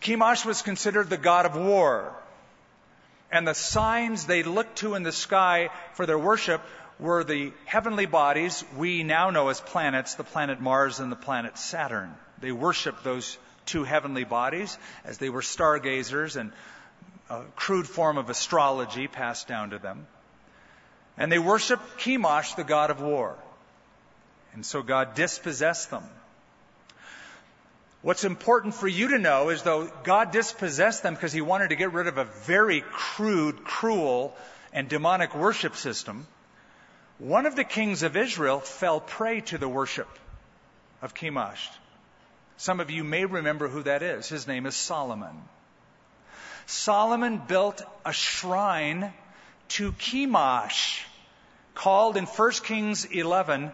Chemosh 0.00 0.44
was 0.44 0.62
considered 0.62 1.08
the 1.08 1.16
god 1.16 1.46
of 1.46 1.56
war. 1.56 2.12
And 3.32 3.46
the 3.46 3.54
signs 3.54 4.26
they 4.26 4.42
looked 4.42 4.78
to 4.78 4.94
in 4.94 5.02
the 5.02 5.12
sky 5.12 5.70
for 5.94 6.06
their 6.06 6.18
worship 6.18 6.60
were 6.98 7.24
the 7.24 7.52
heavenly 7.64 8.06
bodies 8.06 8.64
we 8.76 9.02
now 9.02 9.30
know 9.30 9.48
as 9.48 9.60
planets, 9.60 10.14
the 10.14 10.24
planet 10.24 10.60
Mars 10.60 11.00
and 11.00 11.12
the 11.12 11.16
planet 11.16 11.58
Saturn. 11.58 12.14
They 12.40 12.52
worshiped 12.52 13.04
those 13.04 13.38
two 13.66 13.84
heavenly 13.84 14.24
bodies 14.24 14.78
as 15.04 15.18
they 15.18 15.28
were 15.28 15.42
stargazers 15.42 16.36
and 16.36 16.52
a 17.28 17.42
crude 17.56 17.86
form 17.86 18.18
of 18.18 18.30
astrology 18.30 19.08
passed 19.08 19.48
down 19.48 19.70
to 19.70 19.78
them. 19.78 20.06
And 21.18 21.30
they 21.32 21.38
worshiped 21.38 21.98
Chemosh, 21.98 22.56
the 22.56 22.64
god 22.64 22.90
of 22.90 23.00
war. 23.00 23.36
And 24.54 24.64
so 24.64 24.82
God 24.82 25.14
dispossessed 25.14 25.90
them. 25.90 26.04
What's 28.02 28.24
important 28.24 28.74
for 28.74 28.86
you 28.86 29.08
to 29.08 29.18
know 29.18 29.48
is 29.48 29.62
though 29.62 29.90
God 30.04 30.30
dispossessed 30.30 31.02
them 31.02 31.14
because 31.14 31.32
he 31.32 31.40
wanted 31.40 31.70
to 31.70 31.76
get 31.76 31.92
rid 31.92 32.06
of 32.06 32.18
a 32.18 32.24
very 32.24 32.82
crude, 32.82 33.64
cruel, 33.64 34.34
and 34.72 34.88
demonic 34.88 35.34
worship 35.34 35.74
system, 35.74 36.26
one 37.18 37.46
of 37.46 37.56
the 37.56 37.64
kings 37.64 38.02
of 38.02 38.16
Israel 38.16 38.60
fell 38.60 39.00
prey 39.00 39.40
to 39.42 39.58
the 39.58 39.68
worship 39.68 40.08
of 41.00 41.14
Chemosh. 41.14 41.68
Some 42.58 42.80
of 42.80 42.90
you 42.90 43.04
may 43.04 43.24
remember 43.24 43.68
who 43.68 43.82
that 43.84 44.02
is. 44.02 44.28
His 44.28 44.46
name 44.46 44.66
is 44.66 44.74
Solomon. 44.74 45.42
Solomon 46.66 47.38
built 47.38 47.82
a 48.04 48.12
shrine 48.12 49.12
to 49.68 49.92
Chemosh 49.92 51.00
called 51.74 52.16
in 52.16 52.24
1 52.24 52.52
Kings 52.64 53.04
11 53.04 53.72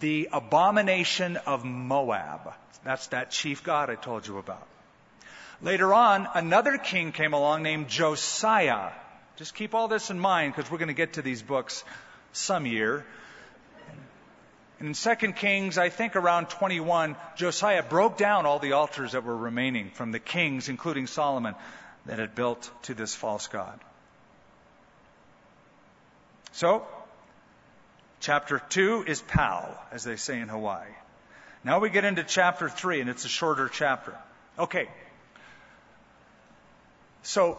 the 0.00 0.28
abomination 0.32 1.36
of 1.36 1.64
Moab. 1.64 2.52
That's 2.84 3.06
that 3.08 3.30
chief 3.30 3.64
god 3.64 3.90
I 3.90 3.94
told 3.94 4.26
you 4.26 4.38
about. 4.38 4.66
Later 5.62 5.94
on, 5.94 6.28
another 6.34 6.78
king 6.78 7.12
came 7.12 7.32
along 7.32 7.62
named 7.62 7.88
Josiah. 7.88 8.90
Just 9.36 9.54
keep 9.54 9.74
all 9.74 9.88
this 9.88 10.10
in 10.10 10.18
mind 10.18 10.54
because 10.54 10.70
we're 10.70 10.78
going 10.78 10.88
to 10.88 10.94
get 10.94 11.14
to 11.14 11.22
these 11.22 11.42
books 11.42 11.84
some 12.34 12.66
year. 12.66 13.04
And 14.80 14.88
in 14.88 14.94
2 14.94 15.32
Kings, 15.32 15.78
I 15.78 15.88
think 15.88 16.16
around 16.16 16.50
21, 16.50 17.16
Josiah 17.36 17.82
broke 17.82 18.18
down 18.18 18.44
all 18.44 18.58
the 18.58 18.72
altars 18.72 19.12
that 19.12 19.24
were 19.24 19.36
remaining 19.36 19.90
from 19.90 20.12
the 20.12 20.18
kings, 20.18 20.68
including 20.68 21.06
Solomon, 21.06 21.54
that 22.06 22.18
had 22.18 22.34
built 22.34 22.70
to 22.82 22.94
this 22.94 23.14
false 23.14 23.46
god. 23.46 23.80
So, 26.52 26.86
chapter 28.20 28.60
2 28.68 29.04
is 29.06 29.22
pau, 29.22 29.76
as 29.90 30.04
they 30.04 30.16
say 30.16 30.38
in 30.38 30.48
Hawaii. 30.48 30.90
Now 31.62 31.78
we 31.78 31.88
get 31.88 32.04
into 32.04 32.24
chapter 32.24 32.68
3, 32.68 33.00
and 33.00 33.08
it's 33.08 33.24
a 33.24 33.28
shorter 33.28 33.68
chapter. 33.68 34.14
Okay. 34.58 34.88
So, 37.22 37.58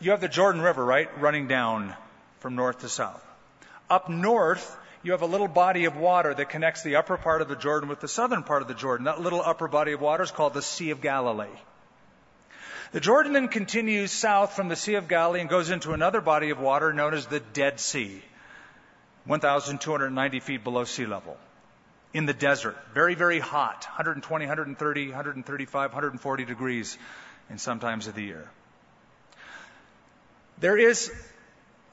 you 0.00 0.12
have 0.12 0.20
the 0.20 0.28
Jordan 0.28 0.60
River, 0.60 0.84
right, 0.84 1.08
running 1.20 1.48
down 1.48 1.94
from 2.40 2.54
north 2.54 2.80
to 2.80 2.88
south. 2.88 3.22
Up 3.90 4.08
north, 4.08 4.76
you 5.02 5.12
have 5.12 5.22
a 5.22 5.26
little 5.26 5.48
body 5.48 5.84
of 5.84 5.96
water 5.96 6.32
that 6.32 6.48
connects 6.48 6.82
the 6.82 6.96
upper 6.96 7.16
part 7.16 7.42
of 7.42 7.48
the 7.48 7.56
Jordan 7.56 7.88
with 7.88 8.00
the 8.00 8.08
southern 8.08 8.42
part 8.42 8.62
of 8.62 8.68
the 8.68 8.74
Jordan. 8.74 9.04
That 9.04 9.20
little 9.20 9.42
upper 9.42 9.68
body 9.68 9.92
of 9.92 10.00
water 10.00 10.22
is 10.22 10.30
called 10.30 10.54
the 10.54 10.62
Sea 10.62 10.90
of 10.90 11.00
Galilee. 11.00 11.46
The 12.92 13.00
Jordan 13.00 13.32
then 13.32 13.48
continues 13.48 14.12
south 14.12 14.54
from 14.54 14.68
the 14.68 14.76
Sea 14.76 14.94
of 14.94 15.08
Galilee 15.08 15.40
and 15.40 15.48
goes 15.48 15.70
into 15.70 15.92
another 15.92 16.20
body 16.20 16.50
of 16.50 16.60
water 16.60 16.92
known 16.92 17.14
as 17.14 17.26
the 17.26 17.40
Dead 17.40 17.80
Sea, 17.80 18.22
1,290 19.24 20.40
feet 20.40 20.62
below 20.62 20.84
sea 20.84 21.06
level. 21.06 21.36
In 22.12 22.26
the 22.26 22.34
desert, 22.34 22.76
very, 22.92 23.14
very 23.14 23.38
hot, 23.38 23.86
120, 23.86 24.44
130, 24.44 25.06
135, 25.06 25.90
140 25.90 26.44
degrees 26.44 26.98
in 27.48 27.56
some 27.56 27.80
times 27.80 28.06
of 28.06 28.14
the 28.14 28.22
year. 28.22 28.50
There 30.58 30.76
is 30.76 31.10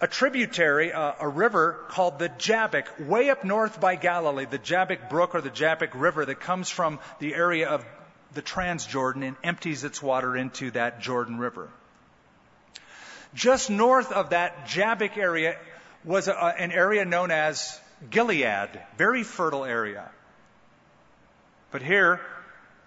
a 0.01 0.07
tributary, 0.07 0.93
uh, 0.93 1.13
a 1.19 1.27
river 1.27 1.77
called 1.89 2.19
the 2.19 2.29
Jabbok, 2.29 2.85
way 2.99 3.29
up 3.29 3.43
north 3.43 3.81
by 3.81 3.95
Galilee, 3.95 4.45
the 4.45 4.57
Jabbok 4.57 5.09
Brook 5.09 5.35
or 5.35 5.41
the 5.41 5.49
Jabbok 5.49 5.93
River 5.93 6.25
that 6.25 6.39
comes 6.39 6.69
from 6.69 6.99
the 7.19 7.35
area 7.35 7.67
of 7.67 7.85
the 8.33 8.41
Transjordan 8.41 9.27
and 9.27 9.35
empties 9.43 9.83
its 9.83 10.01
water 10.01 10.37
into 10.37 10.71
that 10.71 11.01
Jordan 11.01 11.37
River. 11.37 11.69
Just 13.33 13.69
north 13.69 14.11
of 14.11 14.29
that 14.29 14.67
Jabbok 14.67 15.17
area 15.17 15.57
was 16.05 16.27
a, 16.27 16.33
an 16.33 16.71
area 16.71 17.03
known 17.03 17.29
as 17.29 17.79
Gilead, 18.09 18.69
very 18.97 19.23
fertile 19.23 19.65
area. 19.65 20.09
But 21.71 21.81
here, 21.81 22.21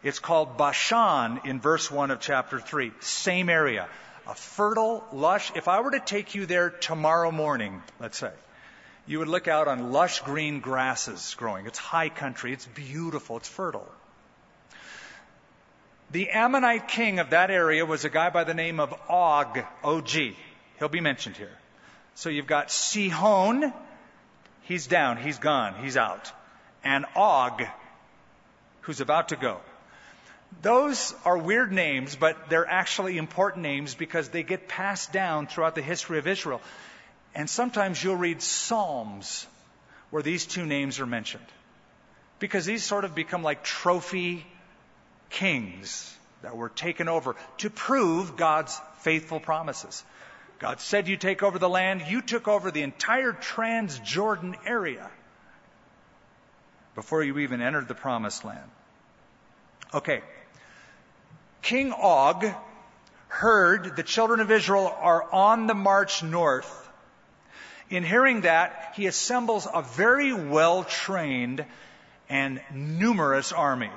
it's 0.03 0.19
called 0.19 0.57
Bashan 0.57 1.41
in 1.45 1.61
verse 1.61 1.91
1 1.91 2.11
of 2.11 2.21
chapter 2.21 2.59
3. 2.59 2.93
Same 3.01 3.51
area 3.51 3.89
a 4.27 4.35
fertile, 4.35 5.05
lush, 5.13 5.53
if 5.55 5.69
I 5.69 5.81
were 5.81 5.91
to 5.93 6.01
take 6.01 6.35
you 6.35 6.47
there 6.47 6.71
tomorrow 6.71 7.31
morning, 7.31 7.83
let's 8.01 8.19
say, 8.19 8.33
you 9.07 9.19
would 9.19 9.29
look 9.29 9.49
out 9.49 9.69
on 9.69 9.93
lush 9.93 10.21
green 10.21 10.61
grasses 10.61 11.35
growing. 11.37 11.67
It's 11.67 11.79
high 11.79 12.09
country. 12.09 12.53
It's 12.53 12.67
beautiful. 12.67 13.39
It's 13.39 13.49
fertile. 13.49 13.91
The 16.13 16.31
Ammonite 16.31 16.89
king 16.89 17.19
of 17.19 17.31
that 17.31 17.51
area 17.51 17.85
was 17.85 18.05
a 18.05 18.11
guy 18.11 18.31
by 18.31 18.45
the 18.45 18.55
name 18.55 18.81
of 18.81 18.95
Og, 19.09 19.59
O-G. 19.83 20.37
He'll 20.79 20.89
be 20.89 21.01
mentioned 21.01 21.37
here. 21.37 21.57
So 22.15 22.29
you've 22.29 22.47
got 22.47 22.71
Sihon. 22.71 23.73
He's 24.63 24.87
down. 24.87 25.17
He's 25.17 25.39
gone. 25.39 25.75
He's 25.83 25.97
out. 25.97 26.31
And 26.85 27.07
Og, 27.17 27.63
who's 28.83 29.01
about 29.01 29.31
to 29.31 29.37
go. 29.37 29.61
Those 30.61 31.15
are 31.25 31.39
weird 31.39 31.73
names, 31.73 32.15
but 32.15 32.49
they're 32.49 32.69
actually 32.69 33.17
important 33.17 33.63
names 33.63 33.95
because 33.95 34.29
they 34.29 34.43
get 34.43 34.69
passed 34.69 35.13
down 35.13 35.47
throughout 35.47 35.75
the 35.75 35.83
history 35.83 36.19
of 36.19 36.27
Israel. 36.27 36.61
And 37.35 37.49
sometimes 37.49 38.03
you'll 38.03 38.17
read 38.17 38.43
Psalms 38.43 39.47
where 40.11 40.23
these 40.23 40.45
two 40.45 40.67
names 40.67 41.01
are 41.01 41.07
mentioned. 41.07 41.47
Because 42.39 42.67
these 42.67 42.85
sort 42.85 43.05
of 43.05 43.15
become 43.15 43.43
like 43.43 43.65
trophy 43.65 44.45
kings 45.31 46.15
that 46.43 46.57
were 46.57 46.69
taken 46.69 47.09
over 47.09 47.35
to 47.59 47.71
prove 47.71 48.37
God's 48.37 48.79
faithful 48.99 49.41
promises. 49.41 50.05
God 50.59 50.81
said 50.81 51.09
you 51.09 51.17
take 51.17 51.43
over 51.43 51.59
the 51.59 51.69
land. 51.69 52.03
You 52.07 52.21
took 52.21 52.47
over 52.47 52.71
the 52.71 52.83
entire 52.83 53.33
Transjordan 53.33 54.55
area 54.67 55.11
before 56.95 57.25
you 57.25 57.39
even 57.39 57.61
entered 57.61 57.89
the 57.89 57.95
promised 57.95 58.45
land. 58.45 58.71
Okay, 59.95 60.23
King 61.63 61.93
Og 61.93 62.45
heard 63.29 63.97
the 63.97 64.03
children 64.03 64.41
of 64.41 64.51
Israel 64.51 64.95
are 65.01 65.25
on 65.33 65.67
the 65.67 65.75
march 65.75 66.23
north. 66.23 66.79
In 67.89 68.03
hearing 68.03 68.43
that, 68.43 68.93
he 68.97 69.07
assembles 69.07 69.67
a 69.73 69.83
very 69.83 70.33
well 70.33 70.85
trained 70.85 71.65
and 72.29 72.61
numerous 72.73 73.53
army. 73.53 73.91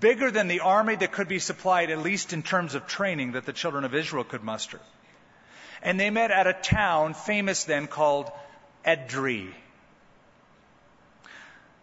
Bigger 0.00 0.30
than 0.30 0.48
the 0.48 0.60
army 0.60 0.96
that 0.96 1.12
could 1.12 1.28
be 1.28 1.38
supplied, 1.38 1.90
at 1.90 1.98
least 1.98 2.32
in 2.32 2.42
terms 2.42 2.74
of 2.74 2.86
training, 2.86 3.32
that 3.32 3.46
the 3.46 3.52
children 3.52 3.84
of 3.84 3.94
Israel 3.94 4.24
could 4.24 4.42
muster. 4.42 4.80
And 5.82 5.98
they 5.98 6.10
met 6.10 6.30
at 6.30 6.46
a 6.46 6.52
town 6.52 7.14
famous 7.14 7.64
then 7.64 7.86
called 7.86 8.30
Edrei. 8.84 9.52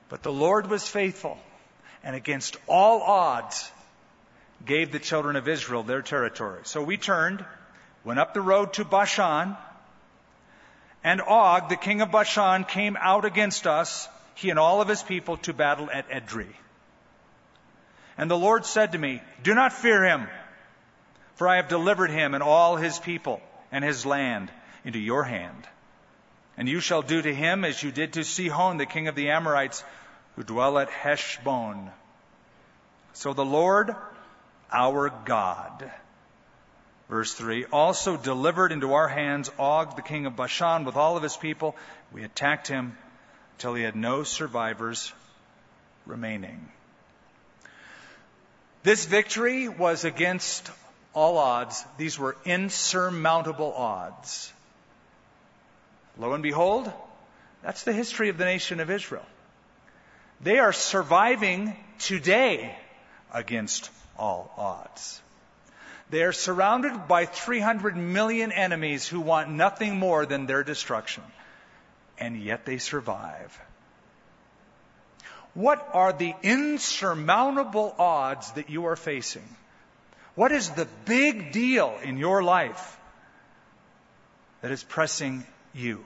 But 0.10 0.24
the 0.24 0.32
Lord 0.32 0.70
was 0.70 0.88
faithful 0.88 1.38
and 2.04 2.16
against 2.16 2.58
all 2.68 3.02
odds 3.02 3.72
gave 4.66 4.92
the 4.92 5.00
children 5.00 5.36
of 5.36 5.48
Israel 5.48 5.84
their 5.84 6.02
territory. 6.02 6.62
So 6.64 6.84
we 6.84 6.98
turned, 6.98 7.44
went 8.04 8.20
up 8.20 8.34
the 8.34 8.42
road 8.42 8.74
to 8.74 8.86
Bashan, 8.86 9.58
and 11.04 11.22
Og, 11.22 11.70
the 11.70 11.76
king 11.76 12.02
of 12.02 12.12
Bashan, 12.12 12.64
came 12.64 12.98
out 13.00 13.26
against 13.26 13.68
us, 13.68 14.08
he 14.36 14.50
and 14.50 14.60
all 14.60 14.82
of 14.82 14.88
his 14.88 15.04
people, 15.04 15.38
to 15.38 15.54
battle 15.54 15.90
at 15.92 16.10
Edrei. 16.10 16.54
And 18.18 18.30
the 18.32 18.38
Lord 18.38 18.66
said 18.66 18.94
to 18.94 18.98
me, 18.98 19.22
Do 19.42 19.54
not 19.54 19.74
fear 19.74 20.04
him, 20.04 20.28
for 21.36 21.48
I 21.48 21.58
have 21.58 21.68
delivered 21.68 22.10
him 22.10 22.34
and 22.34 22.44
all 22.44 22.78
his 22.78 23.00
people 23.00 23.42
and 23.72 23.84
his 23.84 24.06
land 24.06 24.52
into 24.86 25.00
your 25.00 25.24
hand. 25.24 25.68
And 26.56 26.70
you 26.70 26.80
shall 26.80 27.02
do 27.02 27.22
to 27.22 27.34
him 27.34 27.66
as 27.66 27.82
you 27.82 27.92
did 27.92 28.14
to 28.14 28.24
Sihon, 28.24 28.78
the 28.78 28.86
king 28.86 29.08
of 29.08 29.16
the 29.16 29.32
Amorites, 29.32 29.84
who 30.36 30.44
dwell 30.44 30.78
at 30.78 30.90
Heshbon. 30.90 31.90
So 33.14 33.34
the 33.34 33.46
Lord, 33.46 33.96
our 34.74 35.10
God, 35.26 35.92
verse 37.08 37.34
3, 37.34 37.66
also 37.66 38.18
delivered 38.18 38.72
into 38.72 38.94
our 38.94 39.08
hands 39.08 39.52
Og, 39.60 39.96
the 39.96 40.02
king 40.02 40.26
of 40.26 40.36
Bashan, 40.36 40.84
with 40.84 40.96
all 40.96 41.16
of 41.16 41.24
his 41.24 41.38
people. 41.38 41.76
We 42.12 42.24
attacked 42.24 42.68
him 42.68 42.98
till 43.60 43.76
he 43.76 43.84
had 43.84 43.96
no 43.96 44.24
survivors 44.24 45.14
remaining. 46.06 46.70
This 48.82 49.06
victory 49.06 49.70
was 49.70 50.04
against 50.04 50.70
all 51.14 51.38
odds. 51.38 51.86
These 51.98 52.20
were 52.20 52.36
insurmountable 52.44 53.74
odds. 53.74 54.52
Lo 56.18 56.34
and 56.34 56.44
behold, 56.44 56.92
that's 57.62 57.84
the 57.84 57.94
history 57.94 58.30
of 58.30 58.38
the 58.38 58.46
nation 58.46 58.80
of 58.80 58.90
Israel. 58.90 59.26
They 60.42 60.60
are 60.60 60.74
surviving 60.74 61.76
today 62.00 62.76
against 63.34 63.90
all 64.18 64.54
odds. 64.58 65.22
They 66.10 66.24
are 66.24 66.32
surrounded 66.32 67.08
by 67.08 67.26
300 67.26 67.98
million 67.98 68.52
enemies 68.52 69.08
who 69.08 69.20
want 69.20 69.50
nothing 69.50 69.98
more 69.98 70.26
than 70.26 70.46
their 70.46 70.64
destruction. 70.64 71.24
And 72.20 72.42
yet 72.42 72.66
they 72.66 72.78
survive. 72.78 73.60
What 75.54 75.88
are 75.94 76.14
the 76.14 76.34
insurmountable 76.44 77.96
odds 77.98 78.52
that 78.54 78.70
you 78.70 78.86
are 78.86 78.96
facing? 78.96 79.48
What 80.36 80.52
is 80.52 80.70
the 80.70 80.88
big 81.06 81.52
deal 81.52 81.98
in 82.04 82.18
your 82.18 82.44
life 82.44 82.98
that 84.62 84.72
is 84.72 84.84
pressing 84.84 85.46
you? 85.74 86.04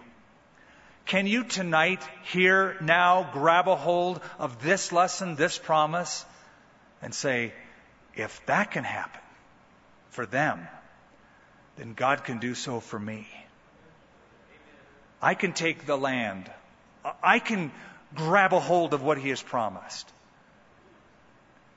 Can 1.06 1.26
you 1.26 1.46
tonight, 1.46 2.02
here, 2.34 2.76
now, 2.82 3.30
grab 3.32 3.70
a 3.70 3.78
hold 3.78 4.20
of 4.38 4.62
this 4.62 4.92
lesson, 4.92 5.36
this 5.36 5.58
promise, 5.58 6.26
and 7.02 7.16
say, 7.16 7.54
if 8.18 8.46
that 8.48 8.72
can 8.72 8.84
happen 8.84 9.22
for 10.10 10.26
them, 10.26 10.68
then 11.78 11.94
God 11.94 12.24
can 12.24 12.40
do 12.40 12.56
so 12.56 12.80
for 12.80 13.00
me. 13.00 13.28
I 15.22 15.36
can 15.36 15.54
take 15.54 15.86
the 15.86 15.98
land. 15.98 16.50
I 17.24 17.40
can 17.40 17.72
grab 18.16 18.54
a 18.54 18.60
hold 18.60 18.94
of 18.94 19.04
what 19.04 19.18
He 19.18 19.30
has 19.30 19.42
promised. 19.42 20.12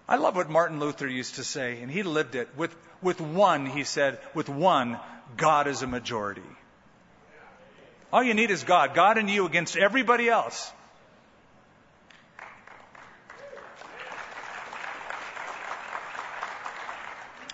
I 0.09 0.17
love 0.17 0.35
what 0.35 0.51
Martin 0.51 0.81
Luther 0.81 1.07
used 1.07 1.37
to 1.37 1.45
say, 1.45 1.81
and 1.81 1.89
he 1.89 2.03
lived 2.03 2.35
it. 2.35 2.49
With, 2.57 2.75
with 3.01 3.21
one, 3.21 3.65
he 3.65 3.85
said, 3.85 4.19
with 4.35 4.49
one, 4.49 4.99
God 5.37 5.69
is 5.69 5.83
a 5.83 5.87
majority. 5.87 6.43
All 8.13 8.21
you 8.21 8.35
need 8.35 8.51
is 8.51 8.65
God. 8.65 8.93
God 8.95 9.19
and 9.19 9.31
you 9.31 9.47
against 9.47 9.77
everybody 9.77 10.29
else. 10.29 10.73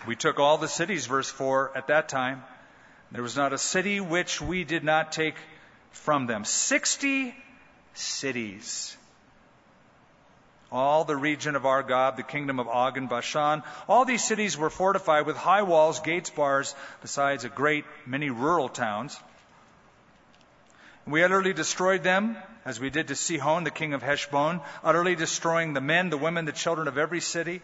We 0.07 0.17
took 0.17 0.39
all 0.39 0.59
the 0.59 0.69
cities, 0.69 1.07
verse 1.07 1.29
4, 1.29 1.73
at 1.77 1.89
that 1.89 2.09
time. 2.09 2.45
There 3.11 3.23
was 3.23 3.37
not 3.37 3.53
a 3.53 3.59
city 3.59 4.01
which 4.01 4.41
we 4.41 4.65
did 4.65 4.85
not 4.85 5.13
take 5.13 5.35
from 5.91 6.27
them. 6.27 6.45
60 6.45 7.35
cities. 7.95 8.97
All 10.71 11.05
the 11.05 11.17
region 11.17 11.57
of 11.57 11.65
Argob, 11.65 12.17
the 12.17 12.23
kingdom 12.23 12.61
of 12.61 12.69
Og 12.69 12.97
and 12.97 13.09
Bashan, 13.09 13.63
all 13.89 14.05
these 14.05 14.25
cities 14.25 14.57
were 14.57 14.71
fortified 14.71 15.27
with 15.27 15.37
high 15.37 15.63
walls, 15.63 16.01
gates, 16.01 16.31
bars, 16.31 16.75
besides 17.03 17.45
a 17.45 17.49
great 17.49 17.85
many 18.05 18.31
rural 18.31 18.69
towns. 18.69 19.19
We 21.07 21.23
utterly 21.23 21.53
destroyed 21.53 22.03
them, 22.03 22.37
as 22.65 22.81
we 22.81 22.91
did 22.91 23.09
to 23.09 23.15
Sihon, 23.15 23.63
the 23.63 23.71
king 23.71 23.95
of 23.95 24.03
Heshbon, 24.03 24.61
utterly 24.83 25.15
destroying 25.15 25.73
the 25.73 25.81
men, 25.81 26.11
the 26.11 26.19
women, 26.19 26.45
the 26.45 26.53
children 26.53 26.89
of 26.89 26.99
every 26.99 27.21
city. 27.21 27.63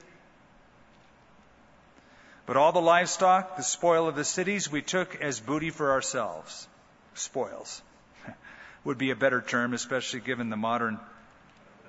But 2.53 2.61
all 2.61 2.73
the 2.73 2.83
livestock, 2.83 3.57
the 3.57 3.63
spoil 3.63 4.07
of 4.09 4.15
the 4.15 4.27
cities, 4.27 4.71
we 4.71 4.83
took 4.83 5.15
as 5.23 5.41
booty 5.41 5.71
for 5.71 5.93
ourselves. 5.93 6.69
Spoils 7.15 7.81
would 8.85 8.99
be 8.99 9.11
a 9.11 9.17
better 9.17 9.41
term, 9.41 9.73
especially 9.73 10.21
given 10.21 10.51
the 10.51 10.57
modern 10.59 11.01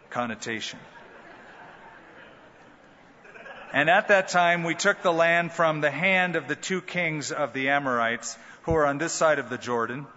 connotation. 0.09 0.79
And 3.73 3.89
at 3.89 4.07
that 4.07 4.29
time, 4.29 4.63
we 4.63 4.73
took 4.73 5.01
the 5.01 5.11
land 5.11 5.51
from 5.51 5.81
the 5.81 5.91
hand 5.91 6.37
of 6.37 6.47
the 6.47 6.55
two 6.55 6.79
kings 6.79 7.33
of 7.33 7.51
the 7.51 7.67
Amorites, 7.67 8.37
who 8.61 8.73
are 8.73 8.85
on 8.85 8.97
this 8.97 9.11
side 9.11 9.39
of 9.39 9.49
the 9.49 9.57
Jordan 9.57 10.07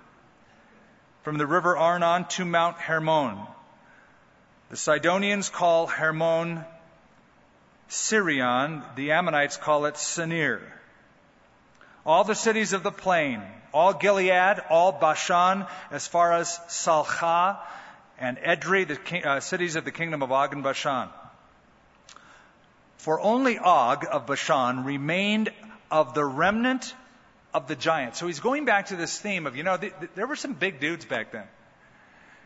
from 1.24 1.38
the 1.38 1.46
river 1.48 1.76
Arnon 1.76 2.24
to 2.36 2.44
Mount 2.44 2.76
Hermon. 2.76 3.36
The 4.70 4.76
Sidonians 4.76 5.48
call 5.48 5.88
Hermon 5.88 6.64
Sirion, 7.88 8.82
the 8.96 9.12
Ammonites 9.12 9.56
call 9.56 9.86
it 9.86 9.94
Senir. 9.94 10.60
All 12.04 12.24
the 12.24 12.34
cities 12.34 12.72
of 12.72 12.82
the 12.82 12.92
plain, 12.92 13.42
all 13.72 13.92
Gilead, 13.92 14.60
all 14.70 14.92
Bashan, 14.92 15.66
as 15.90 16.06
far 16.06 16.32
as 16.32 16.58
Salcha 16.68 17.58
and 18.18 18.38
Edrei, 18.38 18.86
the 18.86 19.28
uh, 19.28 19.40
cities 19.40 19.76
of 19.76 19.84
the 19.84 19.92
kingdom 19.92 20.22
of 20.22 20.32
Og 20.32 20.52
and 20.52 20.62
Bashan. 20.62 21.08
For 22.98 23.20
only 23.20 23.58
Og 23.58 24.06
of 24.10 24.26
Bashan 24.26 24.84
remained 24.84 25.52
of 25.90 26.14
the 26.14 26.24
remnant 26.24 26.94
of 27.54 27.68
the 27.68 27.76
giants. 27.76 28.18
So 28.18 28.26
he's 28.26 28.40
going 28.40 28.64
back 28.64 28.86
to 28.86 28.96
this 28.96 29.18
theme 29.18 29.46
of, 29.46 29.56
you 29.56 29.62
know, 29.62 29.78
there 30.14 30.26
were 30.26 30.36
some 30.36 30.54
big 30.54 30.80
dudes 30.80 31.04
back 31.04 31.32
then. 31.32 31.46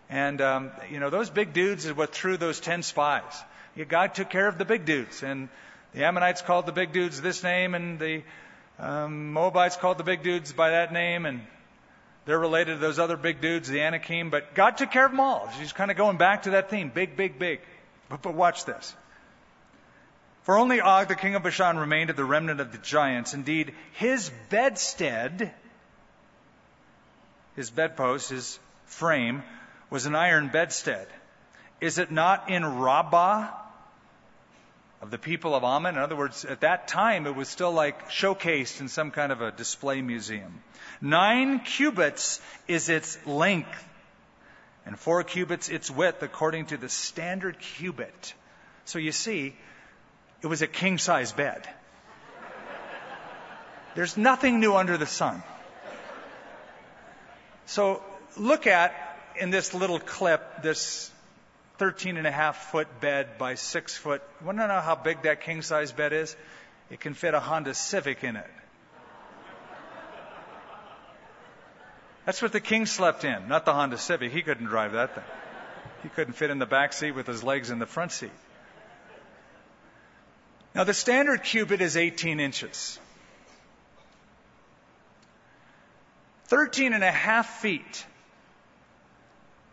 And, 0.08 0.40
um, 0.40 0.70
you 0.90 1.00
know, 1.00 1.10
those 1.10 1.30
big 1.30 1.52
dudes 1.52 1.86
is 1.86 1.92
what 1.92 2.12
threw 2.12 2.36
those 2.36 2.60
10 2.60 2.82
spies. 2.82 3.22
God 3.88 4.14
took 4.14 4.30
care 4.30 4.48
of 4.48 4.58
the 4.58 4.64
big 4.64 4.84
dudes. 4.84 5.22
And 5.22 5.48
the 5.94 6.04
Ammonites 6.04 6.42
called 6.42 6.66
the 6.66 6.72
big 6.72 6.92
dudes 6.92 7.20
this 7.20 7.42
name, 7.42 7.74
and 7.74 7.98
the 7.98 8.22
um, 8.78 9.32
Moabites 9.32 9.76
called 9.76 9.98
the 9.98 10.04
big 10.04 10.22
dudes 10.22 10.52
by 10.52 10.70
that 10.70 10.92
name, 10.92 11.26
and 11.26 11.42
they're 12.24 12.38
related 12.38 12.74
to 12.74 12.78
those 12.78 12.98
other 12.98 13.16
big 13.16 13.40
dudes, 13.40 13.68
the 13.68 13.80
Anakim. 13.80 14.30
But 14.30 14.54
God 14.54 14.76
took 14.76 14.90
care 14.90 15.04
of 15.04 15.10
them 15.10 15.20
all. 15.20 15.48
He's 15.58 15.72
kind 15.72 15.90
of 15.90 15.96
going 15.96 16.16
back 16.16 16.44
to 16.44 16.50
that 16.50 16.70
theme 16.70 16.90
big, 16.94 17.16
big, 17.16 17.38
big. 17.38 17.60
But, 18.08 18.22
but 18.22 18.34
watch 18.34 18.64
this. 18.64 18.94
For 20.42 20.56
only 20.56 20.80
Og, 20.80 21.08
the 21.08 21.14
king 21.14 21.34
of 21.34 21.42
Bashan, 21.42 21.76
remained 21.76 22.10
of 22.10 22.16
the 22.16 22.24
remnant 22.24 22.60
of 22.60 22.72
the 22.72 22.78
giants. 22.78 23.34
Indeed, 23.34 23.74
his 23.92 24.30
bedstead, 24.48 25.52
his 27.56 27.70
bedpost, 27.70 28.30
his 28.30 28.58
frame, 28.86 29.42
was 29.90 30.06
an 30.06 30.14
iron 30.14 30.48
bedstead. 30.48 31.06
Is 31.80 31.98
it 31.98 32.10
not 32.10 32.48
in 32.50 32.80
Rabbah 32.80 33.48
of 35.00 35.10
the 35.10 35.18
people 35.18 35.54
of 35.54 35.64
Ammon? 35.64 35.96
In 35.96 36.00
other 36.00 36.16
words, 36.16 36.44
at 36.44 36.60
that 36.60 36.88
time, 36.88 37.26
it 37.26 37.34
was 37.34 37.48
still 37.48 37.72
like 37.72 38.10
showcased 38.10 38.80
in 38.80 38.88
some 38.88 39.10
kind 39.10 39.32
of 39.32 39.40
a 39.40 39.50
display 39.50 40.02
museum. 40.02 40.62
Nine 41.00 41.60
cubits 41.60 42.40
is 42.68 42.88
its 42.88 43.18
length, 43.26 43.88
and 44.84 44.98
four 44.98 45.22
cubits 45.24 45.68
its 45.68 45.90
width, 45.90 46.22
according 46.22 46.66
to 46.66 46.76
the 46.76 46.88
standard 46.88 47.58
cubit. 47.58 48.34
So 48.84 48.98
you 48.98 49.12
see, 49.12 49.56
it 50.42 50.46
was 50.46 50.62
a 50.62 50.66
king 50.66 50.98
size 50.98 51.32
bed. 51.32 51.68
There's 53.94 54.16
nothing 54.16 54.60
new 54.60 54.76
under 54.76 54.96
the 54.96 55.06
sun. 55.06 55.42
So 57.66 58.02
look 58.36 58.66
at 58.66 58.94
in 59.36 59.50
this 59.50 59.74
little 59.74 59.98
clip 59.98 60.62
this 60.62 61.10
13 61.80 62.18
and 62.18 62.26
a 62.26 62.30
half 62.30 62.70
foot 62.70 63.00
bed 63.00 63.38
by 63.38 63.54
six 63.54 63.96
foot. 63.96 64.20
Want 64.44 64.58
to 64.58 64.68
know 64.68 64.80
how 64.80 64.94
big 64.94 65.22
that 65.22 65.40
king 65.40 65.62
size 65.62 65.92
bed 65.92 66.12
is? 66.12 66.36
It 66.90 67.00
can 67.00 67.14
fit 67.14 67.32
a 67.32 67.40
Honda 67.40 67.72
Civic 67.72 68.22
in 68.22 68.36
it. 68.36 68.50
That's 72.26 72.42
what 72.42 72.52
the 72.52 72.60
king 72.60 72.84
slept 72.84 73.24
in, 73.24 73.48
not 73.48 73.64
the 73.64 73.72
Honda 73.72 73.96
Civic. 73.96 74.30
He 74.30 74.42
couldn't 74.42 74.66
drive 74.66 74.92
that 74.92 75.14
thing. 75.14 75.24
He 76.02 76.10
couldn't 76.10 76.34
fit 76.34 76.50
in 76.50 76.58
the 76.58 76.66
back 76.66 76.92
seat 76.92 77.12
with 77.12 77.26
his 77.26 77.42
legs 77.42 77.70
in 77.70 77.78
the 77.78 77.86
front 77.86 78.12
seat. 78.12 78.30
Now, 80.74 80.84
the 80.84 80.92
standard 80.92 81.44
cubit 81.44 81.80
is 81.80 81.96
18 81.96 82.40
inches. 82.40 82.98
13 86.48 86.92
and 86.92 87.02
a 87.02 87.10
half 87.10 87.48
feet 87.62 88.04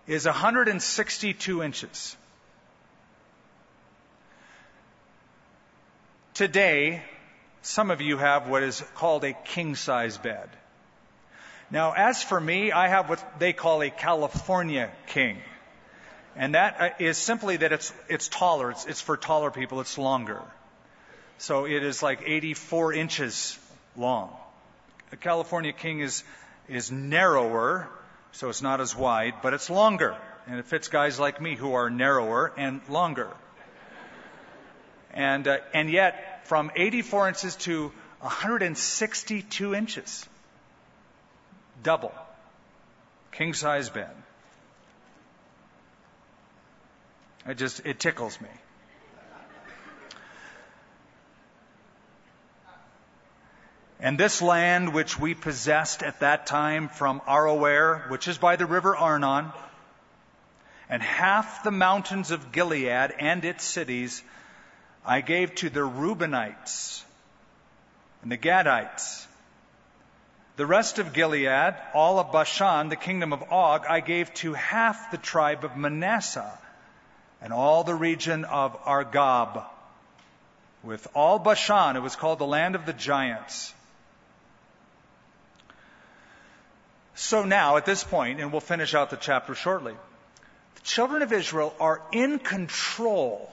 is 0.07 0.25
162 0.25 1.63
inches. 1.63 2.15
Today, 6.33 7.03
some 7.61 7.91
of 7.91 7.99
you 7.99 8.17
have 8.17 8.47
what 8.47 8.63
is 8.63 8.83
called 8.95 9.23
a 9.23 9.33
king 9.33 9.75
size 9.75 10.17
bed. 10.17 10.49
Now, 11.69 11.93
as 11.93 12.23
for 12.23 12.39
me, 12.39 12.71
I 12.71 12.87
have 12.87 13.09
what 13.09 13.39
they 13.39 13.51
call 13.51 13.81
a 13.81 13.89
California 13.89 14.89
king. 15.07 15.37
And 16.35 16.55
that 16.55 17.01
uh, 17.01 17.13
simply 17.13 17.57
that 17.57 17.73
it's, 17.73 17.91
it's 18.07 18.27
taller. 18.29 18.71
It's, 18.71 18.85
it's 18.85 19.01
for 19.01 19.17
taller 19.17 19.51
people. 19.51 19.81
It's 19.81 19.97
longer. 19.97 20.41
So 21.39 21.65
it 21.65 21.83
is 21.83 22.01
like 22.01 22.21
84 22.25 22.93
inches 22.93 23.57
long. 23.95 24.29
The 25.09 25.17
California 25.17 25.73
King 25.73 25.99
is, 25.99 26.23
is 26.67 26.91
narrower, 26.91 27.89
so 28.37 28.49
it's 28.49 28.61
not 28.61 28.79
as 28.81 28.95
wide, 28.95 29.33
but 29.41 29.55
it's 29.55 29.67
longer. 29.67 30.15
And 30.45 30.59
it 30.59 30.65
fits 30.65 30.89
guys 30.89 31.19
like 31.19 31.41
me 31.41 31.55
who 31.55 31.73
are 31.73 31.89
narrower 31.89 32.53
and 32.55 32.81
longer. 32.87 33.35
And, 35.11 35.47
uh, 35.47 35.57
and 35.73 35.89
yet, 35.89 36.45
from 36.47 36.69
84 36.75 37.29
inches 37.29 37.55
to 37.55 37.91
162 38.19 39.73
inches. 39.73 40.23
Double. 41.81 42.13
King 43.31 43.55
size 43.55 43.89
bed. 43.89 44.11
It 47.47 47.57
just, 47.57 47.83
it 47.87 47.99
tickles 47.99 48.39
me. 48.39 48.49
And 53.99 54.19
this 54.19 54.41
land 54.43 54.93
which 54.93 55.19
we 55.19 55.33
possessed 55.33 56.03
at 56.03 56.19
that 56.19 56.45
time 56.45 56.87
from 56.87 57.19
Aroer, 57.21 58.09
which 58.09 58.27
is 58.27 58.37
by 58.37 58.55
the 58.55 58.67
river 58.67 58.95
Arnon, 58.95 59.51
and 60.87 61.01
half 61.01 61.63
the 61.63 61.71
mountains 61.71 62.29
of 62.31 62.51
Gilead 62.51 63.11
and 63.19 63.43
its 63.43 63.63
cities, 63.63 64.23
I 65.05 65.21
gave 65.21 65.55
to 65.55 65.69
the 65.69 65.81
Reubenites 65.81 67.03
and 68.21 68.31
the 68.31 68.37
Gadites. 68.37 69.25
The 70.57 70.65
rest 70.65 70.99
of 70.99 71.13
Gilead, 71.13 71.75
all 71.93 72.19
of 72.19 72.31
Bashan, 72.31 72.89
the 72.89 72.95
kingdom 72.95 73.33
of 73.33 73.51
Og, 73.51 73.85
I 73.87 73.99
gave 73.99 74.33
to 74.35 74.53
half 74.53 75.11
the 75.11 75.17
tribe 75.17 75.63
of 75.63 75.75
Manasseh 75.75 76.57
and 77.41 77.51
all 77.51 77.83
the 77.83 77.95
region 77.95 78.45
of 78.45 78.77
Argob. 78.85 79.65
With 80.83 81.07
all 81.15 81.39
Bashan, 81.39 81.95
it 81.95 82.01
was 82.01 82.15
called 82.15 82.39
the 82.39 82.45
land 82.45 82.75
of 82.75 82.85
the 82.85 82.93
giants. 82.93 83.73
So 87.17 87.43
now, 87.45 87.77
at 87.77 87.85
this 87.85 88.03
point, 88.03 88.39
and 88.39 88.51
we'll 88.51 88.61
finish 88.61 88.93
out 88.93 89.09
the 89.09 89.17
chapter 89.17 89.55
shortly, 89.55 89.93
the 90.75 90.81
children 90.81 91.23
of 91.23 91.33
Israel 91.33 91.73
are 91.79 91.99
in 92.11 92.37
control 92.37 93.51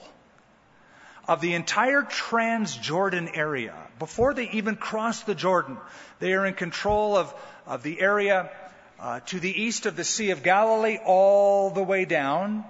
of 1.27 1.41
the 1.41 1.55
entire 1.55 2.03
Transjordan 2.03 3.35
area. 3.35 3.73
Before 3.97 4.35
they 4.35 4.47
even 4.51 4.75
cross 4.75 5.23
the 5.23 5.33
Jordan, 5.33 5.79
they 6.19 6.33
are 6.33 6.45
in 6.45 6.53
control 6.53 7.17
of, 7.17 7.33
of 7.65 7.81
the 7.81 7.99
area 7.99 8.51
uh, 8.99 9.21
to 9.21 9.39
the 9.39 9.63
east 9.63 9.87
of 9.87 9.95
the 9.95 10.03
Sea 10.03 10.29
of 10.29 10.43
Galilee, 10.43 10.99
all 11.03 11.71
the 11.71 11.83
way 11.83 12.05
down 12.05 12.65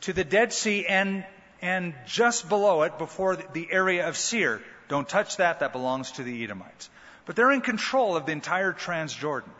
to 0.00 0.14
the 0.14 0.24
Dead 0.24 0.54
Sea 0.54 0.86
and, 0.86 1.26
and 1.60 1.92
just 2.06 2.48
below 2.48 2.84
it 2.84 2.96
before 2.96 3.36
the, 3.36 3.44
the 3.52 3.68
area 3.70 4.08
of 4.08 4.16
Seir. 4.16 4.62
Don't 4.88 5.06
touch 5.06 5.36
that, 5.36 5.60
that 5.60 5.72
belongs 5.72 6.12
to 6.12 6.22
the 6.22 6.42
Edomites. 6.42 6.88
But 7.26 7.36
they're 7.36 7.52
in 7.52 7.60
control 7.60 8.16
of 8.16 8.24
the 8.24 8.32
entire 8.32 8.72
Transjordan 8.72 9.50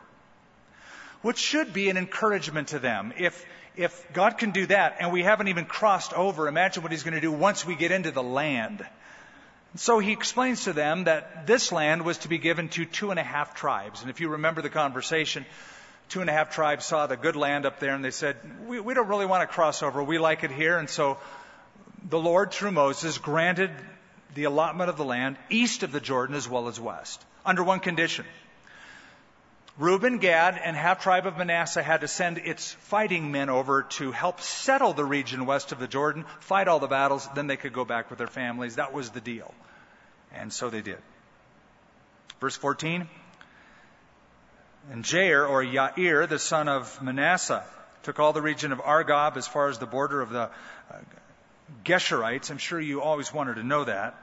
which 1.25 1.39
should 1.39 1.73
be 1.73 1.89
an 1.89 1.97
encouragement 1.97 2.69
to 2.69 2.79
them. 2.79 3.15
If, 3.17 3.47
if 3.77 4.13
God 4.13 4.37
can 4.37 4.51
do 4.51 4.67
that 4.67 4.97
and 5.01 5.11
we 5.11 5.23
haven't 5.23 5.49
even 5.49 5.65
crossed 5.65 6.13
over, 6.13 6.49
imagine 6.49 6.83
what 6.83 6.93
He's 6.93 7.03
going 7.03 7.15
to 7.15 7.21
do 7.21 7.33
once 7.33 7.65
we 7.65 7.77
get 7.77 7.93
into 7.93 8.11
the 8.11 8.23
land. 8.23 8.85
So 9.77 9.99
he 9.99 10.13
explains 10.13 10.65
to 10.65 10.75
them 10.75 11.05
that 11.05 11.47
this 11.47 11.73
land 11.73 12.05
was 12.05 12.19
to 12.19 12.29
be 12.29 12.37
given 12.37 12.69
to 12.71 12.85
two 12.85 13.11
and 13.11 13.19
a 13.19 13.25
half 13.25 13.55
tribes. 13.55 14.03
And 14.03 14.11
if 14.11 14.21
you 14.21 14.29
remember 14.29 14.61
the 14.61 14.69
conversation, 14.69 15.47
two 16.11 16.21
and 16.21 16.29
a 16.29 16.33
half 16.35 16.51
tribes 16.51 16.85
saw 16.85 17.07
the 17.07 17.17
good 17.17 17.37
land 17.37 17.65
up 17.65 17.81
there 17.81 17.95
and 17.95 18.05
they 18.05 18.11
said, 18.11 18.37
we, 18.69 18.79
we 18.79 18.93
don't 18.93 19.09
really 19.09 19.27
want 19.27 19.49
to 19.49 19.53
cross 19.53 19.83
over. 19.83 20.05
We 20.05 20.19
like 20.19 20.45
it 20.45 20.53
here. 20.53 20.77
And 20.77 20.91
so 20.91 21.17
the 22.07 22.21
Lord, 22.21 22.53
through 22.53 22.73
Moses, 22.73 23.17
granted 23.17 23.71
the 24.35 24.45
allotment 24.45 24.91
of 24.91 24.99
the 24.99 25.07
land 25.07 25.39
east 25.49 25.83
of 25.85 25.91
the 25.91 26.01
Jordan 26.01 26.37
as 26.37 26.47
well 26.47 26.69
as 26.69 26.79
west, 26.79 27.25
under 27.47 27.65
one 27.65 27.81
condition. 27.81 28.27
Reuben, 29.77 30.19
Gad, 30.19 30.61
and 30.63 30.77
half 30.77 31.03
tribe 31.03 31.27
of 31.27 31.37
Manasseh 31.37 31.83
had 31.83 32.03
to 32.03 32.09
send 32.09 32.39
its 32.39 32.73
fighting 32.73 33.33
men 33.33 33.49
over 33.49 33.83
to 33.83 34.13
help 34.13 34.41
settle 34.41 34.93
the 34.93 35.05
region 35.05 35.47
west 35.47 35.73
of 35.73 35.81
the 35.81 35.89
Jordan, 35.89 36.25
fight 36.39 36.69
all 36.69 36.79
the 36.79 36.87
battles, 36.87 37.29
then 37.35 37.49
they 37.49 37.57
could 37.57 37.73
go 37.73 37.85
back 37.85 38.09
with 38.09 38.19
their 38.19 38.29
families. 38.29 38.77
That 38.77 38.93
was 38.93 39.11
the 39.11 39.21
deal. 39.21 39.53
And 40.33 40.53
so 40.53 40.71
they 40.71 40.81
did. 40.81 40.99
Verse 42.41 42.57
14. 42.57 43.09
And 44.93 45.03
Jair, 45.03 45.49
or 45.49 45.65
Yair, 45.65 46.29
the 46.29 46.39
son 46.39 46.69
of 46.69 47.03
Manasseh, 47.03 47.65
took 48.05 48.21
all 48.21 48.33
the 48.33 48.43
region 48.43 48.71
of 48.71 48.79
Argob 48.79 49.37
as 49.37 49.49
far 49.49 49.69
as 49.69 49.79
the 49.79 49.87
border 49.87 50.21
of 50.21 50.31
the 50.31 50.51
uh, 50.93 50.99
Geshurites. 51.85 52.51
I'm 52.51 52.59
sure 52.59 52.79
you 52.79 53.01
always 53.03 53.33
wanted 53.33 53.55
to 53.55 53.65
know 53.65 53.85
that. 53.85 54.15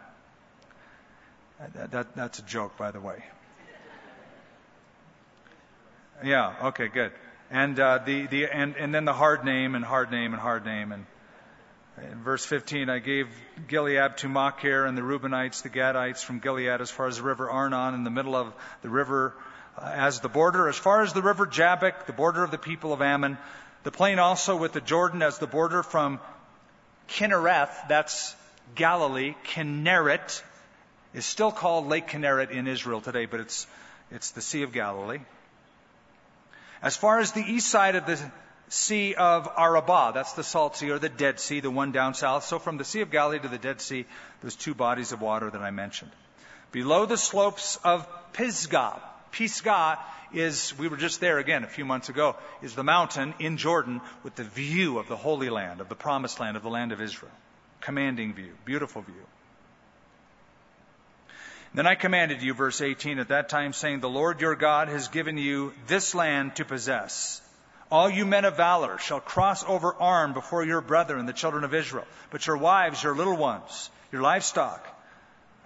that, 1.73 1.91
that 1.91 2.15
that's 2.15 2.39
a 2.39 2.43
joke, 2.43 2.77
by 2.77 2.91
the 2.91 3.01
way. 3.01 3.23
Yeah, 6.23 6.53
okay, 6.65 6.87
good. 6.87 7.11
And, 7.49 7.79
uh, 7.79 7.99
the, 8.05 8.27
the, 8.27 8.45
and, 8.45 8.75
and 8.77 8.93
then 8.93 9.05
the 9.05 9.13
hard 9.13 9.43
name 9.43 9.75
and 9.75 9.83
hard 9.83 10.11
name 10.11 10.33
and 10.33 10.41
hard 10.41 10.65
name. 10.65 10.91
And 10.91 11.05
in 12.11 12.23
verse 12.23 12.45
15, 12.45 12.89
I 12.89 12.99
gave 12.99 13.27
Gilead 13.67 14.17
to 14.17 14.29
Machir 14.29 14.85
and 14.85 14.97
the 14.97 15.01
Reubenites, 15.01 15.61
the 15.61 15.69
Gadites 15.69 16.23
from 16.23 16.39
Gilead 16.39 16.81
as 16.81 16.89
far 16.89 17.07
as 17.07 17.17
the 17.17 17.23
river 17.23 17.49
Arnon 17.49 17.93
in 17.93 18.03
the 18.03 18.09
middle 18.09 18.35
of 18.35 18.53
the 18.81 18.89
river 18.89 19.33
uh, 19.77 19.91
as 19.93 20.19
the 20.19 20.29
border, 20.29 20.67
as 20.67 20.77
far 20.77 21.01
as 21.01 21.13
the 21.13 21.21
river 21.21 21.45
Jabbok, 21.45 22.05
the 22.05 22.13
border 22.13 22.43
of 22.43 22.51
the 22.51 22.57
people 22.57 22.93
of 22.93 23.01
Ammon, 23.01 23.37
the 23.83 23.91
plain 23.91 24.19
also 24.19 24.55
with 24.55 24.73
the 24.73 24.81
Jordan 24.81 25.21
as 25.21 25.37
the 25.39 25.47
border 25.47 25.83
from 25.83 26.19
Kinnereth, 27.09 27.87
that's 27.87 28.35
Galilee, 28.75 29.35
Kinneret 29.45 30.41
is 31.13 31.25
still 31.25 31.51
called 31.51 31.87
Lake 31.87 32.07
Kinneret 32.07 32.51
in 32.51 32.67
Israel 32.67 33.01
today, 33.01 33.25
but 33.25 33.39
it's, 33.41 33.67
it's 34.11 34.31
the 34.31 34.41
Sea 34.41 34.63
of 34.63 34.71
Galilee. 34.71 35.19
As 36.81 36.97
far 36.97 37.19
as 37.19 37.31
the 37.31 37.41
east 37.41 37.69
side 37.69 37.95
of 37.95 38.05
the 38.05 38.19
Sea 38.69 39.15
of 39.15 39.49
Arabah, 39.57 40.13
that's 40.13 40.33
the 40.33 40.43
Salt 40.43 40.77
Sea 40.77 40.91
or 40.91 40.99
the 40.99 41.09
Dead 41.09 41.39
Sea, 41.39 41.59
the 41.59 41.69
one 41.69 41.91
down 41.91 42.13
south. 42.13 42.45
So 42.45 42.57
from 42.57 42.77
the 42.77 42.85
Sea 42.85 43.01
of 43.01 43.11
Galilee 43.11 43.39
to 43.39 43.49
the 43.49 43.57
Dead 43.57 43.81
Sea, 43.81 44.05
those 44.41 44.55
two 44.55 44.73
bodies 44.73 45.11
of 45.11 45.21
water 45.21 45.49
that 45.49 45.61
I 45.61 45.71
mentioned. 45.71 46.11
Below 46.71 47.05
the 47.05 47.17
slopes 47.17 47.77
of 47.83 48.07
Pisgah, 48.31 49.01
Pisgah 49.31 49.99
is, 50.33 50.77
we 50.77 50.87
were 50.87 50.97
just 50.97 51.19
there 51.19 51.37
again 51.37 51.63
a 51.63 51.67
few 51.67 51.83
months 51.85 52.09
ago, 52.09 52.35
is 52.61 52.73
the 52.73 52.83
mountain 52.83 53.33
in 53.39 53.57
Jordan 53.57 54.01
with 54.23 54.35
the 54.35 54.43
view 54.43 54.97
of 54.97 55.07
the 55.07 55.17
Holy 55.17 55.49
Land, 55.49 55.81
of 55.81 55.89
the 55.89 55.95
Promised 55.95 56.39
Land, 56.39 56.55
of 56.55 56.63
the 56.63 56.69
land 56.69 56.91
of 56.91 57.01
Israel. 57.01 57.31
Commanding 57.81 58.33
view, 58.33 58.53
beautiful 58.63 59.01
view. 59.01 59.25
Then 61.73 61.87
I 61.87 61.95
commanded 61.95 62.41
you, 62.41 62.53
verse 62.53 62.81
18, 62.81 63.19
at 63.19 63.29
that 63.29 63.47
time, 63.47 63.71
saying, 63.71 64.01
The 64.01 64.09
Lord 64.09 64.41
your 64.41 64.55
God 64.55 64.89
has 64.89 65.07
given 65.07 65.37
you 65.37 65.73
this 65.87 66.13
land 66.13 66.55
to 66.57 66.65
possess. 66.65 67.41
All 67.89 68.09
you 68.09 68.25
men 68.25 68.45
of 68.45 68.57
valor 68.57 68.97
shall 68.97 69.21
cross 69.21 69.63
over 69.65 69.93
armed 69.93 70.33
before 70.33 70.65
your 70.65 70.81
brethren, 70.81 71.25
the 71.25 71.33
children 71.33 71.63
of 71.63 71.73
Israel. 71.73 72.07
But 72.29 72.45
your 72.45 72.57
wives, 72.57 73.01
your 73.03 73.15
little 73.15 73.37
ones, 73.37 73.89
your 74.11 74.21
livestock, 74.21 74.85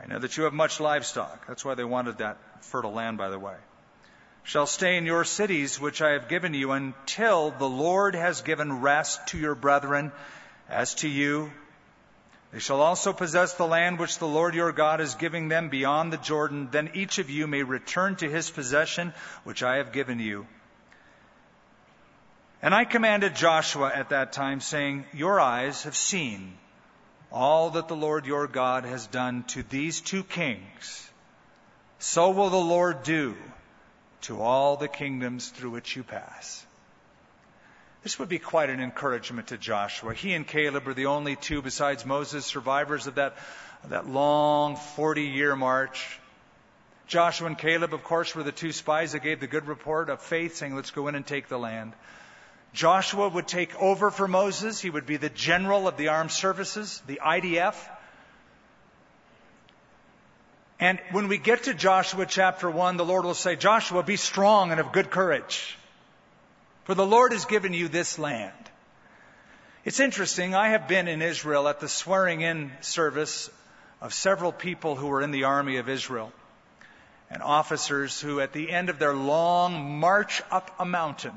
I 0.02 0.08
know 0.08 0.20
that 0.20 0.38
you 0.38 0.44
have 0.44 0.54
much 0.54 0.80
livestock. 0.80 1.48
That's 1.48 1.66
why 1.66 1.74
they 1.74 1.84
wanted 1.84 2.20
that 2.20 2.38
fertile 2.62 2.94
land, 2.94 3.18
by 3.18 3.30
the 3.30 3.40
way. 3.40 3.56
Shall 4.44 4.68
stay 4.68 4.98
in 4.98 5.06
your 5.08 5.24
cities, 5.24 5.80
which 5.80 6.04
I 6.04 6.12
have 6.12 6.28
given 6.28 6.54
you, 6.54 6.72
until 6.72 7.50
the 7.50 7.70
Lord 7.70 8.14
has 8.14 8.42
given 8.42 8.82
rest 8.82 9.28
to 9.28 9.40
your 9.40 9.56
brethren 9.56 10.12
as 10.70 10.94
to 10.96 11.08
you 11.08 11.52
they 12.56 12.62
shall 12.62 12.80
also 12.80 13.12
possess 13.12 13.56
the 13.56 13.68
land 13.68 14.00
which 14.00 14.18
the 14.18 14.30
Lord 14.30 14.56
your 14.56 14.72
God 14.72 15.02
is 15.02 15.16
giving 15.16 15.50
them 15.50 15.68
beyond 15.68 16.14
the 16.14 16.18
Jordan. 16.18 16.70
Then 16.72 16.92
each 16.94 17.18
of 17.18 17.30
you 17.30 17.48
may 17.48 17.64
return 17.64 18.16
to 18.16 18.30
his 18.30 18.50
possession, 18.50 19.14
which 19.44 19.62
I 19.62 19.76
have 19.76 19.92
given 19.92 20.20
you. 20.20 20.48
And 22.62 22.74
I 22.74 22.86
commanded 22.86 23.36
Joshua 23.36 23.92
at 23.94 24.12
that 24.12 24.32
time, 24.32 24.62
saying, 24.62 25.04
Your 25.12 25.38
eyes 25.38 25.84
have 25.84 25.98
seen 25.98 26.58
all 27.30 27.72
that 27.72 27.90
the 27.90 27.96
Lord 27.98 28.26
your 28.26 28.48
God 28.48 28.86
has 28.86 29.06
done 29.06 29.44
to 29.48 29.62
these 29.62 30.00
two 30.00 30.24
kings. 30.24 31.12
So 32.00 32.30
will 32.30 32.52
the 32.52 32.56
Lord 32.56 33.04
do 33.04 33.36
to 34.22 34.42
all 34.42 34.78
the 34.78 34.88
kingdoms 34.88 35.50
through 35.50 35.72
which 35.72 35.98
you 35.98 36.04
pass. 36.04 36.65
This 38.06 38.20
would 38.20 38.30
be 38.30 38.38
quite 38.38 38.70
an 38.70 38.82
encouragement 38.82 39.48
to 39.48 39.58
Joshua. 39.58 40.14
He 40.14 40.36
and 40.36 40.46
Caleb 40.46 40.88
are 40.88 40.94
the 40.94 41.08
only 41.08 41.36
two 41.36 41.64
besides 41.64 42.06
Moses 42.06 42.46
survivors 42.46 43.08
of 43.08 43.16
that, 43.16 43.36
that 43.90 44.08
long 44.08 44.76
40 44.76 45.24
year 45.24 45.56
march. 45.56 46.20
Joshua 47.08 47.48
and 47.48 47.58
Caleb, 47.58 47.96
of 47.96 48.04
course, 48.04 48.36
were 48.36 48.44
the 48.44 48.52
two 48.52 48.72
spies 48.72 49.14
that 49.14 49.24
gave 49.24 49.40
the 49.40 49.48
good 49.48 49.68
report 49.68 50.12
of 50.12 50.22
faith, 50.22 50.56
saying, 50.56 50.76
let's 50.76 50.92
go 50.92 51.08
in 51.08 51.16
and 51.16 51.26
take 51.26 51.48
the 51.48 51.58
land. 51.58 51.94
Joshua 52.74 53.28
would 53.28 53.48
take 53.48 53.76
over 53.82 54.12
for 54.12 54.28
Moses. 54.28 54.80
He 54.80 54.92
would 54.92 55.08
be 55.08 55.18
the 55.18 55.30
general 55.32 55.88
of 55.88 55.98
the 55.98 56.10
armed 56.10 56.32
services, 56.32 57.02
the 57.08 57.22
IDF. 57.26 57.74
And 60.80 61.00
when 61.10 61.28
we 61.28 61.40
get 61.40 61.64
to 61.64 61.74
Joshua 61.74 62.28
chapter 62.28 62.70
1, 62.70 62.98
the 62.98 63.06
Lord 63.06 63.26
will 63.26 63.34
say, 63.34 63.56
Joshua, 63.56 64.04
be 64.04 64.16
strong 64.16 64.70
and 64.70 64.80
of 64.80 64.92
good 64.92 65.10
courage. 65.10 65.76
For 66.86 66.94
the 66.94 67.06
Lord 67.06 67.32
has 67.32 67.46
given 67.46 67.74
you 67.74 67.88
this 67.88 68.20
land. 68.20 68.54
It's 69.84 70.00
interesting. 70.00 70.54
I 70.54 70.70
have 70.70 70.88
been 70.88 71.08
in 71.08 71.24
Israel 71.24 71.68
at 71.68 71.80
the 71.80 71.90
swearing 71.90 72.42
in 72.42 72.72
service 72.82 73.50
of 74.02 74.14
several 74.14 74.52
people 74.52 74.96
who 74.96 75.08
were 75.08 75.24
in 75.24 75.32
the 75.32 75.46
army 75.46 75.78
of 75.78 75.90
Israel 75.90 76.32
and 77.32 77.42
officers 77.42 78.22
who, 78.22 78.40
at 78.40 78.54
the 78.54 78.70
end 78.70 78.90
of 78.90 79.00
their 79.00 79.16
long 79.16 80.00
march 80.00 80.44
up 80.52 80.76
a 80.80 80.86
mountain, 80.86 81.34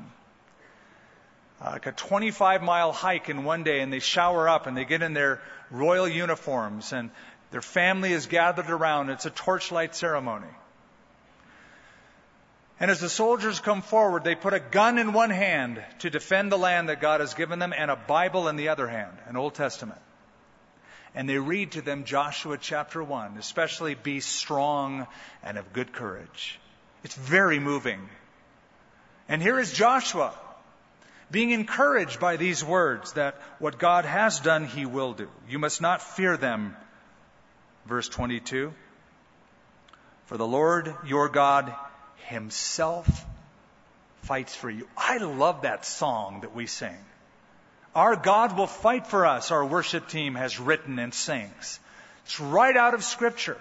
uh, 1.59 1.71
like 1.71 1.87
a 1.87 1.91
25 1.93 2.61
mile 2.61 2.91
hike 2.91 3.29
in 3.29 3.43
one 3.43 3.63
day, 3.63 3.79
and 3.79 3.91
they 3.91 3.99
shower 3.99 4.47
up 4.47 4.67
and 4.67 4.77
they 4.77 4.85
get 4.85 5.01
in 5.01 5.13
their 5.13 5.41
royal 5.71 6.07
uniforms 6.07 6.93
and 6.93 7.09
their 7.49 7.63
family 7.63 8.13
is 8.13 8.27
gathered 8.27 8.69
around. 8.69 9.09
It's 9.09 9.25
a 9.25 9.31
torchlight 9.31 9.95
ceremony. 9.95 10.45
And 12.79 12.89
as 12.89 13.01
the 13.01 13.09
soldiers 13.09 13.59
come 13.59 13.81
forward, 13.81 14.23
they 14.23 14.35
put 14.35 14.53
a 14.53 14.59
gun 14.59 14.97
in 14.97 15.11
one 15.11 15.31
hand 15.31 15.83
to 15.99 16.09
defend 16.09 16.51
the 16.51 16.57
land 16.57 16.87
that 16.87 17.01
God 17.01 17.19
has 17.19 17.33
given 17.33 17.59
them 17.59 17.73
and 17.75 17.91
a 17.91 17.97
Bible 17.97 18.47
in 18.47 18.55
the 18.55 18.69
other 18.69 18.87
hand, 18.87 19.17
an 19.27 19.35
Old 19.35 19.55
Testament. 19.55 19.99
And 21.13 21.27
they 21.27 21.39
read 21.39 21.73
to 21.73 21.81
them 21.81 22.05
Joshua 22.05 22.57
chapter 22.57 23.03
1, 23.03 23.37
especially 23.37 23.95
be 23.95 24.21
strong 24.21 25.07
and 25.43 25.57
of 25.57 25.73
good 25.73 25.91
courage. 25.91 26.57
It's 27.03 27.15
very 27.15 27.59
moving. 27.59 28.07
And 29.27 29.41
here 29.41 29.59
is 29.59 29.73
Joshua 29.73 30.33
being 31.31 31.51
encouraged 31.51 32.19
by 32.19 32.37
these 32.37 32.63
words 32.63 33.13
that 33.13 33.35
what 33.59 33.77
God 33.77 34.05
has 34.05 34.39
done, 34.39 34.65
he 34.65 34.85
will 34.85 35.13
do. 35.13 35.29
You 35.49 35.59
must 35.59 35.81
not 35.81 36.01
fear 36.01 36.37
them. 36.37 36.77
Verse 37.85 38.07
22. 38.07 38.73
For 40.25 40.37
the 40.37 40.47
Lord 40.47 40.95
your 41.05 41.27
God 41.27 41.73
himself 42.27 43.25
fights 44.23 44.55
for 44.55 44.69
you. 44.69 44.87
I 44.97 45.17
love 45.17 45.63
that 45.63 45.85
song 45.85 46.41
that 46.41 46.55
we 46.55 46.67
sing. 46.67 46.97
Our 47.95 48.15
God 48.15 48.57
will 48.57 48.67
fight 48.67 49.07
for 49.07 49.25
us, 49.25 49.51
our 49.51 49.65
worship 49.65 50.07
team 50.07 50.35
has 50.35 50.59
written 50.59 50.99
and 50.99 51.13
sings. 51.13 51.79
It's 52.25 52.39
right 52.39 52.77
out 52.77 52.93
of 52.93 53.03
Scripture. 53.03 53.57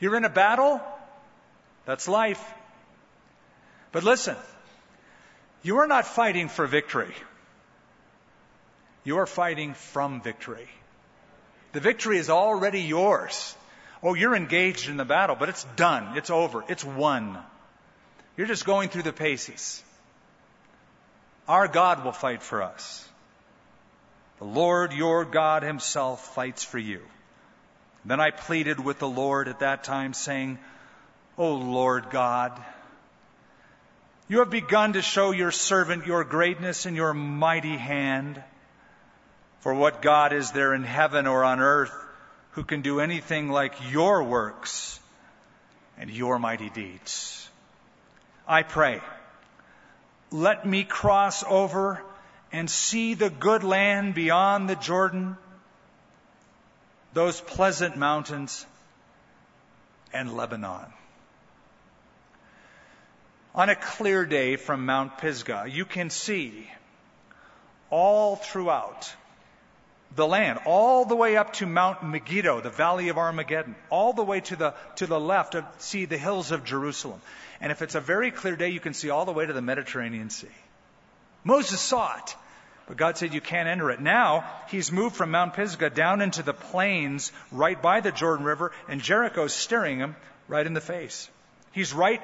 You're 0.00 0.16
in 0.16 0.24
a 0.24 0.30
battle? 0.30 0.80
That's 1.84 2.08
life. 2.08 2.42
But 3.92 4.04
listen, 4.04 4.36
you 5.62 5.78
are 5.78 5.86
not 5.86 6.06
fighting 6.06 6.48
for 6.48 6.66
victory. 6.66 7.14
You 9.04 9.18
are 9.18 9.26
fighting 9.26 9.74
from 9.74 10.22
victory. 10.22 10.68
The 11.72 11.80
victory 11.80 12.18
is 12.18 12.30
already 12.30 12.80
yours. 12.80 13.54
Oh, 14.02 14.14
you're 14.14 14.34
engaged 14.34 14.88
in 14.88 14.96
the 14.96 15.04
battle, 15.04 15.36
but 15.38 15.48
it's 15.48 15.64
done. 15.76 16.16
It's 16.16 16.30
over. 16.30 16.64
It's 16.68 16.84
won. 16.84 17.38
You're 18.36 18.46
just 18.46 18.64
going 18.64 18.88
through 18.88 19.02
the 19.02 19.12
paces. 19.12 19.82
Our 21.46 21.68
God 21.68 22.04
will 22.04 22.12
fight 22.12 22.42
for 22.42 22.62
us. 22.62 23.06
The 24.38 24.46
Lord 24.46 24.92
your 24.94 25.24
God 25.26 25.62
himself 25.62 26.34
fights 26.34 26.64
for 26.64 26.78
you. 26.78 27.02
Then 28.06 28.20
I 28.20 28.30
pleaded 28.30 28.80
with 28.80 28.98
the 28.98 29.08
Lord 29.08 29.48
at 29.48 29.58
that 29.58 29.84
time, 29.84 30.14
saying, 30.14 30.58
O 31.36 31.54
Lord 31.54 32.08
God, 32.10 32.58
you 34.28 34.38
have 34.38 34.48
begun 34.48 34.94
to 34.94 35.02
show 35.02 35.32
your 35.32 35.50
servant 35.50 36.06
your 36.06 36.24
greatness 36.24 36.86
and 36.86 36.96
your 36.96 37.12
mighty 37.12 37.76
hand. 37.76 38.42
For 39.60 39.74
what 39.74 40.00
God 40.00 40.32
is 40.32 40.52
there 40.52 40.72
in 40.72 40.84
heaven 40.84 41.26
or 41.26 41.44
on 41.44 41.60
earth 41.60 41.92
who 42.52 42.64
can 42.64 42.82
do 42.82 43.00
anything 43.00 43.48
like 43.48 43.74
your 43.90 44.22
works 44.24 44.98
and 45.98 46.10
your 46.10 46.38
mighty 46.38 46.70
deeds. 46.70 47.48
I 48.46 48.62
pray 48.62 49.00
let 50.32 50.64
me 50.64 50.84
cross 50.84 51.42
over 51.48 52.00
and 52.52 52.70
see 52.70 53.14
the 53.14 53.30
good 53.30 53.64
land 53.64 54.14
beyond 54.14 54.68
the 54.68 54.76
Jordan, 54.76 55.36
those 57.12 57.40
pleasant 57.40 57.96
mountains, 57.96 58.64
and 60.12 60.36
Lebanon. 60.36 60.86
On 63.54 63.68
a 63.68 63.74
clear 63.74 64.24
day 64.24 64.56
from 64.56 64.86
Mount 64.86 65.18
Pisgah, 65.18 65.66
you 65.68 65.84
can 65.84 66.10
see 66.10 66.70
all 67.90 68.36
throughout 68.36 69.12
the 70.16 70.26
land, 70.26 70.58
all 70.66 71.04
the 71.04 71.14
way 71.14 71.36
up 71.36 71.52
to 71.54 71.66
Mount 71.66 72.02
Megiddo, 72.02 72.60
the 72.60 72.70
valley 72.70 73.08
of 73.08 73.18
Armageddon, 73.18 73.76
all 73.90 74.12
the 74.12 74.24
way 74.24 74.40
to 74.40 74.56
the, 74.56 74.74
to 74.96 75.06
the 75.06 75.20
left, 75.20 75.52
to 75.52 75.66
see 75.78 76.04
the 76.04 76.18
hills 76.18 76.50
of 76.50 76.64
Jerusalem. 76.64 77.20
And 77.60 77.70
if 77.70 77.82
it's 77.82 77.94
a 77.94 78.00
very 78.00 78.30
clear 78.30 78.56
day, 78.56 78.70
you 78.70 78.80
can 78.80 78.94
see 78.94 79.10
all 79.10 79.24
the 79.24 79.32
way 79.32 79.46
to 79.46 79.52
the 79.52 79.62
Mediterranean 79.62 80.30
Sea. 80.30 80.48
Moses 81.44 81.80
saw 81.80 82.16
it, 82.16 82.36
but 82.88 82.96
God 82.96 83.16
said 83.16 83.34
you 83.34 83.40
can't 83.40 83.68
enter 83.68 83.90
it. 83.90 84.00
Now, 84.00 84.44
he's 84.68 84.90
moved 84.90 85.14
from 85.14 85.30
Mount 85.30 85.54
Pisgah 85.54 85.90
down 85.90 86.22
into 86.22 86.42
the 86.42 86.52
plains 86.52 87.30
right 87.52 87.80
by 87.80 88.00
the 88.00 88.12
Jordan 88.12 88.44
River, 88.44 88.72
and 88.88 89.00
Jericho's 89.00 89.54
staring 89.54 89.98
him 89.98 90.16
right 90.48 90.66
in 90.66 90.74
the 90.74 90.80
face. 90.80 91.30
He's 91.72 91.92
right 91.92 92.20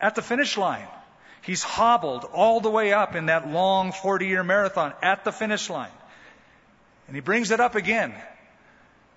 at 0.00 0.14
the 0.14 0.22
finish 0.22 0.58
line. 0.58 0.86
He's 1.42 1.62
hobbled 1.62 2.24
all 2.24 2.60
the 2.60 2.70
way 2.70 2.92
up 2.92 3.14
in 3.14 3.26
that 3.26 3.48
long 3.48 3.92
40 3.92 4.26
year 4.26 4.42
marathon 4.42 4.92
at 5.02 5.24
the 5.24 5.32
finish 5.32 5.70
line. 5.70 5.92
And 7.10 7.16
he 7.16 7.22
brings 7.22 7.50
it 7.50 7.58
up 7.58 7.74
again. 7.74 8.14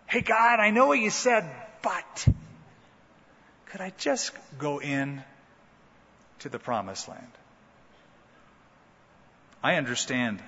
Hey, 0.07 0.21
God, 0.21 0.59
I 0.59 0.71
know 0.71 0.87
what 0.87 0.97
you 0.97 1.11
said, 1.11 1.47
but 1.83 2.27
could 3.67 3.81
I 3.81 3.93
just 3.99 4.31
go 4.57 4.81
in 4.81 5.21
to 6.39 6.49
the 6.49 6.57
promised 6.57 7.07
land? 7.07 7.31
I 9.61 9.75
understand. 9.75 10.41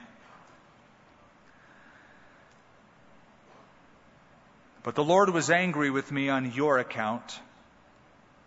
But 4.81 4.95
the 4.95 5.03
Lord 5.03 5.29
was 5.29 5.51
angry 5.51 5.91
with 5.91 6.11
me 6.11 6.29
on 6.29 6.51
your 6.51 6.79
account, 6.79 7.39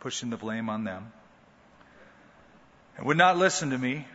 pushing 0.01 0.31
the 0.31 0.37
blame 0.37 0.69
on 0.69 0.83
them, 0.83 1.13
and 2.97 3.07
would 3.07 3.17
not 3.17 3.39
listen 3.39 3.71
to 3.71 3.79
me. 3.79 4.09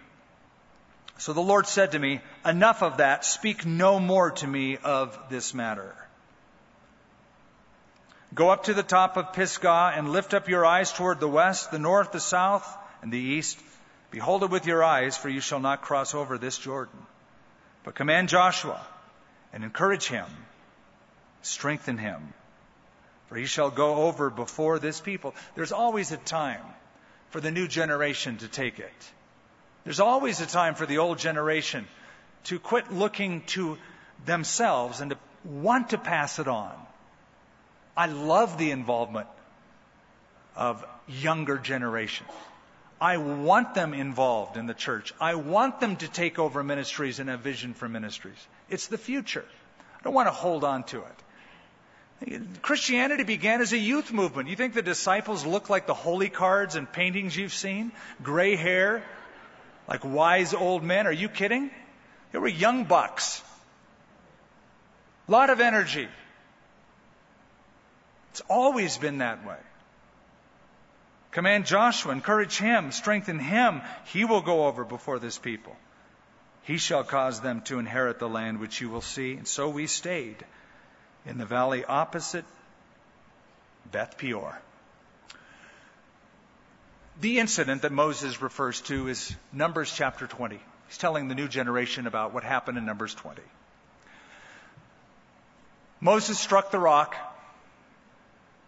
So 1.18 1.34
the 1.34 1.42
Lord 1.42 1.68
said 1.68 1.92
to 1.92 2.00
me, 2.00 2.22
Enough 2.46 2.82
of 2.82 2.98
that. 2.98 3.26
Speak 3.26 3.66
no 3.66 4.00
more 4.00 4.32
to 4.32 4.48
me 4.48 4.78
of 4.78 5.18
this 5.30 5.54
matter. 5.54 5.96
Go 8.34 8.50
up 8.50 8.64
to 8.64 8.74
the 8.74 8.84
top 8.84 9.16
of 9.16 9.34
Pisgah 9.34 9.94
and 9.96 10.12
lift 10.12 10.34
up 10.34 10.50
your 10.50 10.66
eyes 10.66 10.92
toward 10.92 11.20
the 11.20 11.28
west, 11.28 11.70
the 11.70 11.78
north, 11.80 12.12
the 12.12 12.20
south, 12.20 12.68
and 13.02 13.12
the 13.12 13.20
east. 13.20 13.60
Behold 14.10 14.44
it 14.44 14.50
with 14.50 14.66
your 14.66 14.84
eyes, 14.84 15.16
for 15.16 15.30
you 15.30 15.40
shall 15.40 15.60
not 15.60 15.82
cross 15.82 16.16
over 16.16 16.38
this 16.38 16.58
Jordan. 16.58 17.06
But 17.84 17.96
command 17.96 18.30
Joshua 18.30 18.82
and 19.52 19.64
encourage 19.64 20.08
him, 20.08 20.26
strengthen 21.44 21.98
him, 21.98 22.34
for 23.28 23.36
he 23.36 23.46
shall 23.46 23.70
go 23.70 24.08
over 24.08 24.32
before 24.32 24.80
this 24.80 25.00
people. 25.00 25.36
There's 25.56 25.72
always 25.72 26.12
a 26.12 26.18
time 26.18 26.64
for 27.30 27.40
the 27.40 27.52
new 27.52 27.68
generation 27.68 28.38
to 28.38 28.48
take 28.48 28.80
it. 28.80 29.12
There's 29.84 30.00
always 30.00 30.40
a 30.42 30.46
time 30.46 30.76
for 30.76 30.86
the 30.86 31.00
old 31.00 31.20
generation 31.20 31.88
to 32.46 32.60
quit 32.60 32.92
looking 32.92 33.42
to 33.48 33.78
themselves 34.26 35.02
and 35.02 35.12
to 35.12 35.18
want 35.44 35.90
to 35.90 35.98
pass 35.98 36.40
it 36.40 36.48
on. 36.48 36.74
I 37.96 38.08
love 38.08 38.58
the 38.58 38.72
involvement 38.72 39.28
of 40.56 40.86
younger 41.08 41.58
generations. 41.58 42.30
I 43.00 43.18
want 43.18 43.74
them 43.74 43.94
involved 43.94 44.56
in 44.56 44.66
the 44.66 44.74
church. 44.74 45.14
I 45.20 45.36
want 45.36 45.82
them 45.82 45.98
to 45.98 46.08
take 46.08 46.40
over 46.40 46.64
ministries 46.64 47.20
and 47.20 47.30
have 47.30 47.42
vision 47.42 47.74
for 47.74 47.90
ministries. 47.90 48.48
It's 48.70 48.88
the 48.88 48.98
future. 48.98 49.44
I 50.00 50.04
don't 50.04 50.14
want 50.14 50.28
to 50.28 50.34
hold 50.34 50.64
on 50.64 50.84
to 50.86 51.00
it. 51.00 52.62
Christianity 52.62 53.24
began 53.24 53.60
as 53.60 53.74
a 53.74 53.78
youth 53.78 54.14
movement. 54.14 54.48
You 54.48 54.56
think 54.56 54.74
the 54.74 54.82
disciples 54.82 55.46
look 55.46 55.70
like 55.70 55.88
the 55.88 55.94
holy 55.94 56.30
cards 56.30 56.76
and 56.76 56.90
paintings 56.90 57.36
you've 57.36 57.54
seen? 57.54 57.92
Gray 58.22 58.56
hair, 58.56 59.04
like 59.88 60.04
wise 60.04 60.54
old 60.54 60.84
men. 60.84 61.08
Are 61.08 61.12
you 61.12 61.30
kidding? 61.30 61.72
They 62.32 62.40
were 62.40 62.48
young 62.48 62.86
bucks. 62.86 63.42
A 65.28 65.32
lot 65.32 65.50
of 65.50 65.62
energy. 65.62 66.08
It's 68.32 68.42
always 68.50 68.98
been 68.98 69.20
that 69.20 69.46
way. 69.46 69.58
Command 71.32 71.66
Joshua, 71.66 72.12
encourage 72.12 72.58
him, 72.58 72.92
strengthen 72.92 73.40
him. 73.40 73.82
He 74.06 74.26
will 74.26 74.42
go 74.42 74.66
over 74.66 74.84
before 74.84 75.20
this 75.20 75.38
people. 75.38 75.76
He 76.64 76.78
shall 76.78 77.04
cause 77.04 77.42
them 77.42 77.62
to 77.62 77.80
inherit 77.80 78.20
the 78.20 78.30
land 78.30 78.60
which 78.60 78.82
you 78.82 78.90
will 78.90 79.02
see. 79.02 79.34
And 79.34 79.48
so 79.48 79.70
we 79.70 79.88
stayed 79.88 80.46
in 81.26 81.38
the 81.38 81.46
valley 81.46 81.84
opposite 81.86 82.46
Beth 83.92 84.18
Peor. 84.18 84.58
The 87.22 87.40
incident 87.40 87.84
that 87.84 87.92
Moses 87.92 88.42
refers 88.42 88.82
to 88.82 89.08
is 89.08 89.36
Numbers 89.52 89.94
chapter 89.96 90.26
20. 90.26 90.60
He's 90.88 90.98
telling 90.98 91.28
the 91.28 91.36
new 91.36 91.48
generation 91.48 92.08
about 92.08 92.34
what 92.34 92.44
happened 92.44 92.78
in 92.78 92.86
Numbers 92.86 93.14
20. 93.14 93.42
Moses 96.02 96.40
struck 96.40 96.72
the 96.72 96.80
rock. 96.80 97.16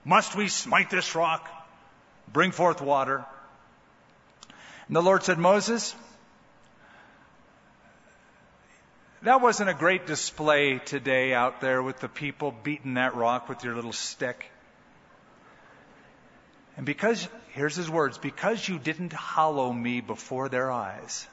Must 0.05 0.35
we 0.35 0.47
smite 0.47 0.89
this 0.89 1.15
rock? 1.15 1.49
Bring 2.31 2.51
forth 2.51 2.81
water. 2.81 3.25
And 4.87 4.95
the 4.95 5.01
Lord 5.01 5.23
said, 5.23 5.39
Moses, 5.39 5.95
that 9.23 9.41
wasn't 9.41 9.71
a 9.71 9.73
great 9.73 10.05
display 10.05 10.77
today 10.77 11.33
out 11.33 11.61
there 11.61 11.81
with 11.81 11.99
the 11.99 12.07
people 12.07 12.53
beating 12.63 12.93
that 12.93 13.15
rock 13.15 13.49
with 13.49 13.63
your 13.63 13.73
little 13.75 13.91
stick. 13.91 14.51
And 16.77 16.85
because, 16.85 17.27
here's 17.53 17.75
his 17.75 17.89
words, 17.89 18.17
because 18.17 18.67
you 18.67 18.79
didn't 18.79 19.13
hollow 19.13 19.71
me 19.71 20.01
before 20.01 20.49
their 20.49 20.71
eyes, 20.71 21.27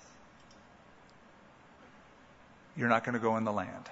you're 2.77 2.89
not 2.89 3.05
going 3.05 3.15
to 3.15 3.19
go 3.21 3.37
in 3.37 3.45
the 3.45 3.53
land. 3.53 3.91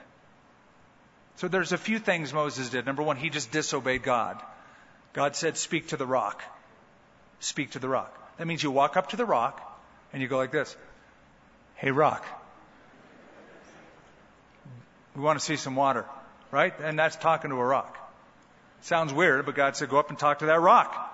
So 1.37 1.49
there's 1.49 1.73
a 1.73 1.79
few 1.79 1.99
things 1.99 2.33
Moses 2.33 2.71
did. 2.71 2.87
Number 2.87 3.03
one, 3.03 3.17
he 3.17 3.31
just 3.31 3.51
disobeyed 3.51 4.03
God. 4.03 4.41
God 5.13 5.35
said, 5.35 5.57
speak 5.57 5.89
to 5.89 5.97
the 5.97 6.07
rock. 6.07 6.43
Speak 7.41 7.73
to 7.73 7.79
the 7.79 7.89
rock. 7.89 8.17
That 8.39 8.47
means 8.47 8.63
you 8.63 8.71
walk 8.71 8.97
up 8.97 9.11
to 9.11 9.17
the 9.17 9.25
rock 9.25 9.61
and 10.13 10.23
you 10.23 10.29
go 10.29 10.37
like 10.37 10.53
this. 10.53 10.77
Hey, 11.75 11.91
rock. 11.91 12.25
We 15.17 15.23
want 15.23 15.39
to 15.39 15.45
see 15.45 15.57
some 15.57 15.75
water, 15.75 16.05
right? 16.51 16.75
And 16.81 16.99
that's 16.99 17.17
talking 17.17 17.51
to 17.51 17.57
a 17.57 17.65
rock. 17.65 17.97
Sounds 18.83 19.13
weird, 19.13 19.45
but 19.47 19.55
God 19.55 19.77
said, 19.77 19.89
go 19.89 19.99
up 19.99 20.11
and 20.11 20.19
talk 20.19 20.41
to 20.41 20.47
that 20.47 20.61
rock. 20.61 21.10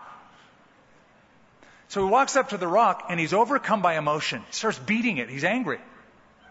So 1.89 2.05
he 2.05 2.11
walks 2.11 2.37
up 2.37 2.51
to 2.51 2.57
the 2.57 2.67
rock 2.67 3.07
and 3.09 3.19
he's 3.21 3.33
overcome 3.33 3.83
by 3.83 3.97
emotion. 3.97 4.43
He 4.47 4.53
starts 4.53 4.79
beating 4.79 5.19
it. 5.19 5.29
He's 5.29 5.45
angry. 5.45 5.81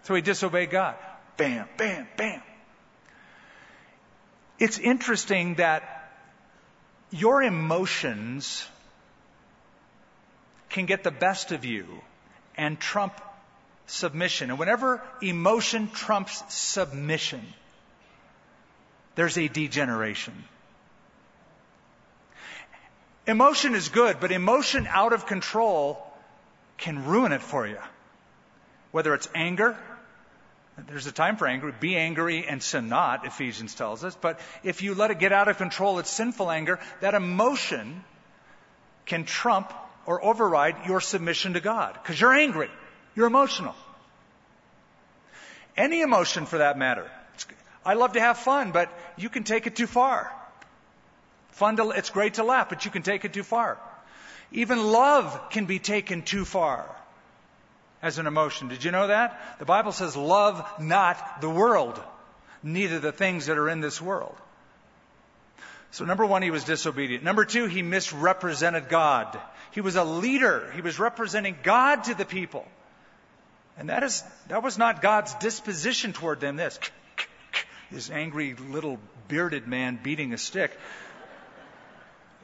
So 0.03 0.15
he 0.15 0.21
disobeyed 0.21 0.69
God. 0.69 0.95
Bam, 1.37 1.67
bam, 1.77 2.07
bam. 2.15 2.41
It's 4.57 4.77
interesting 4.79 5.55
that 5.55 6.11
your 7.11 7.43
emotions 7.43 8.65
can 10.69 10.85
get 10.85 11.03
the 11.03 11.11
best 11.11 11.51
of 11.51 11.65
you 11.65 11.85
and 12.55 12.79
trump 12.79 13.19
submission. 13.87 14.49
And 14.49 14.59
whenever 14.59 15.01
emotion 15.21 15.89
trumps 15.89 16.43
submission, 16.53 17.41
there's 19.15 19.37
a 19.37 19.47
degeneration. 19.47 20.33
Emotion 23.27 23.73
is 23.73 23.89
good, 23.89 24.19
but 24.19 24.31
emotion 24.31 24.87
out 24.87 25.13
of 25.13 25.25
control 25.25 26.05
can 26.77 27.05
ruin 27.05 27.31
it 27.31 27.41
for 27.41 27.65
you. 27.65 27.79
Whether 28.91 29.13
it's 29.13 29.27
anger, 29.33 29.77
there's 30.87 31.07
a 31.07 31.11
time 31.11 31.37
for 31.37 31.47
anger. 31.47 31.73
Be 31.79 31.95
angry 31.95 32.45
and 32.45 32.61
sin 32.61 32.89
not, 32.89 33.25
Ephesians 33.25 33.73
tells 33.75 34.03
us. 34.03 34.15
But 34.15 34.39
if 34.63 34.83
you 34.83 34.93
let 34.93 35.09
it 35.11 35.19
get 35.19 35.31
out 35.31 35.47
of 35.47 35.57
control, 35.57 35.99
it's 35.99 36.09
sinful 36.09 36.51
anger. 36.51 36.79
That 37.01 37.13
emotion 37.13 38.03
can 39.05 39.23
trump 39.23 39.73
or 40.05 40.23
override 40.23 40.85
your 40.87 41.01
submission 41.01 41.53
to 41.53 41.61
God 41.61 41.93
because 41.93 42.19
you're 42.19 42.33
angry. 42.33 42.69
You're 43.15 43.27
emotional. 43.27 43.75
Any 45.77 46.01
emotion 46.01 46.45
for 46.45 46.59
that 46.59 46.77
matter. 46.77 47.09
I 47.85 47.93
love 47.93 48.13
to 48.13 48.19
have 48.19 48.37
fun, 48.37 48.71
but 48.71 48.91
you 49.17 49.29
can 49.29 49.43
take 49.43 49.67
it 49.67 49.75
too 49.75 49.87
far. 49.87 50.31
Fun 51.55 51.77
to, 51.77 51.91
it's 51.91 52.09
great 52.09 52.33
to 52.33 52.43
laugh, 52.43 52.67
but 52.67 52.83
you 52.83 52.91
can 52.91 53.01
take 53.01 53.23
it 53.23 53.31
too 53.31 53.43
far. 53.43 53.77
Even 54.51 54.91
love 54.91 55.49
can 55.51 55.65
be 55.65 55.79
taken 55.79 56.21
too 56.21 56.43
far 56.43 56.85
as 58.01 58.17
an 58.17 58.27
emotion. 58.27 58.67
Did 58.67 58.83
you 58.83 58.91
know 58.91 59.07
that? 59.07 59.57
The 59.59 59.65
Bible 59.65 59.93
says, 59.93 60.17
love 60.17 60.65
not 60.81 61.39
the 61.39 61.49
world, 61.49 61.97
neither 62.61 62.99
the 62.99 63.13
things 63.13 63.45
that 63.45 63.57
are 63.57 63.69
in 63.69 63.79
this 63.79 64.01
world. 64.01 64.35
So 65.91 66.03
number 66.03 66.25
one, 66.25 66.41
he 66.41 66.51
was 66.51 66.65
disobedient. 66.65 67.23
Number 67.23 67.45
two, 67.45 67.67
he 67.67 67.81
misrepresented 67.81 68.89
God. 68.89 69.39
He 69.71 69.79
was 69.79 69.95
a 69.95 70.03
leader. 70.03 70.69
He 70.75 70.81
was 70.81 70.99
representing 70.99 71.55
God 71.63 72.03
to 72.03 72.15
the 72.15 72.25
people. 72.25 72.67
And 73.77 73.87
that 73.87 74.03
is 74.03 74.23
that 74.49 74.61
was 74.61 74.77
not 74.77 75.01
God's 75.01 75.33
disposition 75.35 76.11
toward 76.11 76.41
them. 76.41 76.57
This 76.57 76.79
this 77.91 78.09
angry 78.09 78.55
little 78.55 78.99
bearded 79.29 79.67
man 79.67 79.97
beating 80.01 80.33
a 80.33 80.37
stick 80.37 80.77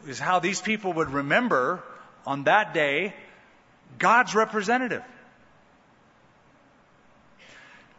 is 0.07 0.19
how 0.19 0.39
these 0.39 0.61
people 0.61 0.93
would 0.93 1.09
remember 1.09 1.83
on 2.25 2.43
that 2.43 2.73
day 2.73 3.13
God's 3.97 4.35
representative. 4.35 5.03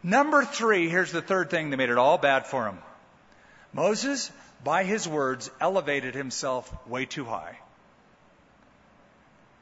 Number 0.03 0.43
three, 0.43 0.89
here's 0.89 1.11
the 1.11 1.21
third 1.21 1.49
thing 1.49 1.69
that 1.69 1.77
made 1.77 1.89
it 1.89 1.97
all 1.97 2.17
bad 2.17 2.45
for 2.45 2.65
him. 2.65 2.77
Moses, 3.71 4.31
by 4.63 4.83
his 4.83 5.07
words, 5.07 5.49
elevated 5.61 6.13
himself 6.13 6.71
way 6.87 7.05
too 7.05 7.23
high. 7.23 7.57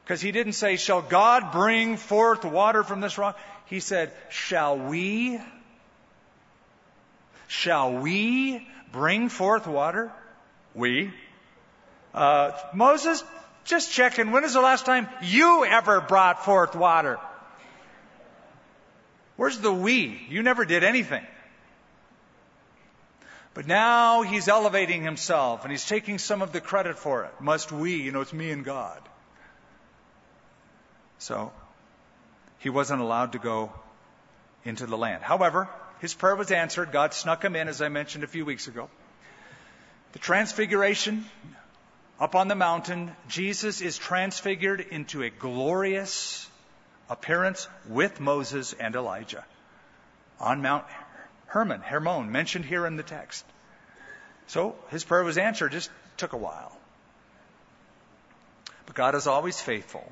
Because 0.04 0.20
he 0.20 0.32
didn't 0.32 0.54
say, 0.54 0.76
Shall 0.76 1.00
God 1.00 1.52
bring 1.52 1.96
forth 1.96 2.44
water 2.44 2.82
from 2.82 3.00
this 3.00 3.18
rock? 3.18 3.38
He 3.66 3.78
said, 3.78 4.12
Shall 4.30 4.76
we? 4.76 5.40
Shall 7.46 7.92
we 7.94 8.66
bring 8.90 9.28
forth 9.28 9.66
water? 9.66 10.12
We. 10.74 11.12
Uh, 12.14 12.52
Moses, 12.74 13.24
just 13.64 13.92
checking, 13.92 14.32
when 14.32 14.44
is 14.44 14.54
the 14.54 14.60
last 14.60 14.84
time 14.84 15.08
you 15.22 15.64
ever 15.64 16.00
brought 16.00 16.44
forth 16.44 16.74
water? 16.74 17.18
Where's 19.36 19.58
the 19.58 19.72
we? 19.72 20.20
You 20.28 20.42
never 20.42 20.64
did 20.64 20.84
anything. 20.84 21.26
But 23.54 23.66
now 23.66 24.22
he's 24.22 24.48
elevating 24.48 25.02
himself 25.02 25.64
and 25.64 25.70
he's 25.70 25.86
taking 25.86 26.18
some 26.18 26.42
of 26.42 26.52
the 26.52 26.60
credit 26.60 26.98
for 26.98 27.24
it. 27.24 27.40
Must 27.40 27.70
we? 27.70 27.96
You 27.96 28.12
know, 28.12 28.22
it's 28.22 28.32
me 28.32 28.50
and 28.50 28.64
God. 28.64 29.00
So 31.18 31.52
he 32.58 32.70
wasn't 32.70 33.00
allowed 33.00 33.32
to 33.32 33.38
go 33.38 33.72
into 34.64 34.86
the 34.86 34.96
land. 34.96 35.22
However, 35.22 35.68
his 36.00 36.14
prayer 36.14 36.34
was 36.34 36.50
answered. 36.50 36.92
God 36.92 37.14
snuck 37.14 37.44
him 37.44 37.56
in, 37.56 37.68
as 37.68 37.82
I 37.82 37.88
mentioned 37.88 38.24
a 38.24 38.26
few 38.26 38.44
weeks 38.44 38.68
ago. 38.68 38.88
The 40.12 40.18
transfiguration 40.18 41.24
up 42.22 42.36
on 42.36 42.46
the 42.46 42.54
mountain, 42.54 43.10
Jesus 43.28 43.80
is 43.80 43.98
transfigured 43.98 44.80
into 44.80 45.24
a 45.24 45.30
glorious 45.30 46.48
appearance 47.10 47.66
with 47.88 48.20
Moses 48.20 48.74
and 48.74 48.94
Elijah 48.94 49.44
on 50.38 50.62
Mount 50.62 50.84
Hermon, 51.46 51.80
Hermon, 51.80 52.30
mentioned 52.30 52.64
here 52.64 52.86
in 52.86 52.94
the 52.94 53.02
text. 53.02 53.44
So 54.46 54.76
his 54.90 55.02
prayer 55.02 55.24
was 55.24 55.36
answered, 55.36 55.72
just 55.72 55.90
took 56.16 56.32
a 56.32 56.36
while. 56.36 56.70
But 58.86 58.94
God 58.94 59.16
is 59.16 59.26
always 59.26 59.60
faithful. 59.60 60.08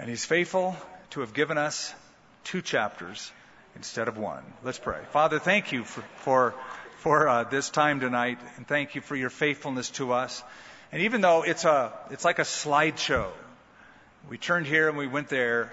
And 0.00 0.08
he's 0.08 0.24
faithful 0.24 0.76
to 1.10 1.20
have 1.20 1.32
given 1.32 1.58
us 1.58 1.94
two 2.42 2.60
chapters 2.60 3.30
instead 3.76 4.08
of 4.08 4.18
one. 4.18 4.42
Let's 4.64 4.80
pray. 4.80 4.98
Father, 5.12 5.38
thank 5.38 5.70
you 5.70 5.84
for, 5.84 6.00
for, 6.16 6.54
for 7.00 7.26
uh, 7.26 7.44
this 7.44 7.70
time 7.70 8.00
tonight, 8.00 8.38
and 8.56 8.68
thank 8.68 8.94
you 8.94 9.00
for 9.00 9.16
your 9.16 9.30
faithfulness 9.30 9.88
to 9.88 10.12
us. 10.12 10.42
And 10.92 11.02
even 11.02 11.22
though 11.22 11.42
it's, 11.42 11.64
a, 11.64 11.92
it's 12.10 12.26
like 12.26 12.38
a 12.38 12.42
slideshow, 12.42 13.30
we 14.28 14.36
turned 14.36 14.66
here 14.66 14.86
and 14.86 14.98
we 14.98 15.06
went 15.06 15.28
there. 15.28 15.72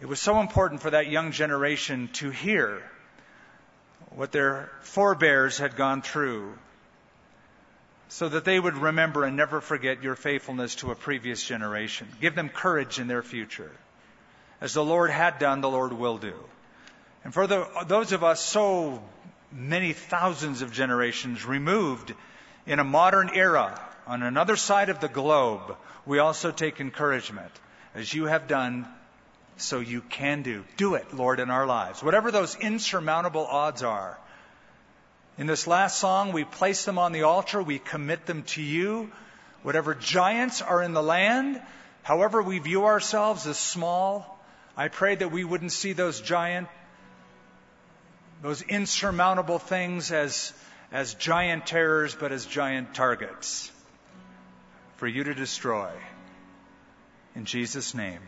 It 0.00 0.06
was 0.06 0.20
so 0.20 0.40
important 0.40 0.80
for 0.80 0.90
that 0.90 1.08
young 1.08 1.32
generation 1.32 2.08
to 2.14 2.30
hear 2.30 2.82
what 4.16 4.32
their 4.32 4.70
forebears 4.80 5.58
had 5.58 5.76
gone 5.76 6.00
through 6.00 6.54
so 8.08 8.30
that 8.30 8.46
they 8.46 8.58
would 8.58 8.78
remember 8.78 9.24
and 9.24 9.36
never 9.36 9.60
forget 9.60 10.02
your 10.02 10.14
faithfulness 10.14 10.76
to 10.76 10.90
a 10.90 10.94
previous 10.94 11.44
generation. 11.44 12.08
Give 12.22 12.34
them 12.34 12.48
courage 12.48 12.98
in 12.98 13.08
their 13.08 13.22
future. 13.22 13.72
As 14.62 14.72
the 14.72 14.84
Lord 14.84 15.10
had 15.10 15.38
done, 15.38 15.60
the 15.60 15.70
Lord 15.70 15.92
will 15.92 16.16
do. 16.16 16.34
And 17.24 17.34
for 17.34 17.46
the, 17.46 17.66
those 17.86 18.12
of 18.12 18.24
us 18.24 18.40
so 18.40 19.02
many 19.54 19.92
thousands 19.92 20.62
of 20.62 20.72
generations 20.72 21.46
removed 21.46 22.12
in 22.66 22.80
a 22.80 22.84
modern 22.84 23.30
era 23.32 23.80
on 24.06 24.22
another 24.22 24.56
side 24.56 24.88
of 24.88 25.00
the 25.00 25.08
globe, 25.08 25.76
we 26.04 26.18
also 26.18 26.50
take 26.50 26.80
encouragement. 26.80 27.52
As 27.94 28.12
you 28.12 28.24
have 28.24 28.48
done, 28.48 28.86
so 29.56 29.78
you 29.78 30.00
can 30.00 30.42
do. 30.42 30.64
Do 30.76 30.94
it, 30.94 31.14
Lord, 31.14 31.38
in 31.38 31.50
our 31.50 31.66
lives. 31.66 32.02
Whatever 32.02 32.30
those 32.30 32.56
insurmountable 32.56 33.46
odds 33.46 33.82
are. 33.82 34.18
In 35.38 35.46
this 35.46 35.66
last 35.66 35.98
song, 35.98 36.32
we 36.32 36.44
place 36.44 36.84
them 36.84 36.98
on 36.98 37.12
the 37.12 37.22
altar. 37.22 37.62
We 37.62 37.78
commit 37.78 38.26
them 38.26 38.42
to 38.54 38.62
you. 38.62 39.10
Whatever 39.62 39.94
giants 39.94 40.60
are 40.60 40.82
in 40.82 40.92
the 40.92 41.02
land, 41.02 41.60
however 42.02 42.42
we 42.42 42.58
view 42.58 42.84
ourselves 42.84 43.46
as 43.46 43.58
small, 43.58 44.38
I 44.76 44.88
pray 44.88 45.14
that 45.14 45.30
we 45.30 45.44
wouldn't 45.44 45.72
see 45.72 45.92
those 45.92 46.20
giant, 46.20 46.68
those 48.44 48.60
insurmountable 48.60 49.58
things 49.58 50.12
as, 50.12 50.52
as 50.92 51.14
giant 51.14 51.66
terrors, 51.66 52.14
but 52.14 52.30
as 52.30 52.44
giant 52.44 52.94
targets 52.94 53.72
for 54.96 55.08
you 55.08 55.24
to 55.24 55.32
destroy. 55.32 55.90
In 57.34 57.46
Jesus' 57.46 57.94
name. 57.94 58.20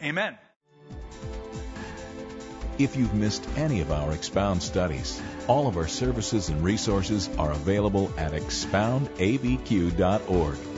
Amen. 0.00 0.38
If 2.78 2.94
you've 2.94 3.14
missed 3.14 3.44
any 3.56 3.80
of 3.80 3.90
our 3.90 4.12
Expound 4.12 4.62
studies, 4.62 5.20
all 5.48 5.66
of 5.66 5.76
our 5.76 5.88
services 5.88 6.48
and 6.48 6.62
resources 6.62 7.28
are 7.38 7.50
available 7.50 8.12
at 8.16 8.30
expoundabq.org. 8.30 10.71